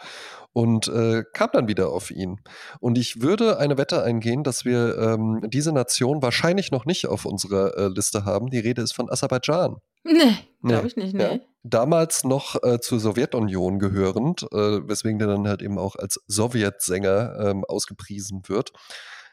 [0.54, 2.40] und äh, kam dann wieder auf ihn.
[2.80, 7.26] Und ich würde eine Wette eingehen, dass wir ähm, diese Nation wahrscheinlich noch nicht auf
[7.26, 8.50] unserer äh, Liste haben.
[8.50, 9.78] Die Rede ist von Aserbaidschan.
[10.04, 11.34] Nee, glaube Nee, ich nicht, Ja.
[11.36, 11.42] nee.
[11.64, 17.40] Damals noch äh, zur Sowjetunion gehörend, äh, weswegen der dann halt eben auch als Sowjetsänger
[17.40, 18.74] ähm, ausgepriesen wird.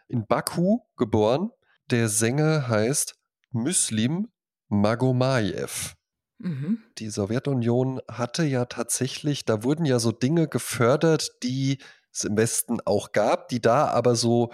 [0.07, 1.51] In Baku geboren.
[1.91, 3.17] Der Sänger heißt
[3.51, 4.29] Muslim
[4.69, 5.97] Magomayev.
[6.41, 6.83] Mhm.
[6.99, 11.79] Die Sowjetunion hatte ja tatsächlich, da wurden ja so Dinge gefördert, die
[12.13, 14.51] es im Westen auch gab, die da aber so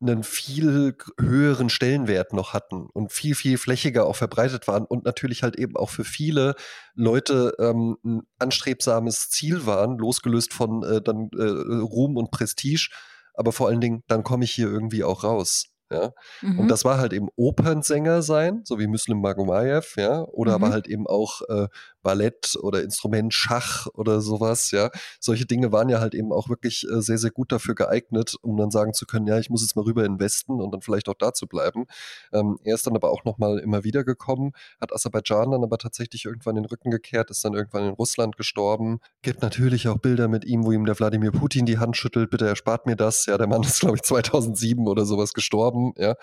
[0.00, 5.42] einen viel höheren Stellenwert noch hatten und viel, viel flächiger auch verbreitet waren und natürlich
[5.42, 6.54] halt eben auch für viele
[6.94, 12.88] Leute ähm, ein anstrebsames Ziel waren, losgelöst von äh, dann äh, Ruhm und Prestige.
[13.34, 15.69] Aber vor allen Dingen, dann komme ich hier irgendwie auch raus.
[15.90, 16.12] Ja?
[16.42, 16.60] Mhm.
[16.60, 20.64] Und das war halt eben Opernsänger sein, so wie Muslim Magomayev, ja, oder mhm.
[20.64, 21.68] aber halt eben auch äh,
[22.02, 24.90] Ballett oder Instrument, Schach oder sowas, ja.
[25.18, 28.56] Solche Dinge waren ja halt eben auch wirklich äh, sehr, sehr gut dafür geeignet, um
[28.56, 30.80] dann sagen zu können, ja, ich muss jetzt mal rüber in den Westen und dann
[30.80, 31.86] vielleicht auch da zu bleiben.
[32.32, 36.24] Ähm, er ist dann aber auch nochmal immer wieder gekommen, hat Aserbaidschan dann aber tatsächlich
[36.24, 39.00] irgendwann den Rücken gekehrt, ist dann irgendwann in Russland gestorben.
[39.22, 42.46] Gibt natürlich auch Bilder mit ihm, wo ihm der Wladimir Putin die Hand schüttelt, bitte
[42.46, 43.26] erspart mir das.
[43.26, 46.14] Ja, der Mann ist, glaube ich, 2007 oder sowas gestorben, ja.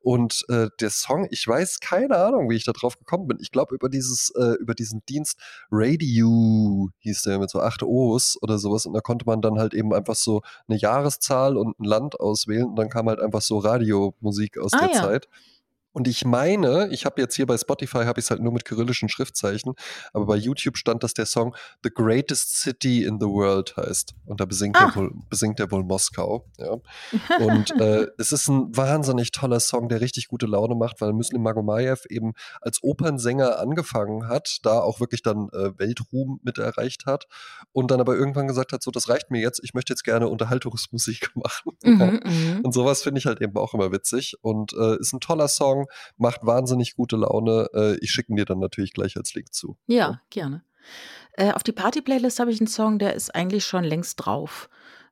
[0.00, 3.38] Und äh, der Song, ich weiß keine Ahnung, wie ich da drauf gekommen bin.
[3.40, 5.38] Ich glaube, über dieses, äh, über diesen Dienst
[5.70, 8.86] Radio hieß der mit so acht O's oder sowas.
[8.86, 12.66] Und da konnte man dann halt eben einfach so eine Jahreszahl und ein Land auswählen
[12.66, 15.02] und dann kam halt einfach so Radiomusik aus ah, der ja.
[15.02, 15.28] Zeit.
[15.96, 18.66] Und ich meine, ich habe jetzt hier bei Spotify habe ich es halt nur mit
[18.66, 19.72] kyrillischen Schriftzeichen,
[20.12, 24.14] aber bei YouTube stand, dass der Song The Greatest City in the World heißt.
[24.26, 24.90] Und da besingt, ah.
[24.90, 26.44] er, wohl, besingt er wohl Moskau.
[26.58, 26.76] Ja.
[27.38, 31.40] Und äh, es ist ein wahnsinnig toller Song, der richtig gute Laune macht, weil Muslim
[31.40, 37.24] Magomayev eben als Opernsänger angefangen hat, da auch wirklich dann äh, Weltruhm mit erreicht hat
[37.72, 40.28] und dann aber irgendwann gesagt hat, so das reicht mir jetzt, ich möchte jetzt gerne
[40.28, 41.72] Unterhaltungsmusik machen.
[41.82, 42.60] Mhm, mhm.
[42.64, 45.85] und sowas finde ich halt eben auch immer witzig und äh, ist ein toller Song
[46.16, 47.68] macht wahnsinnig gute Laune.
[47.74, 49.76] Äh, ich schicke ihn dir dann natürlich gleich als Link zu.
[49.86, 50.20] Ja, ja.
[50.30, 50.64] gerne.
[51.32, 54.70] Äh, auf die Party-Playlist habe ich einen Song, der ist eigentlich schon längst drauf.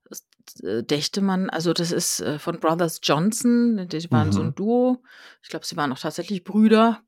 [0.09, 0.25] Das,
[0.63, 4.33] äh, dächte man, also das ist äh, von Brothers Johnson, die waren mhm.
[4.33, 4.55] so ein mhm.
[4.55, 5.03] Duo.
[5.43, 7.03] Ich glaube, sie waren auch tatsächlich Brüder.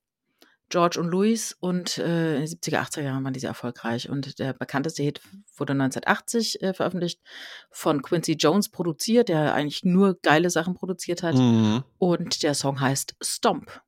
[0.68, 4.08] George und Louis und äh, in den 70er, 80er Jahren waren die sehr erfolgreich.
[4.08, 5.20] Und der bekannteste Hit
[5.56, 7.20] wurde 1980 äh, veröffentlicht,
[7.70, 11.36] von Quincy Jones produziert, der eigentlich nur geile Sachen produziert hat.
[11.36, 11.84] Mhm.
[11.98, 13.80] Und der Song heißt Stomp.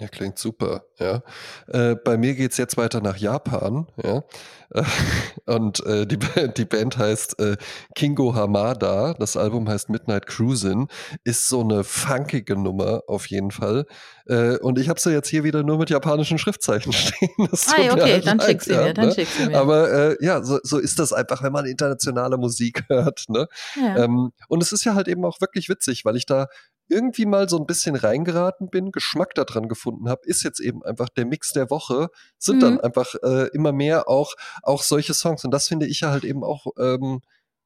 [0.00, 1.22] Ja, klingt super, ja.
[1.68, 4.24] Äh, bei mir geht es jetzt weiter nach Japan, ja.
[5.46, 6.18] und äh, die,
[6.56, 7.56] die Band heißt äh,
[7.94, 10.88] Kingo Hamada, das Album heißt Midnight Cruisin',
[11.22, 13.86] ist so eine funkige Nummer auf jeden Fall.
[14.26, 17.30] Äh, und ich habe sie jetzt hier wieder nur mit japanischen Schriftzeichen stehen.
[17.50, 19.14] Das ah, okay, dann schick sie mir, dann ne?
[19.14, 19.58] schick sie mir.
[19.58, 23.24] Aber äh, ja, so, so ist das einfach, wenn man internationale Musik hört.
[23.28, 23.46] Ne?
[23.76, 24.04] Ja.
[24.04, 26.48] Ähm, und es ist ja halt eben auch wirklich witzig, weil ich da
[26.88, 31.08] irgendwie mal so ein bisschen reingeraten bin, Geschmack daran gefunden habe, ist jetzt eben einfach
[31.08, 32.08] der Mix der Woche,
[32.38, 32.60] sind mhm.
[32.60, 35.44] dann einfach äh, immer mehr auch, auch solche Songs.
[35.44, 37.20] Und das finde ich ja halt eben auch ähm,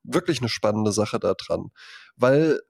[0.05, 1.71] wirklich eine spannende Sache daran.
[2.17, 2.61] Weil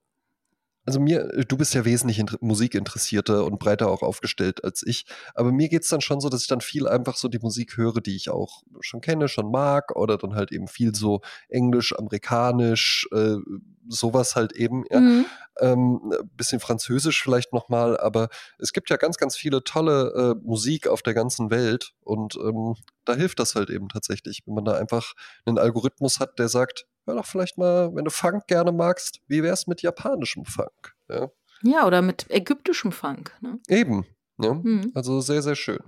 [0.89, 5.68] also mir, du bist ja wesentlich musikinteressierter und breiter auch aufgestellt als ich, aber mir
[5.68, 8.16] geht es dann schon so, dass ich dann viel einfach so die Musik höre, die
[8.16, 11.20] ich auch schon kenne, schon mag, oder dann halt eben viel so
[11.51, 13.36] Englisch, Amerikanisch, äh,
[13.86, 15.01] sowas halt eben, ja.
[15.01, 15.26] Mhm.
[15.61, 18.28] Ähm, bisschen Französisch vielleicht nochmal, aber
[18.59, 22.76] es gibt ja ganz, ganz viele tolle äh, Musik auf der ganzen Welt und ähm,
[23.05, 25.12] da hilft das halt eben tatsächlich, wenn man da einfach
[25.45, 29.43] einen Algorithmus hat, der sagt, hör doch vielleicht mal, wenn du Funk gerne magst, wie
[29.43, 30.95] wär's mit japanischem Funk?
[31.09, 31.31] Ja,
[31.63, 33.33] ja oder mit ägyptischem Funk.
[33.41, 33.59] Ne?
[33.69, 34.07] Eben.
[34.39, 34.55] Ja?
[34.55, 34.93] Mhm.
[34.95, 35.81] Also sehr, sehr schön.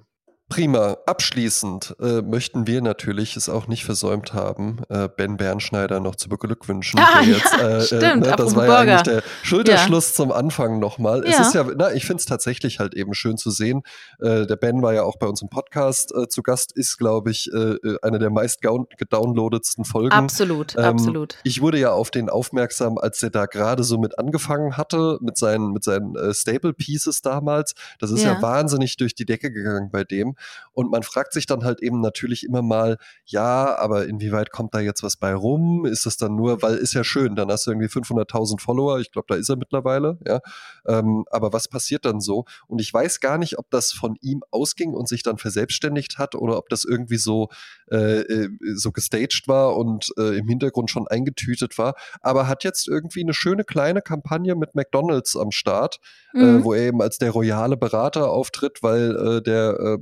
[0.50, 0.96] Prima.
[1.06, 6.28] Abschließend äh, möchten wir natürlich es auch nicht versäumt haben, äh, Ben Bernschneider noch zu
[6.28, 6.98] beglückwünschen.
[6.98, 8.26] Ah, jetzt, ja, äh, stimmt.
[8.26, 10.14] Ne, das war ja eigentlich der Schulterschluss ja.
[10.16, 11.24] zum Anfang nochmal.
[11.24, 11.30] Ja.
[11.30, 13.82] Es ist ja, na, ich finde es tatsächlich halt eben schön zu sehen.
[14.18, 17.30] Äh, der Ben war ja auch bei uns im Podcast äh, zu Gast, ist, glaube
[17.30, 20.12] ich, äh, eine der meist gedownloadetsten Folgen.
[20.12, 21.38] Absolut, ähm, absolut.
[21.44, 25.38] Ich wurde ja auf den aufmerksam, als er da gerade so mit angefangen hatte, mit
[25.38, 27.74] seinen, mit seinen Staple Pieces damals.
[28.00, 30.34] Das ist ja wahnsinnig durch die Decke gegangen bei dem.
[30.72, 34.80] Und man fragt sich dann halt eben natürlich immer mal, ja, aber inwieweit kommt da
[34.80, 35.84] jetzt was bei rum?
[35.86, 39.12] Ist es dann nur, weil ist ja schön, dann hast du irgendwie 500.000 Follower, ich
[39.12, 40.40] glaube, da ist er mittlerweile, ja.
[40.86, 42.44] Ähm, aber was passiert dann so?
[42.66, 46.34] Und ich weiß gar nicht, ob das von ihm ausging und sich dann verselbstständigt hat
[46.34, 47.48] oder ob das irgendwie so,
[47.90, 51.94] äh, äh so gestaged war und äh, im Hintergrund schon eingetütet war.
[52.20, 55.98] Aber hat jetzt irgendwie eine schöne kleine Kampagne mit McDonalds am Start,
[56.34, 56.60] äh, mhm.
[56.60, 59.98] äh, wo er eben als der royale Berater auftritt, weil äh, der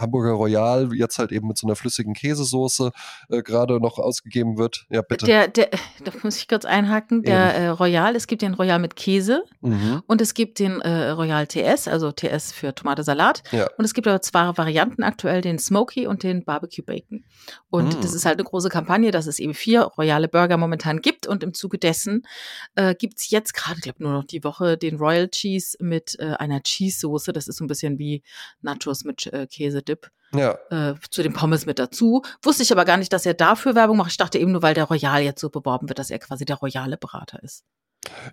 [0.00, 2.92] Hamburger Royal jetzt halt eben mit so einer flüssigen Käsesoße
[3.30, 4.86] äh, gerade noch ausgegeben wird.
[4.90, 5.26] Ja, bitte.
[5.26, 5.70] Der, der,
[6.04, 7.22] da muss ich kurz einhaken.
[7.22, 10.02] Der äh, Royal, es gibt den Royal mit Käse mhm.
[10.06, 13.42] und es gibt den äh, Royal TS, also TS für Tomate Salat.
[13.52, 13.68] Ja.
[13.76, 17.24] Und es gibt aber zwei Varianten aktuell, den Smoky und den Barbecue Bacon.
[17.70, 18.00] Und mhm.
[18.00, 21.42] das ist halt eine große Kampagne, dass es eben vier royale Burger momentan gibt und
[21.42, 22.26] im Zuge dessen
[22.74, 26.16] äh, gibt es jetzt gerade, ich glaube nur noch die Woche, den Royal Cheese mit
[26.18, 27.32] äh, einer Cheese-Soße.
[27.32, 28.22] Das ist so ein bisschen wie
[28.62, 29.46] Nachos mit äh,
[29.88, 30.10] Käsedip.
[30.34, 30.58] Ja.
[30.70, 32.22] Äh, zu den Pommes mit dazu.
[32.42, 34.10] Wusste ich aber gar nicht, dass er dafür Werbung macht.
[34.10, 36.56] Ich dachte eben nur, weil der Royal jetzt so beworben wird, dass er quasi der
[36.56, 37.64] royale Berater ist.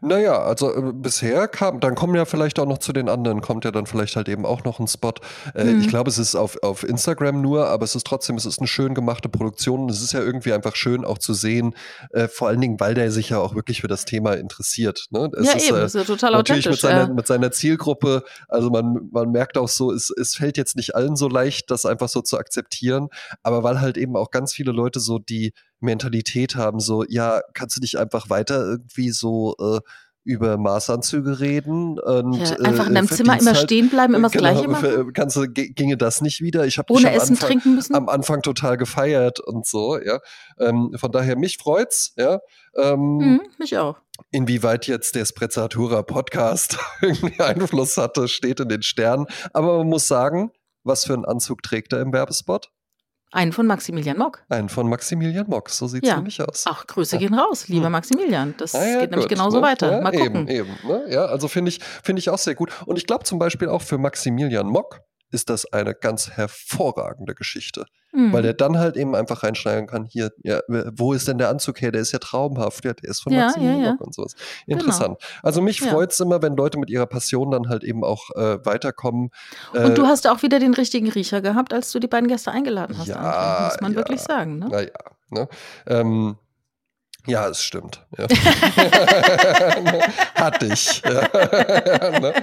[0.02, 3.66] Naja, also äh, bisher kam, dann kommen ja vielleicht auch noch zu den anderen, kommt
[3.66, 5.14] ja dann vielleicht halt eben auch noch ein Spot.
[5.54, 5.82] Äh, Mhm.
[5.82, 8.68] Ich glaube, es ist auf, auf Instagram nur, aber es ist trotzdem, es ist eine
[8.68, 9.82] schön gemachte Produktion.
[9.82, 11.76] und Es ist ja irgendwie einfach schön auch zu sehen,
[12.12, 15.08] äh, vor allen Dingen, weil der sich ja auch wirklich für das Thema interessiert.
[15.12, 15.30] Ne?
[15.38, 16.82] Es ja, ist, eben, ist ja total natürlich mit authentisch.
[16.82, 17.14] seiner, ja.
[17.14, 21.16] mit seiner Zielgruppe, also man, man merkt auch so, es, es fällt jetzt nicht allen
[21.16, 23.10] so leicht, das einfach so zu akzeptieren,
[23.44, 27.78] aber weil halt eben auch ganz viele Leute so die Mentalität haben, so, ja, kannst
[27.78, 29.80] du nicht einfach weiter irgendwie so äh,
[30.26, 34.30] über Maßanzüge reden und Ja, einfach in deinem äh, Zimmer immer halt, stehen bleiben, immer
[34.30, 35.14] das genau, Gleiche machen.
[35.14, 36.66] Kannst du, ginge das nicht wieder?
[36.66, 37.96] Ich habe Ohne dich am Essen, Anfang, trinken müssen.
[37.96, 40.20] am Anfang total gefeiert und so, ja.
[40.60, 42.40] Ähm, von daher, mich freut's, ja.
[42.76, 43.98] Ähm, Mhm, mich auch.
[44.32, 49.28] Inwieweit jetzt der Sprezzatura Podcast irgendwie Einfluss hatte, steht in den Sternen.
[49.54, 50.52] Aber man muss sagen,
[50.84, 52.72] was für einen Anzug trägt er im Werbespot?
[53.36, 54.44] Einen von Maximilian Mock.
[54.48, 56.16] Einen von Maximilian Mox, so sieht's Ja.
[56.16, 56.64] nämlich aus.
[56.70, 57.92] Ach, Grüße gehen raus, lieber Hm.
[57.92, 58.54] Maximilian.
[58.58, 59.64] Das Ah ja, geht nämlich gut, genauso ne?
[59.64, 59.92] weiter.
[59.92, 60.48] Ja, Mal gucken.
[60.48, 60.88] Eben, eben.
[60.88, 61.04] Ne?
[61.10, 62.72] Ja, also finde ich, finde ich auch sehr gut.
[62.86, 65.02] Und ich glaube zum Beispiel auch für Maximilian Mock
[65.36, 67.86] ist das eine ganz hervorragende Geschichte.
[68.14, 68.32] Mhm.
[68.32, 71.82] Weil der dann halt eben einfach reinschneiden kann, hier, ja, wo ist denn der Anzug
[71.82, 71.92] her?
[71.92, 73.96] Der ist ja traumhaft, ja, der ist von Ja, Maximilian ja, ja.
[74.00, 74.36] Und sowas.
[74.66, 75.22] Interessant.
[75.44, 75.92] Also mich Ja.
[75.92, 79.32] freut's immer, wenn Leute mit ihrer Passion dann halt eben auch äh, weiterkommen.
[79.74, 82.52] Äh, Und du hast auch wieder den richtigen Riecher gehabt, als du die beiden Gäste
[82.52, 83.08] eingeladen hast.
[83.08, 84.60] Ja, André, muss man wirklich sagen.
[84.60, 84.70] Ne?
[84.70, 84.92] Naja,
[85.32, 85.50] ne?
[85.86, 86.38] Ähm,
[87.28, 88.06] ja, es stimmt.
[88.18, 88.28] Ja.
[90.36, 91.02] Hatte ich.
[91.04, 91.22] Ja.
[92.20, 92.34] ne?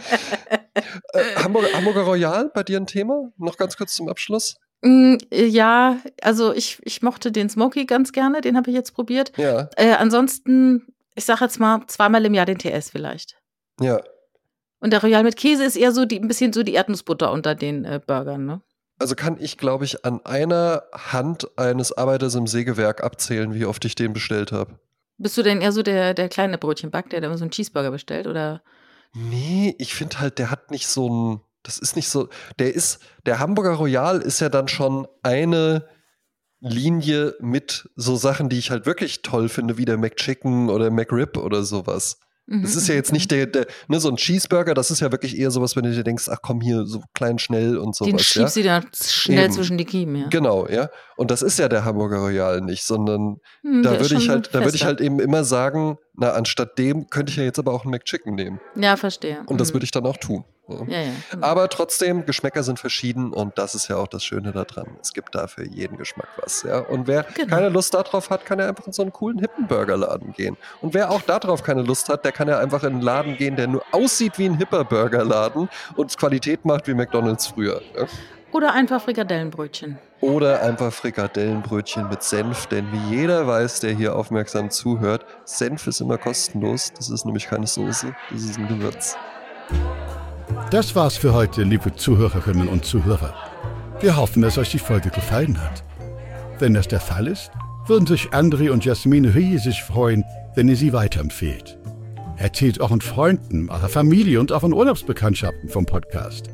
[1.12, 3.30] äh, Hamburger, Hamburger Royal, bei dir ein Thema?
[3.36, 4.56] Noch ganz kurz zum Abschluss?
[4.82, 9.32] Mm, ja, also ich, ich mochte den Smoky ganz gerne, den habe ich jetzt probiert.
[9.36, 13.36] Ja, Äh, ansonsten, ich sage jetzt mal zweimal im Jahr den TS vielleicht.
[13.80, 14.00] ja.
[14.80, 17.54] Und der Royal mit Käse ist eher so die, ein bisschen so die Erdnussbutter unter
[17.54, 18.62] den äh, Burgern, ne?
[19.02, 23.84] Also kann ich, glaube ich, an einer Hand eines Arbeiters im Sägewerk abzählen, wie oft
[23.84, 24.78] ich den bestellt habe.
[25.18, 28.28] Bist du denn eher so der, der kleine Brötchenback, der da so einen Cheeseburger bestellt?
[28.28, 28.62] Oder?
[29.12, 31.40] Nee, ich finde halt, der hat nicht so ein.
[31.64, 32.28] Das ist nicht so.
[32.60, 33.00] Der ist.
[33.26, 35.88] Der Hamburger Royal ist ja dann schon eine
[36.60, 41.38] Linie mit so Sachen, die ich halt wirklich toll finde, wie der McChicken oder McRib
[41.38, 42.20] oder sowas.
[42.52, 45.00] Mhm, Das ist ja mhm, jetzt nicht der, der, ne, so ein Cheeseburger, das ist
[45.00, 47.96] ja wirklich eher sowas, wenn du dir denkst, ach komm hier, so klein, schnell und
[47.96, 48.10] sowas.
[48.10, 48.22] Den ja?
[48.22, 49.52] schiebst du dann schnell Eben.
[49.54, 50.28] zwischen die Kiemen, ja.
[50.28, 50.90] Genau, ja.
[51.16, 54.60] Und das ist ja der Hamburger Royal nicht, sondern Hm, da würde ich halt, da
[54.60, 54.86] würde ich fester.
[54.86, 58.34] halt eben immer sagen, na, anstatt dem könnte ich ja jetzt aber auch einen McChicken
[58.34, 58.60] nehmen.
[58.74, 59.42] Ja, verstehe.
[59.46, 59.74] Und das Mhm.
[59.74, 60.44] würde ich dann auch tun.
[60.68, 60.76] Ja.
[60.86, 61.10] Ja, ja.
[61.30, 61.46] genau.
[61.46, 64.86] Aber trotzdem, Geschmäcker sind verschieden und das ist ja auch das Schöne daran.
[65.02, 66.62] Es gibt da für jeden Geschmack was.
[66.62, 66.78] Ja?
[66.78, 67.48] Und wer Genau.
[67.48, 70.56] keine Lust darauf hat, kann ja einfach in so einen coolen hippen Burgerladen gehen.
[70.80, 73.56] Und wer auch darauf keine Lust hat, der kann ja einfach in einen Laden gehen,
[73.56, 77.82] der nur aussieht wie ein hipper Burgerladen und Qualität macht wie McDonalds früher.
[77.96, 78.06] Ja?
[78.52, 79.98] Oder einfach Frikadellenbrötchen.
[80.20, 86.02] Oder einfach Frikadellenbrötchen mit Senf, denn wie jeder weiß, der hier aufmerksam zuhört, Senf ist
[86.02, 86.92] immer kostenlos.
[86.94, 89.16] Das ist nämlich keine Soße, das ist ein Gewürz.
[90.70, 93.34] Das war's für heute, liebe Zuhörerinnen und Zuhörer.
[94.00, 95.82] Wir hoffen, dass euch die Folge gefallen hat.
[96.58, 97.50] Wenn das der Fall ist,
[97.86, 100.24] würden sich André und Jasmin riesig freuen,
[100.54, 101.78] wenn ihr sie weiterempfehlt.
[102.36, 106.50] Erzählt euren Freunden, eurer Familie und euren Urlaubsbekanntschaften vom Podcast.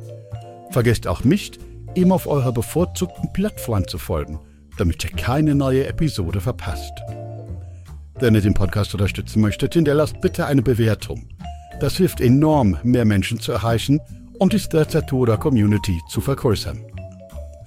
[0.71, 1.59] Vergesst auch nicht,
[1.95, 4.39] ihm auf eurer bevorzugten Plattform zu folgen,
[4.77, 6.93] damit ihr keine neue Episode verpasst.
[8.19, 11.29] Wenn ihr den Podcast unterstützen möchtet, hinterlasst bitte eine Bewertung.
[11.79, 14.01] Das hilft enorm, mehr Menschen zu erreichen
[14.39, 16.79] und die Strezzatura Community zu vergrößern.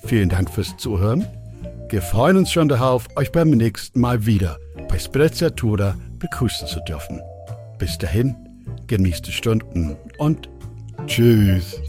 [0.04, 1.24] Vielen Dank fürs Zuhören.
[1.88, 4.58] Wir freuen uns schon darauf, euch beim nächsten Mal wieder
[4.88, 7.20] bei Sprezzatura begrüßen zu dürfen.
[7.78, 8.34] Bis dahin,
[8.86, 10.48] genießt die Stunden und
[11.06, 11.80] tschüss.